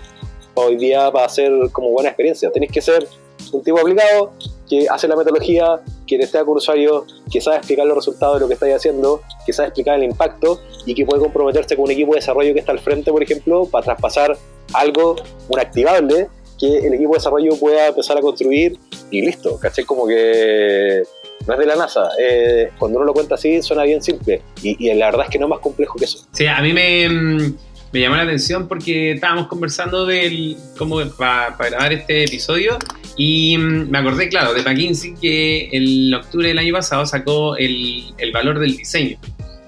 hoy 0.55 0.77
día 0.77 1.11
para 1.11 1.27
hacer 1.27 1.53
como 1.73 1.91
buena 1.91 2.11
experiencia, 2.11 2.51
tenéis 2.53 2.71
que 2.73 2.81
ser 2.81 3.07
un 3.53 3.63
tipo 3.63 3.79
aplicado 3.81 4.33
que 4.69 4.87
hace 4.89 5.09
la 5.09 5.17
metodología, 5.17 5.81
que 6.07 6.19
testea 6.19 6.45
con 6.45 6.57
usuarios, 6.57 7.23
que 7.31 7.41
sabe 7.41 7.59
explicar 7.59 7.87
los 7.87 7.97
resultados 7.97 8.37
de 8.37 8.41
lo 8.41 8.49
que 8.49 8.55
estáis 8.55 8.75
haciendo, 8.75 9.23
que 9.47 9.53
sabe 9.53 9.69
explicar 9.69 9.99
el 9.99 10.05
impacto 10.05 10.61
y 10.87 10.95
que 10.95 11.05
puede 11.05 11.21
comprometerse 11.21 11.77
con 11.77 11.85
un 11.85 11.91
equipo 11.91 12.13
de 12.13 12.21
desarrollo 12.21 12.53
que 12.55 12.61
está 12.61 12.73
al 12.73 12.81
frente, 12.81 13.11
por 13.11 13.23
ejemplo, 13.23 13.67
para 13.67 13.85
traspasar 13.85 14.37
algo, 14.73 15.17
un 15.49 15.59
activable, 15.59 16.29
que 16.59 16.79
el 16.79 16.95
equipo 16.95 17.13
de 17.13 17.19
desarrollo 17.19 17.57
pueda 17.57 17.89
empezar 17.89 18.17
a 18.17 18.21
construir 18.21 18.79
y 19.11 19.21
listo, 19.23 19.59
¿cachai? 19.59 19.85
Como 19.85 20.07
que 20.07 21.03
no 21.47 21.55
es 21.55 21.61
de 21.61 21.67
la 21.67 21.77
NASA. 21.77 22.09
Eh, 22.19 22.71
cuando 22.79 22.99
uno 22.99 23.07
lo 23.07 23.13
cuenta 23.13 23.35
así, 23.35 23.61
suena 23.63 23.83
bien 23.83 24.03
simple. 24.03 24.43
Y, 24.63 24.89
y 24.89 24.95
la 24.95 25.07
verdad 25.07 25.27
es 25.27 25.31
que 25.31 25.39
no 25.39 25.47
es 25.47 25.51
más 25.51 25.61
complejo 25.61 25.99
que 25.99 26.07
eso. 26.07 26.27
Sí, 26.33 26.47
a 26.47 26.61
mí 26.61 26.73
me, 26.73 27.09
mm, 27.09 27.57
me 27.95 28.01
llamó 28.01 28.17
la 28.17 28.23
atención 28.25 28.67
porque 28.67 29.13
estábamos 29.13 29.47
conversando 29.47 30.05
del 30.05 30.57
cómo 30.77 31.01
para 31.17 31.57
grabar 31.57 31.93
este 31.93 32.25
episodio 32.25 32.77
y 33.17 33.57
mm, 33.57 33.89
me 33.89 33.99
acordé, 33.99 34.29
claro, 34.29 34.53
de 34.53 34.63
McKinsey 34.65 35.15
que 35.15 35.69
en 35.71 36.13
octubre 36.13 36.49
del 36.49 36.59
año 36.59 36.75
pasado 36.75 37.07
sacó 37.07 37.57
el, 37.57 38.03
el 38.19 38.33
valor 38.33 38.59
del 38.59 38.77
diseño 38.77 39.17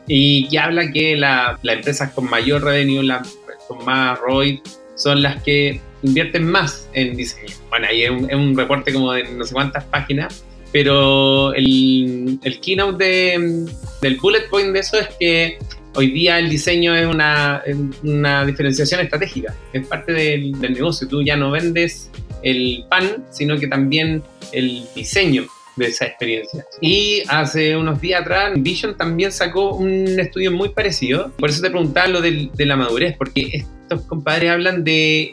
y 0.08 0.48
que 0.48 0.58
habla 0.58 0.90
que 0.90 1.14
la- 1.14 1.56
las 1.62 1.76
empresas 1.76 2.10
con 2.14 2.28
mayor 2.28 2.64
revenue, 2.64 3.04
las 3.04 3.32
con 3.68 3.84
más 3.84 4.18
ROI, 4.18 4.60
son 4.96 5.22
las 5.22 5.40
que 5.44 5.80
invierten 6.02 6.46
más 6.50 6.88
en 6.94 7.16
diseño. 7.16 7.54
Bueno, 7.68 7.86
ahí 7.88 8.02
es 8.02 8.10
un, 8.10 8.56
reporte 8.56 8.92
como 8.92 9.12
de 9.12 9.22
no 9.22 9.44
sé 9.44 9.52
cuántas 9.54 9.84
páginas, 9.84 10.44
pero 10.72 11.54
el, 11.54 12.40
el 12.42 12.60
keynote 12.60 13.04
de, 13.04 13.66
del 14.02 14.16
bullet 14.16 14.48
point 14.50 14.72
de 14.72 14.80
eso 14.80 14.98
es 14.98 15.08
que 15.20 15.58
hoy 15.96 16.10
día 16.10 16.38
el 16.38 16.48
diseño 16.48 16.94
es 16.94 17.06
una, 17.06 17.62
una 18.02 18.44
diferenciación 18.44 19.00
estratégica, 19.00 19.54
es 19.72 19.86
parte 19.86 20.12
del, 20.12 20.52
del, 20.60 20.74
negocio. 20.74 21.08
Tú 21.08 21.22
ya 21.22 21.36
no 21.36 21.50
vendes 21.50 22.10
el 22.42 22.84
pan, 22.88 23.24
sino 23.30 23.58
que 23.58 23.66
también 23.66 24.22
el 24.52 24.84
diseño 24.94 25.46
de 25.76 25.86
esa 25.86 26.06
experiencia. 26.06 26.64
Y 26.80 27.22
hace 27.28 27.76
unos 27.76 28.00
días 28.00 28.22
atrás, 28.22 28.52
Vision 28.56 28.96
también 28.96 29.32
sacó 29.32 29.74
un 29.74 30.18
estudio 30.18 30.50
muy 30.50 30.70
parecido. 30.70 31.32
Por 31.38 31.50
eso 31.50 31.62
te 31.62 31.70
preguntaba 31.70 32.08
lo 32.08 32.20
de, 32.20 32.50
de 32.54 32.66
la 32.66 32.76
madurez, 32.76 33.16
porque 33.16 33.64
estos 33.82 34.02
compadres 34.02 34.50
hablan 34.50 34.84
de, 34.84 35.32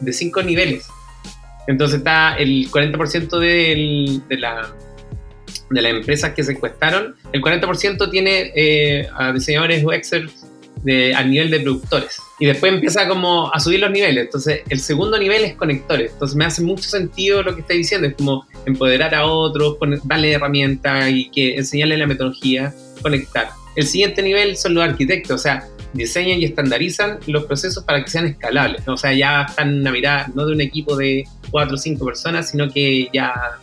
de 0.00 0.12
cinco 0.12 0.42
niveles. 0.42 0.86
Entonces 1.66 1.98
está 1.98 2.36
el 2.36 2.70
40% 2.70 3.38
de, 3.38 4.20
de, 4.28 4.38
la, 4.38 4.74
de 5.70 5.82
las 5.82 5.92
empresas 5.92 6.32
que 6.34 6.44
se 6.44 6.52
encuestaron, 6.52 7.16
el 7.32 7.42
40% 7.42 8.10
tiene 8.10 8.52
eh, 8.54 9.08
a 9.14 9.32
diseñadores 9.32 9.84
UXers 9.84 10.46
de, 10.82 11.14
al 11.14 11.30
nivel 11.30 11.50
de 11.50 11.60
productores. 11.60 12.18
Y 12.38 12.46
después 12.46 12.72
empieza 12.72 13.08
como 13.08 13.52
a 13.52 13.60
subir 13.60 13.80
los 13.80 13.90
niveles. 13.90 14.26
Entonces, 14.26 14.62
el 14.68 14.80
segundo 14.80 15.18
nivel 15.18 15.44
es 15.44 15.54
conectores. 15.54 16.12
Entonces, 16.12 16.36
me 16.36 16.44
hace 16.44 16.62
mucho 16.62 16.88
sentido 16.88 17.42
lo 17.42 17.54
que 17.54 17.62
está 17.62 17.74
diciendo. 17.74 18.06
Es 18.06 18.14
como 18.14 18.46
empoderar 18.64 19.14
a 19.14 19.26
otros, 19.26 19.76
darle 20.04 20.32
herramientas 20.32 21.10
y 21.10 21.30
que 21.30 21.56
enseñarle 21.56 21.96
la 21.96 22.06
metodología, 22.06 22.72
conectar. 23.02 23.48
El 23.74 23.86
siguiente 23.86 24.22
nivel 24.22 24.56
son 24.56 24.74
los 24.74 24.84
arquitectos. 24.84 25.40
O 25.40 25.42
sea, 25.42 25.68
diseñan 25.92 26.40
y 26.40 26.44
estandarizan 26.44 27.18
los 27.26 27.44
procesos 27.44 27.84
para 27.84 28.02
que 28.04 28.10
sean 28.10 28.26
escalables. 28.26 28.86
O 28.86 28.96
sea, 28.96 29.12
ya 29.12 29.46
están 29.48 29.80
una 29.80 29.90
mirada 29.90 30.30
no 30.34 30.46
de 30.46 30.52
un 30.52 30.60
equipo 30.60 30.96
de 30.96 31.24
cuatro 31.50 31.74
o 31.74 31.78
cinco 31.78 32.04
personas, 32.04 32.50
sino 32.50 32.70
que 32.70 33.08
ya, 33.12 33.58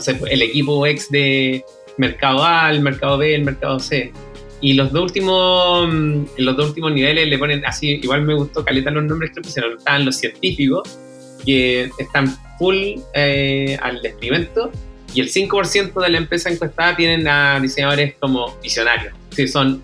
sé, 0.00 0.18
el 0.30 0.42
equipo 0.42 0.86
ex 0.86 1.10
de 1.10 1.64
mercado 1.98 2.44
A, 2.44 2.70
el 2.70 2.80
mercado 2.80 3.18
B, 3.18 3.34
el 3.34 3.44
mercado 3.44 3.78
C. 3.78 4.12
Y 4.60 4.74
los 4.74 4.92
dos 4.92 5.02
últimos, 5.02 5.88
mm, 5.92 6.24
los 6.38 6.56
dos 6.56 6.68
últimos 6.68 6.92
niveles 6.92 7.28
le 7.28 7.38
ponen 7.38 7.64
así, 7.66 8.00
igual 8.02 8.22
me 8.22 8.34
gustó 8.34 8.64
caleta 8.64 8.90
los 8.90 9.04
nombres 9.04 9.32
que 9.34 9.40
pusieron, 9.40 9.76
estaban 9.76 10.04
los 10.04 10.16
científicos, 10.16 10.98
que 11.44 11.90
están 11.98 12.28
full 12.58 12.76
eh, 13.14 13.76
al 13.82 14.04
experimento, 14.04 14.70
y 15.14 15.20
el 15.20 15.28
5% 15.28 16.00
de 16.00 16.08
la 16.08 16.18
empresa 16.18 16.48
encuestada 16.48 16.96
tienen 16.96 17.26
a 17.28 17.58
diseñadores 17.60 18.14
como 18.18 18.56
visionarios. 18.62 19.12
Sí, 19.30 19.48
son, 19.48 19.82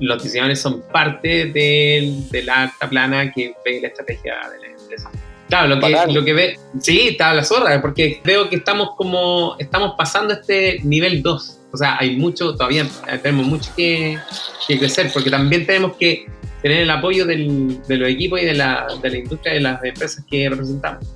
los 0.00 0.22
diseñadores 0.22 0.60
son 0.60 0.82
parte 0.90 1.46
de, 1.46 2.22
de 2.30 2.42
la 2.42 2.62
alta 2.62 2.88
plana 2.88 3.30
que 3.32 3.54
ve 3.64 3.80
la 3.80 3.88
estrategia 3.88 4.36
de 4.50 4.58
la 4.58 4.74
empresa. 4.74 5.10
Claro, 5.48 5.74
lo 5.74 5.80
que, 5.80 6.12
lo 6.12 6.24
que 6.24 6.32
ve, 6.34 6.58
sí, 6.80 7.08
está 7.08 7.32
la 7.32 7.42
zorra, 7.42 7.80
porque 7.80 8.20
veo 8.22 8.48
que 8.50 8.56
estamos 8.56 8.90
como, 8.96 9.56
estamos 9.58 9.94
pasando 9.96 10.34
este 10.34 10.80
nivel 10.82 11.22
2 11.22 11.58
o 11.72 11.76
sea, 11.76 11.96
hay 11.98 12.16
mucho, 12.16 12.54
todavía 12.54 12.86
tenemos 13.22 13.46
mucho 13.46 13.70
que, 13.76 14.18
crecer, 14.66 15.10
porque 15.12 15.30
también 15.30 15.66
tenemos 15.66 15.96
que 15.96 16.26
tener 16.62 16.78
el 16.78 16.90
apoyo 16.90 17.26
del, 17.26 17.82
de 17.86 17.96
los 17.96 18.08
equipos 18.08 18.40
y 18.40 18.44
de 18.44 18.54
la, 18.54 18.86
de 19.00 19.10
la 19.10 19.18
industria 19.18 19.52
y 19.52 19.56
de 19.56 19.62
las 19.62 19.84
empresas 19.84 20.24
que 20.28 20.48
representamos. 20.48 21.06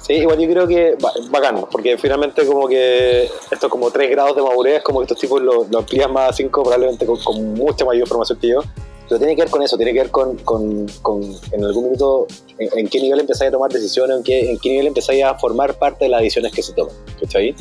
Sí, 0.00 0.14
igual 0.14 0.38
yo 0.38 0.48
creo 0.48 0.66
que 0.66 0.96
bacán, 1.30 1.64
porque 1.70 1.98
finalmente 1.98 2.46
como 2.46 2.68
que 2.68 3.28
estos 3.50 3.70
como 3.70 3.90
tres 3.90 4.10
grados 4.10 4.34
de 4.34 4.42
madurez, 4.42 4.82
como 4.82 5.00
que 5.00 5.04
estos 5.04 5.18
tipos 5.18 5.42
lo, 5.42 5.66
lo 5.70 5.78
amplían 5.78 6.12
más 6.12 6.30
a 6.30 6.32
cinco, 6.32 6.62
probablemente 6.62 7.04
con, 7.04 7.54
mucha 7.54 7.84
mayor 7.84 8.02
información 8.02 8.38
que 8.38 8.48
yo. 8.48 8.62
Pero 9.10 9.18
tiene 9.18 9.34
que 9.34 9.42
ver 9.42 9.50
con 9.50 9.60
eso, 9.60 9.76
tiene 9.76 9.92
que 9.92 9.98
ver 9.98 10.10
con, 10.12 10.36
con, 10.36 10.86
con 11.02 11.20
en 11.50 11.64
algún 11.64 11.86
minuto 11.86 12.28
en, 12.58 12.86
qué 12.86 13.00
nivel 13.00 13.18
empezáis 13.18 13.48
a 13.48 13.52
tomar 13.52 13.72
decisiones, 13.72 14.18
en 14.18 14.22
qué, 14.22 14.52
en 14.52 14.56
qué 14.56 14.68
nivel 14.68 14.86
empezáis 14.86 15.24
a 15.24 15.34
formar 15.34 15.74
parte 15.74 16.04
de 16.04 16.10
las 16.10 16.20
decisiones 16.20 16.52
que 16.52 16.62
se 16.62 16.72
toman. 16.74 16.94
¿Cachai? 17.20 17.52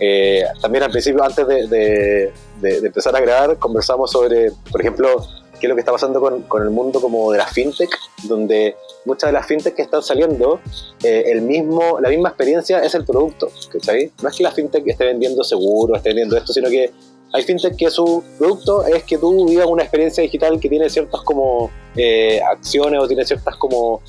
Eh, 0.00 0.44
también 0.62 0.84
al 0.84 0.90
principio, 0.90 1.22
antes 1.22 1.46
de, 1.46 2.32
empezar 2.62 3.14
a 3.14 3.20
grabar, 3.20 3.58
conversamos 3.58 4.10
sobre, 4.10 4.50
por 4.72 4.80
ejemplo, 4.80 5.26
qué 5.60 5.66
es 5.66 5.68
lo 5.68 5.74
que 5.74 5.80
está 5.80 5.92
pasando 5.92 6.22
con, 6.48 6.62
el 6.62 6.70
mundo 6.70 7.02
como 7.02 7.30
de 7.32 7.36
la 7.36 7.48
fintech, 7.48 7.90
donde 8.22 8.74
muchas 9.04 9.28
de 9.28 9.34
las 9.34 9.46
fintech 9.46 9.74
que 9.74 9.82
están 9.82 10.02
saliendo, 10.02 10.60
eh, 11.02 11.24
el 11.26 11.42
mismo, 11.42 12.00
la 12.00 12.08
misma 12.08 12.30
experiencia 12.30 12.78
es 12.78 12.94
el 12.94 13.04
producto, 13.04 13.50
¿cachai? 13.70 14.10
No 14.22 14.30
es 14.30 14.36
que 14.36 14.42
la 14.42 14.52
fintech 14.52 14.88
esté 14.88 15.04
vendiendo 15.04 15.44
seguro, 15.44 15.96
esté 15.96 16.08
vendiendo 16.08 16.38
esto, 16.38 16.54
sino 16.54 16.70
que 16.70 16.92
hay 17.34 17.42
fintech 17.42 17.76
que 17.76 17.90
su 17.90 18.22
producto 18.38 18.86
es 18.86 19.02
que 19.04 19.18
tú 19.18 19.46
vivas 19.46 19.66
una 19.66 19.82
experiencia 19.82 20.22
digital 20.22 20.58
que 20.58 20.68
tiene 20.68 20.88
ciertas 20.88 21.20
como 21.22 21.70
eh, 21.96 22.40
acciones 22.40 23.02
o 23.02 23.06
tiene 23.06 23.24
ciertas 23.24 23.56
como 23.56 24.00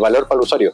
valor 0.00 0.26
para 0.26 0.38
el 0.38 0.44
usuario. 0.44 0.72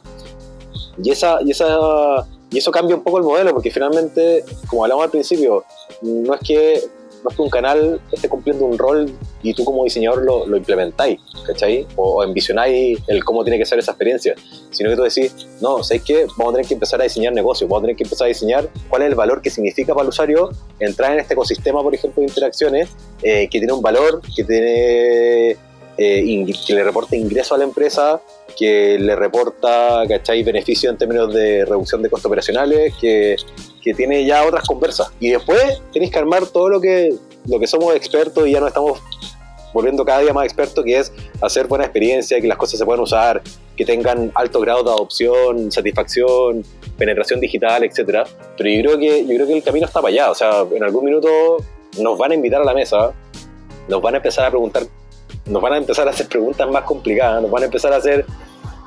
Y 1.03 1.11
esa, 1.11 1.39
y 1.43 1.51
esa 1.51 2.25
y 2.51 2.57
eso 2.57 2.69
cambia 2.69 2.95
un 2.95 3.01
poco 3.01 3.17
el 3.17 3.23
modelo, 3.23 3.53
porque 3.53 3.71
finalmente, 3.71 4.43
como 4.67 4.83
hablamos 4.83 5.05
al 5.05 5.09
principio, 5.09 5.63
no 6.01 6.33
es 6.33 6.41
que, 6.41 6.83
no 7.23 7.29
es 7.29 7.35
que 7.35 7.41
un 7.41 7.49
canal 7.49 8.01
esté 8.11 8.29
cumpliendo 8.29 8.65
un 8.65 8.77
rol 8.77 9.11
y 9.43 9.53
tú 9.53 9.63
como 9.63 9.83
diseñador 9.83 10.23
lo, 10.23 10.45
lo 10.45 10.57
implementáis, 10.57 11.19
¿cachai? 11.45 11.87
O, 11.95 12.23
envisionáis 12.23 12.99
el 13.07 13.23
cómo 13.23 13.43
tiene 13.43 13.57
que 13.57 13.65
ser 13.65 13.79
esa 13.79 13.91
experiencia, 13.91 14.35
sino 14.69 14.89
que 14.89 14.95
tú 14.95 15.03
decís, 15.03 15.33
no, 15.61 15.83
¿sabes 15.83 16.03
qué? 16.03 16.25
Vamos 16.37 16.53
a 16.53 16.55
tener 16.57 16.67
que 16.67 16.73
empezar 16.73 16.99
a 17.01 17.03
diseñar 17.03 17.33
negocios, 17.33 17.69
vamos 17.69 17.81
a 17.81 17.83
tener 17.83 17.95
que 17.95 18.03
empezar 18.03 18.25
a 18.25 18.29
diseñar 18.29 18.69
cuál 18.89 19.03
es 19.03 19.09
el 19.09 19.15
valor 19.15 19.41
que 19.41 19.49
significa 19.49 19.93
para 19.93 20.03
el 20.03 20.09
usuario 20.09 20.49
entrar 20.79 21.13
en 21.13 21.19
este 21.19 21.33
ecosistema, 21.33 21.81
por 21.81 21.93
ejemplo, 21.93 22.21
de 22.21 22.27
interacciones, 22.27 22.89
eh, 23.21 23.47
que 23.49 23.59
tiene 23.59 23.73
un 23.73 23.81
valor, 23.81 24.21
que 24.35 24.43
tiene 24.43 25.57
eh, 25.97 26.53
que 26.65 26.73
le 26.73 26.83
reporta 26.83 27.15
ingreso 27.15 27.53
a 27.55 27.57
la 27.57 27.63
empresa, 27.63 28.21
que 28.57 28.97
le 28.99 29.15
reporta, 29.15 30.03
¿cachai? 30.07 30.43
Beneficio 30.43 30.89
en 30.89 30.97
términos 30.97 31.33
de 31.33 31.65
reducción 31.65 32.01
de 32.01 32.09
costos 32.09 32.27
operacionales, 32.27 32.93
que, 32.99 33.35
que 33.81 33.93
tiene 33.93 34.25
ya 34.25 34.45
otras 34.45 34.65
conversas. 34.67 35.11
Y 35.19 35.29
después 35.29 35.81
tenéis 35.91 36.11
que 36.11 36.19
armar 36.19 36.45
todo 36.47 36.69
lo 36.69 36.81
que, 36.81 37.13
lo 37.47 37.59
que 37.59 37.67
somos 37.67 37.95
expertos 37.95 38.47
y 38.47 38.51
ya 38.51 38.59
no 38.59 38.67
estamos 38.67 39.01
volviendo 39.73 40.03
cada 40.03 40.19
día 40.19 40.33
más 40.33 40.45
expertos, 40.45 40.83
que 40.83 40.97
es 40.97 41.13
hacer 41.41 41.67
buena 41.67 41.85
experiencia, 41.85 42.39
que 42.41 42.47
las 42.47 42.57
cosas 42.57 42.77
se 42.77 42.85
puedan 42.85 43.01
usar, 43.01 43.41
que 43.75 43.85
tengan 43.85 44.31
alto 44.35 44.59
grado 44.59 44.83
de 44.83 44.91
adopción, 44.91 45.71
satisfacción, 45.71 46.63
penetración 46.97 47.39
digital, 47.39 47.83
etc. 47.83 48.27
Pero 48.57 48.69
yo 48.69 48.81
creo 48.81 48.97
que, 48.99 49.21
yo 49.25 49.35
creo 49.35 49.47
que 49.47 49.57
el 49.57 49.63
camino 49.63 49.85
está 49.85 50.01
para 50.01 50.11
allá. 50.11 50.31
O 50.31 50.35
sea, 50.35 50.65
en 50.73 50.83
algún 50.83 51.05
minuto 51.05 51.57
nos 51.99 52.17
van 52.17 52.31
a 52.31 52.35
invitar 52.35 52.61
a 52.61 52.65
la 52.65 52.73
mesa, 52.73 53.13
nos 53.87 54.01
van 54.01 54.15
a 54.15 54.17
empezar 54.17 54.45
a 54.45 54.49
preguntar 54.49 54.83
nos 55.45 55.61
van 55.61 55.73
a 55.73 55.77
empezar 55.77 56.07
a 56.07 56.11
hacer 56.11 56.27
preguntas 56.27 56.69
más 56.69 56.83
complicadas, 56.83 57.41
nos 57.41 57.51
van 57.51 57.63
a 57.63 57.65
empezar 57.65 57.91
a 57.93 57.97
hacer 57.97 58.25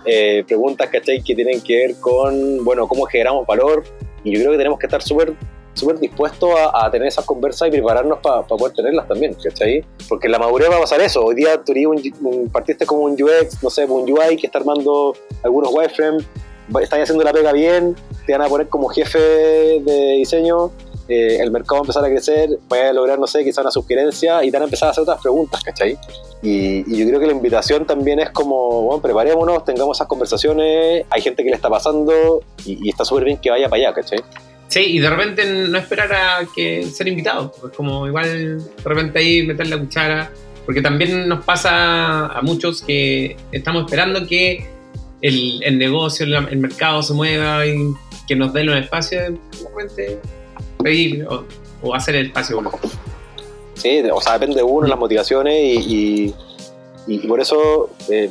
eh, 0.04 0.44
preguntas, 0.46 0.88
¿cachai? 0.88 1.22
Que 1.22 1.34
tienen 1.34 1.60
que 1.60 1.76
ver 1.76 2.00
con, 2.00 2.64
bueno, 2.64 2.86
cómo 2.86 3.04
generamos 3.06 3.46
valor. 3.46 3.84
Y 4.24 4.32
yo 4.32 4.40
creo 4.40 4.52
que 4.52 4.58
tenemos 4.58 4.78
que 4.78 4.86
estar 4.86 5.02
súper 5.02 5.34
súper 5.74 5.98
dispuestos 5.98 6.50
a, 6.72 6.90
tener 6.90 7.08
esas 7.08 7.24
conversas 7.24 7.68
y 7.68 7.72
prepararnos 7.72 8.20
para 8.20 8.42
poder 8.42 8.72
tenerlas 8.72 9.06
también, 9.08 9.34
¿cachai? 9.34 9.84
Porque 10.08 10.28
la 10.28 10.38
madurez 10.38 10.70
va 10.70 10.76
a 10.76 10.80
pasar 10.80 11.00
eso. 11.00 11.24
Hoy 11.24 11.34
día 11.34 11.60
tú 11.62 11.72
un, 11.72 12.48
partiste 12.50 12.86
como 12.86 13.02
un 13.02 13.12
UX, 13.20 13.62
no 13.62 13.70
sé, 13.70 13.84
un 13.84 14.10
UI 14.10 14.36
que 14.36 14.46
está 14.46 14.58
armando 14.58 15.14
algunos 15.42 15.72
wireframes, 15.74 16.24
están 16.80 17.02
haciendo 17.02 17.24
la 17.24 17.32
pega 17.32 17.52
bien, 17.52 17.94
te 18.26 18.32
van 18.32 18.42
a 18.42 18.48
poner 18.48 18.68
como 18.68 18.88
jefe 18.88 19.18
de 19.18 20.14
diseño 20.18 20.70
eh, 21.08 21.38
el 21.40 21.50
mercado 21.50 21.74
va 21.74 21.78
a 21.80 21.82
empezar 21.82 22.04
a 22.04 22.08
crecer, 22.08 22.58
a 22.70 22.92
lograr, 22.92 23.18
no 23.18 23.26
sé, 23.26 23.44
quizá 23.44 23.60
una 23.60 23.70
sugerencia 23.70 24.42
y 24.42 24.50
te 24.50 24.56
van 24.56 24.62
a 24.62 24.64
empezar 24.64 24.88
a 24.88 24.90
hacer 24.92 25.02
otras 25.02 25.20
preguntas, 25.20 25.62
¿cachai? 25.62 25.98
Y, 26.42 26.96
yo 26.96 27.06
creo 27.08 27.20
que 27.20 27.26
la 27.26 27.32
invitación 27.32 27.86
también 27.86 28.20
es 28.20 28.30
como, 28.30 28.82
bueno, 28.82 29.02
preparémonos, 29.02 29.64
tengamos 29.64 29.98
esas 29.98 30.08
conversaciones, 30.08 31.04
hay 31.10 31.22
gente 31.22 31.42
que 31.42 31.50
le 31.50 31.56
está 31.56 31.68
pasando 31.68 32.42
y, 32.64 32.88
está 32.88 33.04
súper 33.04 33.24
bien 33.24 33.38
que 33.38 33.50
vaya 33.50 33.68
para 33.68 33.82
allá, 33.82 33.94
¿cachai? 33.94 34.20
Sí, 34.68 34.80
y 34.80 34.98
de 34.98 35.10
repente 35.10 35.44
no 35.44 35.78
esperar 35.78 36.12
a 36.12 36.46
que 36.54 36.84
ser 36.86 37.06
invitado, 37.06 37.52
pues 37.60 37.72
como 37.74 38.06
igual 38.06 38.58
de 38.58 38.82
repente 38.82 39.18
ahí 39.18 39.46
meter 39.46 39.68
la 39.68 39.78
cuchara, 39.78 40.30
porque 40.64 40.80
también 40.80 41.28
nos 41.28 41.44
pasa 41.44 42.26
a 42.26 42.40
muchos 42.40 42.80
que 42.80 43.36
estamos 43.52 43.84
esperando 43.84 44.26
que 44.26 44.66
el, 45.20 45.62
el 45.62 45.78
negocio, 45.78 46.26
el, 46.26 46.58
mercado 46.58 47.02
se 47.02 47.12
mueva 47.12 47.66
y 47.66 47.76
que 48.26 48.36
nos 48.36 48.52
den 48.52 48.66
los 48.66 48.76
espacios, 48.76 49.32
de 49.32 49.68
repente 49.68 50.20
pedir 50.78 51.26
o, 51.82 51.94
hacer 51.94 52.16
el 52.16 52.26
espacio 52.26 52.58
uno. 52.58 52.70
Sí, 53.74 54.02
o 54.12 54.20
sea, 54.20 54.34
depende 54.34 54.56
de 54.56 54.62
uno, 54.62 54.86
las 54.86 54.98
motivaciones 54.98 55.54
y, 55.58 56.34
y, 57.06 57.18
por 57.26 57.40
eso 57.40 57.90
eh, 58.08 58.30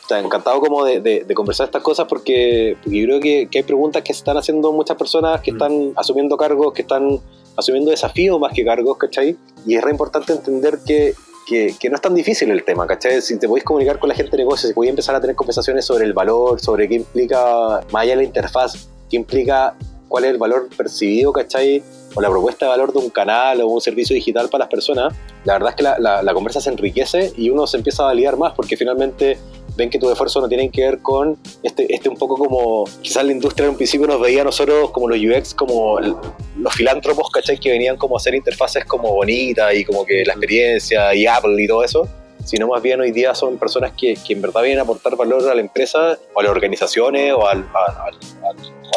está 0.00 0.18
encantado 0.18 0.60
como 0.60 0.84
de, 0.84 1.24
conversar 1.34 1.66
estas 1.66 1.82
cosas 1.82 2.06
porque, 2.08 2.76
yo 2.84 3.04
creo 3.04 3.20
que, 3.20 3.48
hay 3.54 3.62
preguntas 3.62 4.02
que 4.02 4.12
se 4.12 4.18
están 4.18 4.36
haciendo 4.36 4.72
muchas 4.72 4.96
personas 4.96 5.40
que 5.40 5.52
mm. 5.52 5.54
están 5.54 5.92
asumiendo 5.96 6.36
cargos, 6.36 6.72
que 6.72 6.82
están 6.82 7.20
asumiendo 7.56 7.90
desafíos 7.90 8.38
más 8.40 8.52
que 8.52 8.64
cargos, 8.64 8.96
¿cachai? 8.96 9.36
Y 9.66 9.76
es 9.76 9.82
re 9.82 9.90
importante 9.90 10.32
entender 10.32 10.78
que, 10.84 11.14
que, 11.46 11.74
que, 11.78 11.90
no 11.90 11.96
es 11.96 12.02
tan 12.02 12.14
difícil 12.14 12.50
el 12.50 12.64
tema, 12.64 12.86
¿cachai? 12.86 13.20
Si 13.20 13.38
te 13.38 13.46
podéis 13.46 13.64
comunicar 13.64 13.98
con 13.98 14.08
la 14.08 14.14
gente 14.14 14.32
de 14.32 14.38
negocios, 14.38 14.68
si 14.68 14.74
podéis 14.74 14.90
empezar 14.90 15.14
a 15.14 15.20
tener 15.20 15.36
conversaciones 15.36 15.84
sobre 15.84 16.04
el 16.04 16.12
valor, 16.12 16.60
sobre 16.60 16.88
qué 16.88 16.96
implica, 16.96 17.80
más 17.92 18.02
allá 18.02 18.12
de 18.12 18.16
la 18.16 18.24
interfaz, 18.24 18.88
qué 19.08 19.16
implica 19.16 19.74
cuál 20.12 20.24
es 20.24 20.30
el 20.30 20.38
valor 20.38 20.68
percibido, 20.76 21.32
¿cachai? 21.32 21.82
O 22.14 22.20
la 22.20 22.28
propuesta 22.28 22.66
de 22.66 22.70
valor 22.70 22.92
de 22.92 22.98
un 22.98 23.08
canal 23.08 23.62
o 23.62 23.66
un 23.66 23.80
servicio 23.80 24.14
digital 24.14 24.50
para 24.50 24.64
las 24.64 24.68
personas, 24.68 25.14
la 25.44 25.54
verdad 25.54 25.70
es 25.70 25.76
que 25.76 25.82
la, 25.82 26.22
la, 26.22 26.34
conversa 26.34 26.60
se 26.60 26.68
enriquece 26.68 27.32
y 27.34 27.48
uno 27.48 27.66
se 27.66 27.78
empieza 27.78 28.02
a 28.02 28.06
validar 28.06 28.36
más 28.36 28.52
porque 28.52 28.76
finalmente 28.76 29.38
ven 29.74 29.88
que 29.88 29.98
tus 29.98 30.12
esfuerzos 30.12 30.42
no 30.42 30.50
tienen 30.50 30.70
que 30.70 30.82
ver 30.82 30.98
con 30.98 31.38
este, 31.62 31.92
este 31.94 32.10
un 32.10 32.18
poco 32.18 32.36
como, 32.36 32.84
quizás 33.00 33.24
la 33.24 33.32
industria 33.32 33.64
en 33.64 33.70
un 33.70 33.76
principio 33.76 34.06
nos 34.06 34.20
veía 34.20 34.42
a 34.42 34.44
nosotros 34.44 34.90
como 34.90 35.08
los 35.08 35.18
UX, 35.18 35.54
como 35.54 35.98
los 35.98 36.74
filántropos, 36.74 37.30
¿cachai? 37.30 37.58
Que 37.58 37.70
venían 37.70 37.96
como 37.96 38.16
a 38.16 38.18
hacer 38.18 38.34
interfaces 38.34 38.84
como 38.84 39.14
bonitas 39.14 39.74
y 39.74 39.82
como 39.86 40.04
que 40.04 40.24
la 40.26 40.34
experiencia 40.34 41.14
y 41.14 41.26
Apple 41.26 41.56
y 41.62 41.66
todo 41.66 41.82
eso 41.82 42.06
sino 42.44 42.68
más 42.68 42.82
bien 42.82 43.00
hoy 43.00 43.12
día 43.12 43.34
son 43.34 43.56
personas 43.58 43.92
que, 43.92 44.14
que, 44.14 44.32
en 44.32 44.42
verdad 44.42 44.62
vienen 44.62 44.80
a 44.80 44.82
aportar 44.82 45.16
valor 45.16 45.48
a 45.48 45.54
la 45.54 45.60
empresa 45.60 46.18
o 46.34 46.40
a 46.40 46.42
las 46.42 46.50
organizaciones 46.50 47.32
o 47.32 47.46
al, 47.46 47.64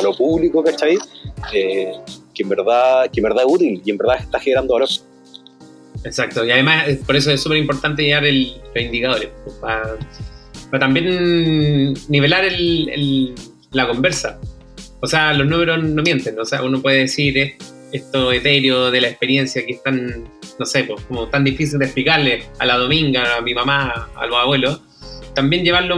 lo 0.04 0.14
público, 0.14 0.64
¿cachai? 0.64 0.98
Eh, 1.54 1.92
que, 2.34 2.44
en 2.44 2.50
verdad, 2.50 3.10
que 3.12 3.20
en 3.20 3.24
verdad 3.24 3.44
es 3.46 3.54
útil 3.54 3.82
y 3.84 3.92
en 3.92 3.98
verdad 3.98 4.18
está 4.20 4.40
generando 4.40 4.74
valor. 4.74 4.90
Exacto, 6.04 6.46
y 6.46 6.52
además 6.52 6.86
por 7.06 7.16
eso 7.16 7.32
es 7.32 7.42
súper 7.42 7.58
importante 7.58 8.04
llevar 8.04 8.26
el, 8.26 8.54
los 8.74 8.84
indicadores, 8.84 9.30
pues, 9.44 9.56
para, 9.58 9.98
también 10.80 11.94
nivelar 12.10 12.46
el, 12.46 13.34
la 13.72 13.88
conversa. 13.88 14.40
O 15.02 15.08
sea, 15.08 15.34
los 15.34 15.48
números 15.48 15.84
no 15.84 16.04
mienten, 16.04 16.40
o 16.40 16.46
sea, 16.46 16.62
uno 16.64 16.82
puede 16.82 17.00
decir 17.00 17.38
eh, 17.38 17.58
esto 17.92 18.32
etéreo 18.32 18.92
de 18.92 19.02
la 19.02 19.08
experiencia 19.08 19.66
que 19.66 19.74
es 19.74 19.84
tan, 19.84 20.26
no 20.60 20.66
sé, 20.66 20.84
pues, 20.84 21.02
como 21.06 21.28
tan 21.28 21.44
difícil 21.44 21.80
de 21.80 21.86
explicarle 21.86 22.44
a 22.60 22.66
la 22.66 22.78
Dominga, 22.78 23.38
a 23.38 23.42
mi 23.42 23.54
mamá, 23.54 24.10
a 24.16 24.26
los 24.28 24.38
abuelos, 24.38 24.82
también 25.34 25.64
llevarlo 25.64 25.96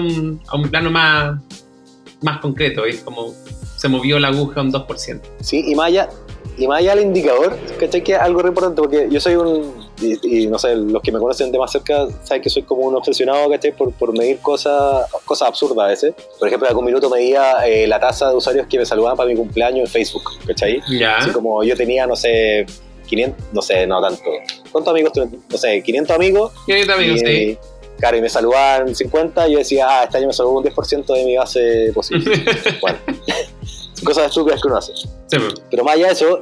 a 0.48 0.56
un 0.56 0.70
plano 0.70 0.89
más, 0.89 1.39
más 2.22 2.39
concreto, 2.39 2.86
es 2.86 3.02
como 3.02 3.34
se 3.78 3.88
movió 3.88 4.19
la 4.19 4.28
aguja 4.30 4.61
un 4.61 4.71
2%. 4.71 5.21
Sí, 5.39 5.63
y 5.65 5.75
más 5.75 5.88
allá, 5.88 6.09
y 6.57 6.67
más 6.67 6.80
allá 6.80 6.95
del 6.95 7.05
indicador, 7.05 7.57
¿cachai? 7.80 8.03
Que 8.03 8.13
es 8.13 8.19
algo 8.19 8.41
re 8.41 8.49
importante, 8.49 8.82
porque 8.82 9.07
yo 9.09 9.19
soy 9.21 9.36
un, 9.36 9.73
y, 10.01 10.47
no 10.47 10.59
sé, 10.59 10.75
los 10.75 11.01
que 11.01 11.11
me 11.11 11.19
conocen 11.19 11.51
de 11.51 11.59
más 11.59 11.71
cerca 11.71 12.07
saben 12.23 12.41
que 12.41 12.49
soy 12.49 12.63
como 12.63 12.82
un 12.82 12.95
obsesionado, 12.95 13.49
¿cachai? 13.49 13.71
Por, 13.71 13.93
por 13.93 14.17
medir 14.17 14.39
cosas, 14.39 15.09
cosas 15.25 15.47
absurdas 15.47 15.86
a 15.86 15.88
veces. 15.88 16.13
Por 16.39 16.47
ejemplo, 16.47 16.67
algún 16.67 16.86
minuto 16.86 17.09
medía 17.09 17.65
eh, 17.67 17.88
la 17.88 17.99
tasa 17.99 18.30
de 18.30 18.36
usuarios 18.36 18.67
que 18.67 18.80
me 18.80 18.86
saludaban 18.86 19.15
para 19.15 19.30
mi 19.30 19.36
cumpleaños 19.36 19.82
en 19.82 19.88
Facebook, 19.88 20.23
¿cachai? 20.45 20.82
Ya. 20.89 21.17
Así 21.17 21.32
como 21.32 21.63
yo 21.63 21.75
tenía, 21.75 22.07
no 22.07 22.15
sé, 22.15 22.65
500, 23.07 23.53
no 23.53 23.61
sé, 23.61 23.88
no 23.88 24.01
tanto. 24.01 24.23
¿Cuántos 24.71 24.91
amigos 24.91 25.13
tuve? 25.13 25.30
No 25.49 25.57
sé, 25.57 25.82
500 25.84 26.15
amigos. 26.15 26.51
500 26.65 26.95
amigos, 26.95 27.19
sí. 27.23 27.57
Claro, 27.97 28.17
y 28.17 28.21
me 28.21 28.30
saludaban 28.30 28.95
50, 28.95 29.47
yo 29.47 29.57
decía, 29.57 29.88
ah, 29.89 30.03
este 30.03 30.19
año 30.19 30.28
me 30.28 30.34
saludó 30.34 30.59
un 30.59 30.63
10% 30.63 31.05
de 31.15 31.25
mi 31.25 31.36
base 31.36 31.91
posible. 31.93 32.45
bueno, 32.82 32.99
cosas 34.08 34.28
estúpidas 34.28 34.62
que 34.62 34.68
uno 34.68 34.78
hace. 34.78 34.93
Pero 35.70 35.84
más 35.84 35.95
allá 35.95 36.08
de 36.08 36.14
eso, 36.14 36.39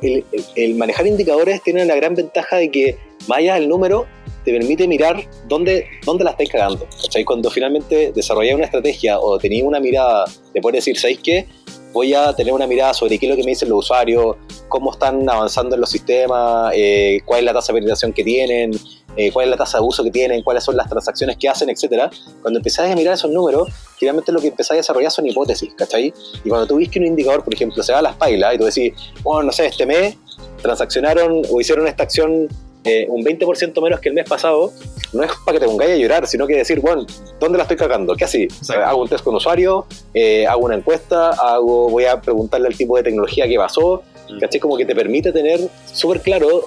el, 0.56 0.76
manejar 0.76 1.08
indicadores 1.08 1.62
tiene 1.64 1.84
la 1.86 1.96
gran 1.96 2.14
ventaja 2.14 2.58
de 2.58 2.70
que, 2.70 2.98
más 3.28 3.40
allá 3.40 3.56
del 3.56 3.68
número, 3.68 4.06
te 4.44 4.52
permite 4.52 4.88
mirar 4.88 5.28
dónde, 5.48 5.88
dónde 6.06 6.24
la 6.24 6.32
estáis 6.32 6.52
cagando. 6.52 6.88
¿cachai? 7.02 7.26
Cuando 7.26 7.50
finalmente 7.50 8.12
desarrolláis 8.14 8.54
una 8.54 8.66
estrategia 8.66 9.20
o 9.20 9.40
tenéis 9.40 9.64
una 9.64 9.80
mirada, 9.80 10.26
te 10.54 10.62
puedes 10.62 10.86
decir, 10.86 11.00
¿sabéis 11.00 11.20
qué? 11.24 11.48
Voy 11.92 12.14
a 12.14 12.36
tener 12.36 12.54
una 12.54 12.68
mirada 12.68 12.94
sobre 12.94 13.18
qué 13.18 13.26
es 13.26 13.30
lo 13.32 13.36
que 13.36 13.44
me 13.44 13.52
dicen 13.52 13.70
los 13.70 13.80
usuarios, 13.80 14.36
cómo 14.68 14.92
están 14.92 15.28
avanzando 15.28 15.74
en 15.74 15.82
los 15.82 15.90
sistemas, 15.90 16.72
eh, 16.76 17.22
cuál 17.26 17.40
es 17.40 17.46
la 17.46 17.54
tasa 17.54 17.74
de 17.74 17.78
penetración 17.78 18.14
que 18.14 18.24
tienen, 18.24 18.72
eh, 19.16 19.32
cuál 19.32 19.46
es 19.46 19.52
la 19.52 19.58
tasa 19.58 19.80
de 19.80 19.84
uso 19.84 20.04
que 20.04 20.12
tienen, 20.12 20.44
cuáles 20.44 20.64
son 20.64 20.76
las 20.76 20.90
transacciones 20.90 21.38
que 21.38 21.50
hacen, 21.50 21.70
etcétera. 21.70 22.10
Cuando 22.42 22.60
empezáis 22.60 22.92
a 22.92 22.96
mirar 22.96 23.14
esos 23.14 23.32
números, 23.32 23.70
generalmente 23.98 24.32
lo 24.32 24.40
que 24.40 24.48
empezáis 24.48 24.78
a 24.78 24.82
desarrollar 24.82 25.12
son 25.12 25.28
hipótesis, 25.28 25.74
¿cachai? 25.76 26.14
Y 26.44 26.50
cuando 26.50 26.68
tú 26.68 26.78
ves 26.78 26.90
que 26.90 27.00
un 27.00 27.06
indicador, 27.06 27.44
por 27.44 27.54
ejemplo, 27.54 27.82
se 27.84 27.94
va 27.94 28.00
a 28.00 28.02
las 28.02 28.16
pailas 28.16 28.56
y 28.56 28.58
tú 28.58 28.66
decís, 28.66 28.94
oh, 29.24 29.42
no 29.42 29.52
sé, 29.52 29.68
este 29.68 29.86
mes 29.86 30.18
transaccionaron 30.62 31.44
o 31.50 31.62
hicieron 31.62 31.88
esta 31.88 32.04
acción 32.04 32.48
eh, 32.86 33.08
un 33.10 33.24
20% 33.24 33.82
menos 33.82 34.00
que 34.00 34.10
el 34.10 34.16
mes 34.16 34.30
pasado, 34.30 34.72
no 35.12 35.24
es 35.24 35.32
para 35.44 35.58
que 35.58 35.66
te 35.66 35.66
pongáis 35.66 35.92
a 35.94 35.96
llorar, 35.96 36.28
sino 36.28 36.46
que 36.46 36.56
decir, 36.56 36.80
bueno, 36.82 37.06
¿dónde 37.40 37.58
la 37.58 37.64
estoy 37.64 37.78
cagando? 37.78 38.16
¿Qué 38.16 38.26
así? 38.26 38.48
Hago 38.86 39.02
un 39.02 39.10
test 39.10 39.24
con 39.24 39.34
usuario, 39.34 39.88
eh, 40.14 40.46
hago 40.46 40.66
una 40.66 40.76
encuesta, 40.76 41.32
hago, 41.32 41.90
voy 41.90 42.06
a 42.06 42.22
preguntarle 42.22 42.68
al 42.68 42.78
tipo 42.78 42.96
de 42.96 43.02
tecnología 43.02 43.48
que 43.48 43.56
pasó, 43.58 44.04
mm. 44.30 44.40
¿cachai? 44.40 44.60
Como 44.60 44.78
que 44.78 44.86
te 44.86 44.94
permite 44.94 45.32
tener 45.32 45.62
súper 45.92 46.22
claro 46.22 46.66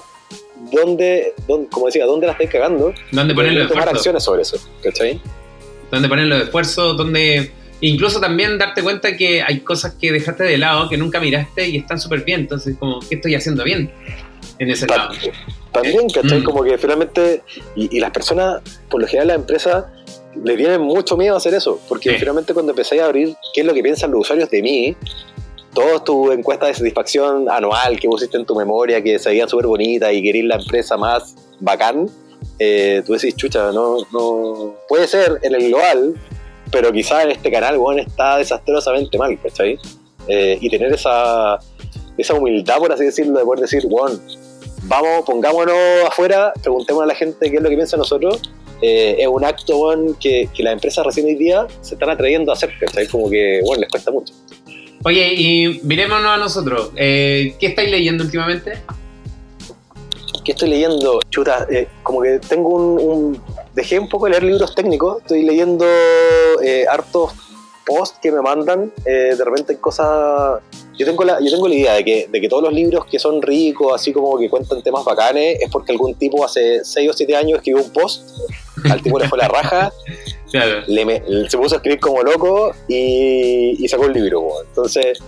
dónde, 0.71 1.33
dónde, 1.47 1.69
como 1.69 1.87
decía, 1.87 2.05
dónde 2.05 2.27
la 2.27 2.33
estáis 2.33 2.49
cagando. 2.49 2.93
¿Dónde 3.11 3.33
ponerlo 3.33 3.67
tomar 3.67 3.89
acciones 3.89 4.23
sobre 4.23 4.41
eso, 4.43 4.57
¿cachai? 4.83 5.21
Dónde 5.91 6.07
poner 6.07 6.27
los 6.27 6.43
esfuerzos, 6.43 6.97
dónde... 6.97 7.51
Incluso 7.81 8.19
también 8.19 8.57
darte 8.57 8.83
cuenta 8.83 9.15
que 9.15 9.41
hay 9.41 9.61
cosas 9.61 9.95
que 9.95 10.11
dejaste 10.11 10.43
de 10.43 10.57
lado, 10.57 10.89
que 10.89 10.97
nunca 10.97 11.19
miraste 11.19 11.69
y 11.69 11.77
están 11.77 11.99
súper 11.99 12.25
bien. 12.25 12.41
Entonces, 12.41 12.75
como, 12.77 12.99
¿qué 12.99 13.15
estoy 13.15 13.35
haciendo 13.35 13.63
bien 13.63 13.89
en 14.57 14.69
ese 14.69 14.85
lado? 14.85 15.11
También, 15.71 16.09
¿cachai? 16.09 16.41
Mm. 16.41 16.43
Como 16.43 16.63
que 16.63 16.77
finalmente, 16.77 17.41
y, 17.75 17.99
las 17.99 18.11
personas, 18.11 18.61
por 18.89 19.01
lo 19.01 19.07
general 19.07 19.29
las 19.29 19.37
empresas, 19.37 19.85
le 20.43 20.57
tienen 20.57 20.81
mucho 20.81 21.15
miedo 21.15 21.35
a 21.35 21.37
hacer 21.37 21.53
eso, 21.53 21.79
porque 21.87 22.13
finalmente 22.15 22.53
cuando 22.53 22.71
empecé 22.73 23.01
a 23.01 23.05
abrir 23.05 23.33
qué 23.53 23.61
es 23.61 23.67
lo 23.67 23.73
que 23.73 23.81
piensan 23.81 24.11
los 24.11 24.21
usuarios 24.21 24.49
de 24.49 24.61
mí, 24.61 24.97
todas 25.73 26.03
tu 26.03 26.31
encuestas 26.31 26.69
de 26.69 26.75
satisfacción 26.75 27.49
anual 27.49 27.99
que 27.99 28.07
pusiste 28.07 28.37
en 28.37 28.45
tu 28.45 28.55
memoria, 28.55 29.01
que 29.01 29.19
se 29.19 29.29
veía 29.29 29.47
súper 29.47 29.67
bonita 29.67 30.11
y 30.11 30.21
querías 30.21 30.45
la 30.45 30.55
empresa 30.55 30.97
más 30.97 31.35
bacán, 31.59 32.07
eh, 32.57 33.01
tú 33.05 33.13
decís, 33.13 33.35
chucha, 33.35 33.71
no, 33.71 33.97
no. 34.11 34.75
Puede 34.87 35.07
ser 35.07 35.39
en 35.41 35.55
el 35.55 35.69
global, 35.69 36.15
pero 36.71 36.91
quizás 36.91 37.23
en 37.23 37.31
este 37.31 37.51
canal, 37.51 37.77
bueno, 37.77 38.01
está 38.01 38.37
desastrosamente 38.37 39.17
mal, 39.17 39.39
¿cachai? 39.41 39.77
Eh, 40.27 40.57
y 40.59 40.69
tener 40.69 40.93
esa, 40.93 41.57
esa 42.17 42.33
humildad, 42.33 42.77
por 42.77 42.91
así 42.91 43.05
decirlo, 43.05 43.39
de 43.39 43.45
poder 43.45 43.61
decir, 43.61 43.85
bueno, 43.87 44.19
vamos, 44.83 45.25
pongámonos 45.25 45.75
afuera, 46.05 46.53
preguntemos 46.61 47.03
a 47.03 47.05
la 47.05 47.15
gente 47.15 47.49
qué 47.49 47.57
es 47.57 47.63
lo 47.63 47.69
que 47.69 47.75
piensa 47.75 47.95
nosotros. 47.97 48.41
Eh, 48.81 49.17
es 49.19 49.27
un 49.27 49.43
acto, 49.43 49.77
bueno, 49.77 50.15
que, 50.19 50.49
que 50.53 50.63
las 50.63 50.73
empresas 50.73 51.05
recién 51.05 51.25
hoy 51.25 51.35
día 51.35 51.67
se 51.81 51.95
están 51.95 52.09
atrayendo 52.09 52.51
a 52.51 52.55
hacer, 52.55 52.71
¿cachai? 52.79 53.07
Como 53.07 53.29
que, 53.29 53.61
bueno, 53.63 53.81
les 53.81 53.89
cuesta 53.89 54.11
mucho. 54.11 54.33
Oye, 55.05 55.33
y 55.33 55.79
mirémonos 55.83 56.29
a 56.29 56.37
nosotros. 56.37 56.91
Eh, 56.95 57.55
¿Qué 57.59 57.67
estáis 57.67 57.89
leyendo 57.89 58.23
últimamente? 58.23 58.73
¿Qué 60.43 60.51
estoy 60.51 60.69
leyendo? 60.69 61.21
Chuta, 61.29 61.67
eh, 61.69 61.87
como 62.03 62.21
que 62.21 62.39
tengo 62.39 62.69
un, 62.69 63.41
Dejé 63.73 63.97
un 63.97 64.09
poco 64.09 64.25
de 64.25 64.31
leer 64.31 64.43
libros 64.43 64.75
técnicos. 64.75 65.21
Estoy 65.21 65.43
leyendo 65.43 65.85
eh, 66.61 66.85
hartos 66.89 67.31
posts 67.85 68.19
que 68.21 68.31
me 68.31 68.41
mandan. 68.41 68.91
de 69.05 69.43
repente 69.43 69.73
hay 69.73 69.79
cosas... 69.79 70.61
Yo 70.97 71.05
tengo, 71.05 71.23
la, 71.23 71.39
yo 71.39 71.49
tengo 71.49 71.69
la 71.69 71.75
idea 71.75 71.93
de 71.93 72.03
que, 72.03 72.27
de 72.29 72.41
que 72.41 72.49
todos 72.49 72.63
los 72.63 72.73
libros 72.73 73.05
que 73.05 73.19
son 73.19 73.41
ricos, 73.41 73.93
así 73.95 74.11
como 74.11 74.37
que 74.37 74.49
cuentan 74.49 74.83
temas 74.83 75.05
bacanes, 75.05 75.61
es 75.61 75.71
porque 75.71 75.93
algún 75.93 76.13
tipo 76.15 76.43
hace 76.43 76.83
6 76.83 77.09
o 77.09 77.13
7 77.13 77.35
años 77.37 77.59
escribió 77.59 77.81
un 77.81 77.89
post, 77.91 78.27
al 78.83 79.01
tipo 79.01 79.17
le 79.17 79.29
fue 79.29 79.37
la 79.37 79.47
raja, 79.47 79.93
se 80.51 81.57
puso 81.57 81.75
a 81.75 81.77
escribir 81.77 81.99
como 81.99 82.23
loco 82.23 82.73
y, 82.87 83.87
sacó 83.87 84.05
el 84.05 84.13
libro. 84.13 84.47
Entonces, 84.67 85.19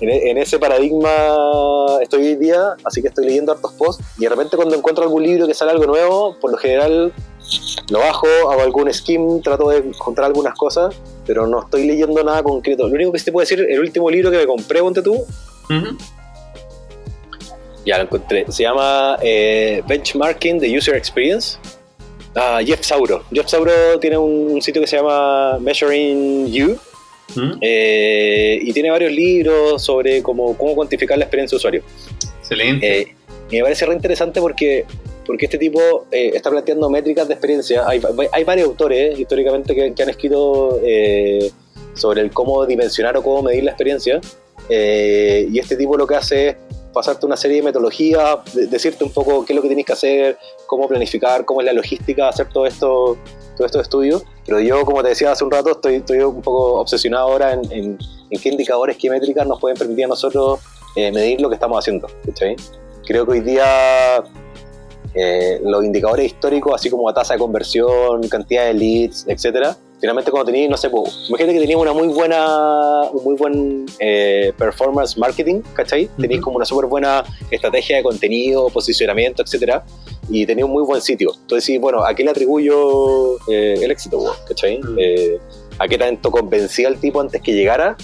en, 0.00 0.38
ese 0.38 0.58
paradigma 0.58 1.10
estoy 2.00 2.28
hoy 2.28 2.36
día, 2.36 2.76
así 2.84 3.02
que 3.02 3.08
estoy 3.08 3.26
leyendo 3.26 3.52
hartos 3.52 3.72
posts 3.74 4.04
y 4.18 4.22
de 4.22 4.30
repente 4.30 4.56
cuando 4.56 4.74
encuentro 4.74 5.04
algún 5.04 5.22
libro 5.22 5.46
que 5.46 5.54
sale 5.54 5.72
algo 5.72 5.84
nuevo, 5.84 6.36
por 6.40 6.52
lo 6.52 6.56
general 6.56 7.12
lo 7.90 7.98
bajo, 7.98 8.26
hago 8.50 8.62
algún 8.62 8.92
skim, 8.92 9.42
trato 9.42 9.68
de 9.70 9.78
encontrar 9.78 10.26
algunas 10.26 10.54
cosas, 10.56 10.94
pero 11.26 11.46
no 11.46 11.62
estoy 11.62 11.86
leyendo 11.86 12.22
nada 12.22 12.42
concreto. 12.42 12.88
Lo 12.88 12.94
único 12.94 13.12
que 13.12 13.18
te 13.18 13.32
puedo 13.32 13.42
decir, 13.42 13.66
el 13.68 13.80
último 13.80 14.10
libro 14.10 14.30
que 14.30 14.38
me 14.38 14.46
compré, 14.46 14.80
ponte 14.80 15.02
tú, 15.02 15.26
ya 17.84 17.98
lo 17.98 18.04
encontré, 18.04 18.46
se 18.50 18.62
llama 18.62 19.18
eh, 19.22 19.82
Benchmarking 19.86 20.60
the 20.60 20.78
User 20.78 20.94
Experience 20.94 21.58
Ah, 22.34 22.60
Jeff 22.64 22.82
Sauro. 22.82 23.24
Jeff 23.32 23.48
Sauro 23.48 23.98
tiene 24.00 24.16
un, 24.16 24.60
sitio 24.62 24.80
que 24.80 24.86
se 24.86 24.96
llama 24.96 25.58
Measuring 25.58 26.46
You. 26.52 26.78
¿Mm? 27.34 27.52
Eh, 27.60 28.58
y 28.62 28.72
tiene 28.72 28.90
varios 28.90 29.12
libros 29.12 29.82
sobre 29.82 30.22
cómo, 30.22 30.56
cómo 30.56 30.74
cuantificar 30.74 31.18
la 31.18 31.24
experiencia 31.24 31.56
de 31.56 31.58
usuario. 31.58 31.82
Excelente. 32.40 33.00
Eh, 33.00 33.14
y 33.50 33.56
me 33.56 33.62
parece 33.62 33.86
re 33.86 33.94
interesante 33.94 34.40
porque, 34.40 34.84
porque 35.26 35.46
este 35.46 35.58
tipo 35.58 36.06
eh, 36.10 36.32
está 36.34 36.50
planteando 36.50 36.88
métricas 36.88 37.26
de 37.28 37.34
experiencia. 37.34 37.86
Hay, 37.86 38.00
hay 38.32 38.44
varios 38.44 38.68
autores 38.68 39.18
históricamente 39.18 39.74
que, 39.74 39.92
que, 39.92 40.02
han 40.02 40.10
escrito 40.10 40.80
sobre 41.94 42.20
el 42.22 42.30
cómo 42.30 42.64
dimensionar 42.66 43.16
o 43.16 43.22
cómo 43.22 43.42
medir 43.42 43.64
la 43.64 43.72
experiencia. 43.72 44.20
y 44.68 45.58
este 45.58 45.76
tipo 45.76 45.96
lo 45.96 46.06
que 46.06 46.14
hace 46.14 46.48
es 46.48 46.56
pasarte 46.92 47.26
una 47.26 47.36
serie 47.36 47.58
de 47.58 47.62
metodologías, 47.64 48.38
decirte 48.54 49.04
un 49.04 49.12
poco 49.12 49.44
qué 49.44 49.52
es 49.52 49.56
lo 49.56 49.62
que 49.62 49.68
tienes 49.68 49.86
que 49.86 49.92
hacer, 49.92 50.38
cómo 50.66 50.88
planificar, 50.88 51.44
cómo 51.44 51.60
es 51.60 51.66
la 51.66 51.72
logística, 51.72 52.28
hacer 52.28 52.48
todo 52.48 52.66
esto, 52.66 53.16
todo 53.56 53.66
estos 53.66 53.82
estudios. 53.82 54.24
Pero 54.46 54.60
yo, 54.60 54.84
como 54.84 55.02
te 55.02 55.10
decía 55.10 55.32
hace 55.32 55.44
un 55.44 55.50
rato, 55.50 55.70
estoy, 55.70 56.18
un 56.18 56.42
poco 56.42 56.80
obsesionado 56.80 57.28
ahora 57.28 57.52
en, 57.52 57.98
en, 58.30 58.40
qué 58.40 58.48
indicadores, 58.48 58.96
qué 58.96 59.10
métricas 59.10 59.46
nos 59.46 59.60
pueden 59.60 59.76
permitir 59.76 60.06
a 60.06 60.08
nosotros 60.08 60.60
eh, 60.96 61.12
medir 61.12 61.40
lo 61.40 61.48
que 61.48 61.54
estamos 61.54 61.78
haciendo. 61.78 62.08
Creo 63.06 63.26
que 63.26 63.32
hoy 63.32 63.40
día 63.40 64.22
eh, 65.14 65.60
los 65.64 65.84
indicadores 65.84 66.26
históricos, 66.26 66.74
así 66.74 66.90
como 66.90 67.08
la 67.08 67.14
tasa 67.14 67.34
de 67.34 67.40
conversión, 67.40 68.26
cantidad 68.28 68.66
de 68.66 68.74
leads, 68.74 69.24
etcétera, 69.28 69.76
finalmente 70.00 70.30
cuando 70.30 70.46
tenéis, 70.46 70.70
no 70.70 70.76
sé, 70.76 70.88
pues, 70.88 71.26
imagínate 71.28 71.54
que 71.54 71.60
tenías 71.60 71.78
una 71.78 71.92
muy 71.92 72.08
buena, 72.08 73.02
un 73.12 73.22
muy 73.22 73.36
buen 73.36 73.86
eh, 73.98 74.52
performance 74.56 75.18
marketing, 75.18 75.60
¿cachai? 75.74 76.08
Tenéis 76.18 76.40
como 76.40 76.56
una 76.56 76.64
súper 76.64 76.86
buena 76.86 77.22
estrategia 77.50 77.98
de 77.98 78.02
contenido, 78.02 78.68
posicionamiento, 78.70 79.42
etcétera, 79.42 79.84
y 80.30 80.46
tenéis 80.46 80.64
un 80.64 80.72
muy 80.72 80.84
buen 80.84 81.02
sitio. 81.02 81.32
Entonces, 81.42 81.64
sí, 81.64 81.78
bueno, 81.78 82.04
¿a 82.04 82.14
qué 82.14 82.24
le 82.24 82.30
atribuyo 82.30 83.36
eh, 83.48 83.78
el 83.82 83.90
éxito, 83.90 84.34
¿cachai? 84.48 84.80
Eh, 84.96 85.38
a 85.78 85.86
qué 85.86 85.98
tanto 85.98 86.30
convencía 86.30 86.88
al 86.88 86.98
tipo 86.98 87.20
antes 87.20 87.40
que 87.42 87.52
llegara 87.52 87.96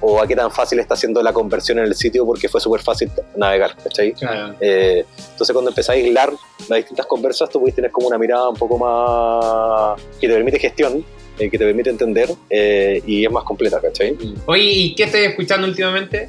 o 0.00 0.20
a 0.20 0.26
qué 0.26 0.36
tan 0.36 0.50
fácil 0.50 0.78
está 0.80 0.94
haciendo 0.94 1.22
la 1.22 1.32
conversión 1.32 1.78
en 1.78 1.84
el 1.84 1.94
sitio 1.94 2.26
porque 2.26 2.48
fue 2.48 2.60
súper 2.60 2.82
fácil 2.82 3.10
navegar, 3.36 3.76
¿cachai? 3.76 4.14
Eh, 4.60 5.04
entonces 5.30 5.52
cuando 5.52 5.70
empezás 5.70 5.90
a 5.90 5.92
aislar 5.92 6.32
las 6.68 6.76
distintas 6.76 7.06
conversas, 7.06 7.48
tú 7.48 7.60
puedes 7.60 7.74
tener 7.74 7.90
como 7.90 8.08
una 8.08 8.18
mirada 8.18 8.48
un 8.48 8.56
poco 8.56 8.76
más 8.78 10.00
que 10.20 10.28
te 10.28 10.34
permite 10.34 10.58
gestión, 10.58 11.04
eh, 11.38 11.50
que 11.50 11.58
te 11.58 11.64
permite 11.64 11.90
entender 11.90 12.30
eh, 12.50 13.02
y 13.06 13.24
es 13.24 13.30
más 13.30 13.44
completa, 13.44 13.80
¿cachai? 13.80 14.16
Oye, 14.46 14.62
¿y 14.62 14.94
qué 14.94 15.04
estás 15.04 15.20
escuchando 15.22 15.66
últimamente? 15.66 16.26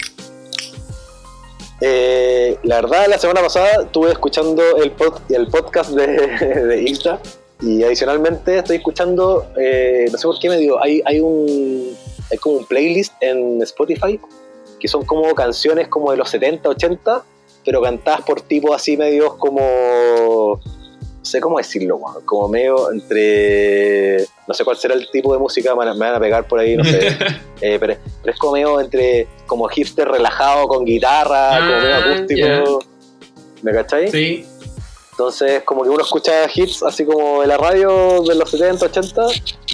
la 1.81 2.81
verdad, 2.81 3.05
la 3.07 3.19
semana 3.19 3.41
pasada 3.41 3.83
estuve 3.83 4.11
escuchando 4.11 4.77
el, 4.77 4.93
el 5.29 5.47
podcast 5.47 5.91
de, 5.91 6.07
de 6.63 6.81
Insta 6.81 7.19
y 7.61 7.83
adicionalmente 7.83 8.57
estoy 8.57 8.77
escuchando, 8.77 9.45
no 9.55 10.17
sé 10.17 10.23
por 10.23 10.39
qué 10.39 10.49
me 10.49 10.57
digo, 10.57 10.81
hay, 10.81 11.03
hay 11.05 11.19
un 11.19 11.95
hay 12.31 12.37
como 12.37 12.57
un 12.57 12.65
playlist 12.65 13.13
en 13.21 13.61
Spotify 13.61 14.19
que 14.79 14.87
son 14.87 15.05
como 15.05 15.33
canciones 15.35 15.87
como 15.87 16.11
de 16.11 16.17
los 16.17 16.29
70, 16.29 16.67
80, 16.69 17.23
pero 17.63 17.81
cantadas 17.81 18.21
por 18.21 18.41
tipos 18.41 18.75
así 18.75 18.97
medios 18.97 19.35
como 19.35 20.59
sé 21.35 21.41
cómo 21.41 21.57
decirlo, 21.57 21.99
como 22.25 22.47
medio 22.47 22.91
entre. 22.91 24.25
No 24.47 24.53
sé 24.53 24.63
cuál 24.63 24.77
será 24.77 24.93
el 24.93 25.09
tipo 25.11 25.33
de 25.33 25.39
música, 25.39 25.75
me 25.75 25.85
van 25.85 26.15
a 26.15 26.19
pegar 26.19 26.47
por 26.47 26.59
ahí, 26.59 26.75
no 26.75 26.83
sé. 26.83 27.15
Eh, 27.61 27.77
pero, 27.79 27.93
es 28.25 28.37
como 28.37 28.53
medio 28.53 28.81
entre. 28.81 29.27
como 29.47 29.67
hipster 29.69 30.07
relajado 30.07 30.67
con 30.67 30.83
guitarra, 30.83 31.57
como 31.57 31.71
medio 31.71 31.95
ah, 31.95 31.99
acústico. 31.99 32.83
¿Me 33.61 33.71
cacháis? 33.71 34.11
Sí. 34.11 34.45
Entonces, 35.11 35.63
como 35.63 35.83
que 35.83 35.89
uno 35.89 36.03
escucha 36.03 36.45
hits 36.53 36.83
así 36.83 37.05
como 37.05 37.41
de 37.41 37.47
la 37.47 37.55
radio 37.55 38.21
de 38.23 38.35
los 38.35 38.51
70, 38.51 38.85
80, 38.85 39.27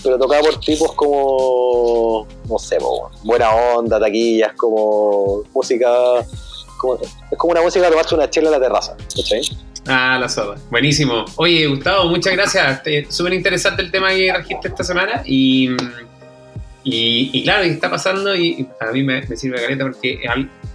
pero 0.03 0.20
tocada 0.20 0.43
por 0.43 0.59
tipos 0.59 0.93
como, 0.93 2.28
no 2.47 2.59
sé, 2.59 2.78
buena 3.24 3.49
onda, 3.76 3.99
taquillas, 3.99 4.53
como 4.53 5.41
música, 5.51 6.20
es 6.20 7.38
como 7.39 7.51
una 7.51 7.64
música 7.64 7.86
de 7.86 7.91
tomarse 7.91 8.14
una 8.14 8.30
chela 8.30 8.49
en 8.49 8.51
la 8.51 8.59
terraza, 8.59 8.95
¿cachai? 9.16 9.41
Ah, 9.88 10.17
la 10.19 10.29
soda. 10.29 10.57
Buenísimo. 10.69 11.25
Oye, 11.38 11.67
Gustavo, 11.67 12.09
muchas 12.09 12.34
gracias. 12.34 12.82
Súper 13.09 13.34
interesante 13.34 13.82
el 13.82 13.91
tema 13.91 14.09
que 14.09 14.29
trajiste 14.29 14.67
esta 14.67 14.84
semana 14.84 15.23
y, 15.25 15.69
y, 16.84 17.43
claro, 17.43 17.65
y 17.65 17.69
está 17.69 17.89
pasando 17.89 18.36
y, 18.36 18.67
a 18.79 18.91
mí 18.91 19.03
me, 19.03 19.25
sirve 19.36 19.61
careta 19.61 19.86
porque 19.86 20.19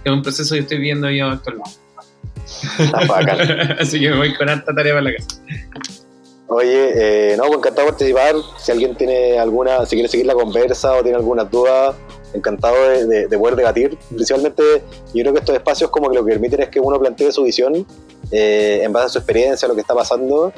es 0.03 0.11
un 0.11 0.21
proceso 0.21 0.55
que 0.55 0.61
estoy 0.61 0.79
viendo 0.79 1.09
yo 1.09 1.27
actualmente. 1.29 1.71
Así 3.79 3.99
que 3.99 4.09
me 4.09 4.17
voy 4.17 4.35
con 4.35 4.49
harta 4.49 4.73
tarea 4.73 4.93
para 4.93 5.03
la 5.03 5.13
casa. 5.15 5.41
Oye, 6.49 6.91
eh, 6.95 7.35
no, 7.37 7.43
pues 7.43 7.57
encantado 7.57 7.87
de 7.87 7.91
participar. 7.91 8.35
Si 8.57 8.71
alguien 8.71 8.95
tiene 8.95 9.37
alguna, 9.37 9.85
si 9.85 9.95
quiere 9.95 10.07
seguir 10.07 10.25
la 10.25 10.33
conversa 10.33 10.93
o 10.93 11.03
tiene 11.03 11.17
alguna 11.17 11.43
duda, 11.43 11.93
encantado 12.33 12.75
de, 13.07 13.37
poder 13.37 13.55
debatir. 13.55 13.97
Principalmente, 14.09 14.63
yo 15.13 15.21
creo 15.21 15.33
que 15.33 15.39
estos 15.39 15.55
espacios 15.55 15.89
como 15.89 16.09
que 16.09 16.15
lo 16.15 16.25
que 16.25 16.31
permiten 16.31 16.61
es 16.61 16.69
que 16.69 16.79
uno 16.79 16.99
plantee 16.99 17.31
su 17.31 17.43
visión 17.43 17.85
eh, 18.31 18.81
en 18.83 18.91
base 18.93 19.05
a 19.05 19.09
su 19.09 19.17
experiencia, 19.19 19.67
lo 19.67 19.75
que 19.75 19.81
está 19.81 19.95
pasando, 19.95 20.51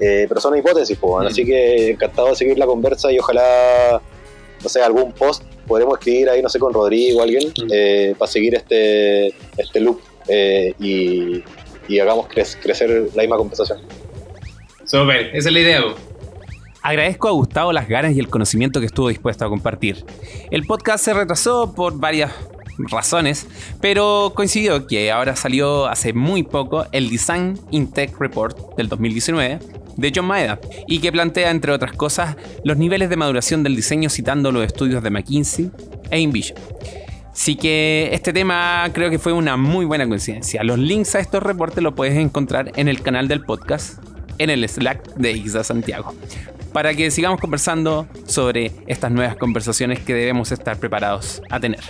eh, 0.00 0.26
pero 0.28 0.40
son 0.40 0.56
hipótesis, 0.56 0.98
pues, 1.00 1.26
así 1.26 1.44
que 1.44 1.90
encantado 1.90 2.28
de 2.28 2.36
seguir 2.36 2.58
la 2.58 2.66
conversa 2.66 3.12
y 3.12 3.18
ojalá, 3.18 4.02
no 4.62 4.68
sé, 4.68 4.82
algún 4.82 5.12
post 5.12 5.44
podremos 5.66 5.98
escribir 5.98 6.28
ahí, 6.28 6.42
no 6.42 6.48
sé, 6.48 6.58
con 6.58 6.72
Rodrigo 6.72 7.20
o 7.20 7.22
alguien, 7.22 7.52
eh, 7.70 8.14
para 8.18 8.30
seguir 8.30 8.54
este, 8.54 9.28
este 9.56 9.80
loop 9.80 10.00
eh, 10.28 10.74
y, 10.80 11.42
hagamos 12.00 12.26
crecer 12.26 13.10
la 13.14 13.22
misma 13.22 13.36
conversación. 13.36 13.80
Súper, 14.86 15.36
esa 15.36 15.48
es 15.48 15.52
la 15.52 15.60
idea. 15.60 15.82
Agradezco 16.82 17.28
a 17.28 17.32
Gustavo 17.32 17.72
las 17.72 17.88
ganas 17.88 18.14
y 18.14 18.18
el 18.18 18.28
conocimiento 18.28 18.80
que 18.80 18.86
estuvo 18.86 19.08
dispuesto 19.08 19.44
a 19.44 19.48
compartir. 19.48 20.04
El 20.50 20.66
podcast 20.66 21.04
se 21.04 21.14
retrasó 21.14 21.72
por 21.74 21.98
varias 21.98 22.32
razones, 22.78 23.46
pero 23.80 24.32
coincidió 24.34 24.86
que 24.86 25.12
ahora 25.12 25.36
salió 25.36 25.86
hace 25.86 26.12
muy 26.12 26.42
poco 26.42 26.86
el 26.90 27.08
Design 27.08 27.58
in 27.70 27.90
Tech 27.90 28.18
Report 28.18 28.76
del 28.76 28.88
2019 28.88 29.60
de 29.96 30.12
John 30.14 30.24
Maeda 30.24 30.58
y 30.88 30.98
que 30.98 31.12
plantea, 31.12 31.50
entre 31.50 31.70
otras 31.70 31.92
cosas, 31.92 32.36
los 32.64 32.76
niveles 32.76 33.10
de 33.10 33.16
maduración 33.16 33.62
del 33.62 33.76
diseño 33.76 34.10
citando 34.10 34.50
los 34.50 34.64
estudios 34.64 35.02
de 35.02 35.10
McKinsey 35.10 35.70
e 36.10 36.18
InVision. 36.18 36.58
Así 37.32 37.56
que 37.56 38.10
este 38.12 38.32
tema 38.32 38.90
creo 38.92 39.08
que 39.08 39.18
fue 39.18 39.32
una 39.32 39.56
muy 39.56 39.84
buena 39.84 40.06
coincidencia. 40.06 40.62
Los 40.64 40.78
links 40.78 41.14
a 41.14 41.20
estos 41.20 41.42
reportes 41.42 41.82
los 41.82 41.94
puedes 41.94 42.16
encontrar 42.16 42.72
en 42.76 42.88
el 42.88 43.02
canal 43.02 43.28
del 43.28 43.42
podcast, 43.42 44.02
en 44.38 44.50
el 44.50 44.68
Slack 44.68 45.14
de 45.14 45.32
Ixa 45.32 45.64
Santiago, 45.64 46.14
para 46.72 46.94
que 46.94 47.10
sigamos 47.10 47.40
conversando 47.40 48.06
sobre 48.26 48.72
estas 48.86 49.10
nuevas 49.10 49.36
conversaciones 49.36 50.00
que 50.00 50.14
debemos 50.14 50.52
estar 50.52 50.78
preparados 50.78 51.42
a 51.50 51.60
tener. 51.60 51.80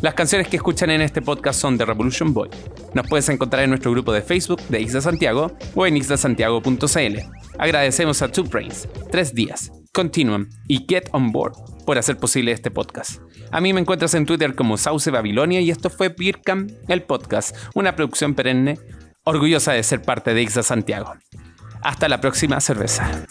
Las 0.00 0.14
canciones 0.14 0.48
que 0.48 0.56
escuchan 0.56 0.90
en 0.90 1.00
este 1.00 1.22
podcast 1.22 1.58
son 1.58 1.78
de 1.78 1.86
Revolution 1.86 2.34
Boy. 2.34 2.50
Nos 2.92 3.08
puedes 3.08 3.28
encontrar 3.30 3.62
en 3.62 3.70
nuestro 3.70 3.90
grupo 3.90 4.12
de 4.12 4.20
Facebook 4.20 4.60
de 4.68 4.82
Ixa 4.82 5.00
Santiago 5.00 5.56
o 5.74 5.86
en 5.86 5.96
ixasantiago.cl. 5.96 7.18
Agradecemos 7.58 8.20
a 8.20 8.30
Two 8.30 8.44
Brains, 8.44 8.86
Tres 9.10 9.34
Días, 9.34 9.72
Continuum 9.92 10.46
y 10.68 10.84
Get 10.86 11.08
On 11.12 11.32
Board 11.32 11.54
por 11.86 11.96
hacer 11.96 12.18
posible 12.18 12.52
este 12.52 12.70
podcast. 12.70 13.20
A 13.50 13.60
mí 13.60 13.72
me 13.72 13.80
encuentras 13.80 14.14
en 14.14 14.26
Twitter 14.26 14.54
como 14.54 14.76
Sauce 14.76 15.10
Babilonia 15.10 15.60
y 15.60 15.70
esto 15.70 15.88
fue 15.88 16.10
Birkam, 16.10 16.68
el 16.88 17.02
podcast, 17.02 17.56
una 17.74 17.96
producción 17.96 18.34
perenne 18.34 18.78
orgullosa 19.24 19.72
de 19.72 19.82
ser 19.82 20.02
parte 20.02 20.34
de 20.34 20.42
Ixa 20.42 20.62
Santiago. 20.62 21.14
Hasta 21.82 22.08
la 22.08 22.20
próxima 22.20 22.60
cerveza. 22.60 23.26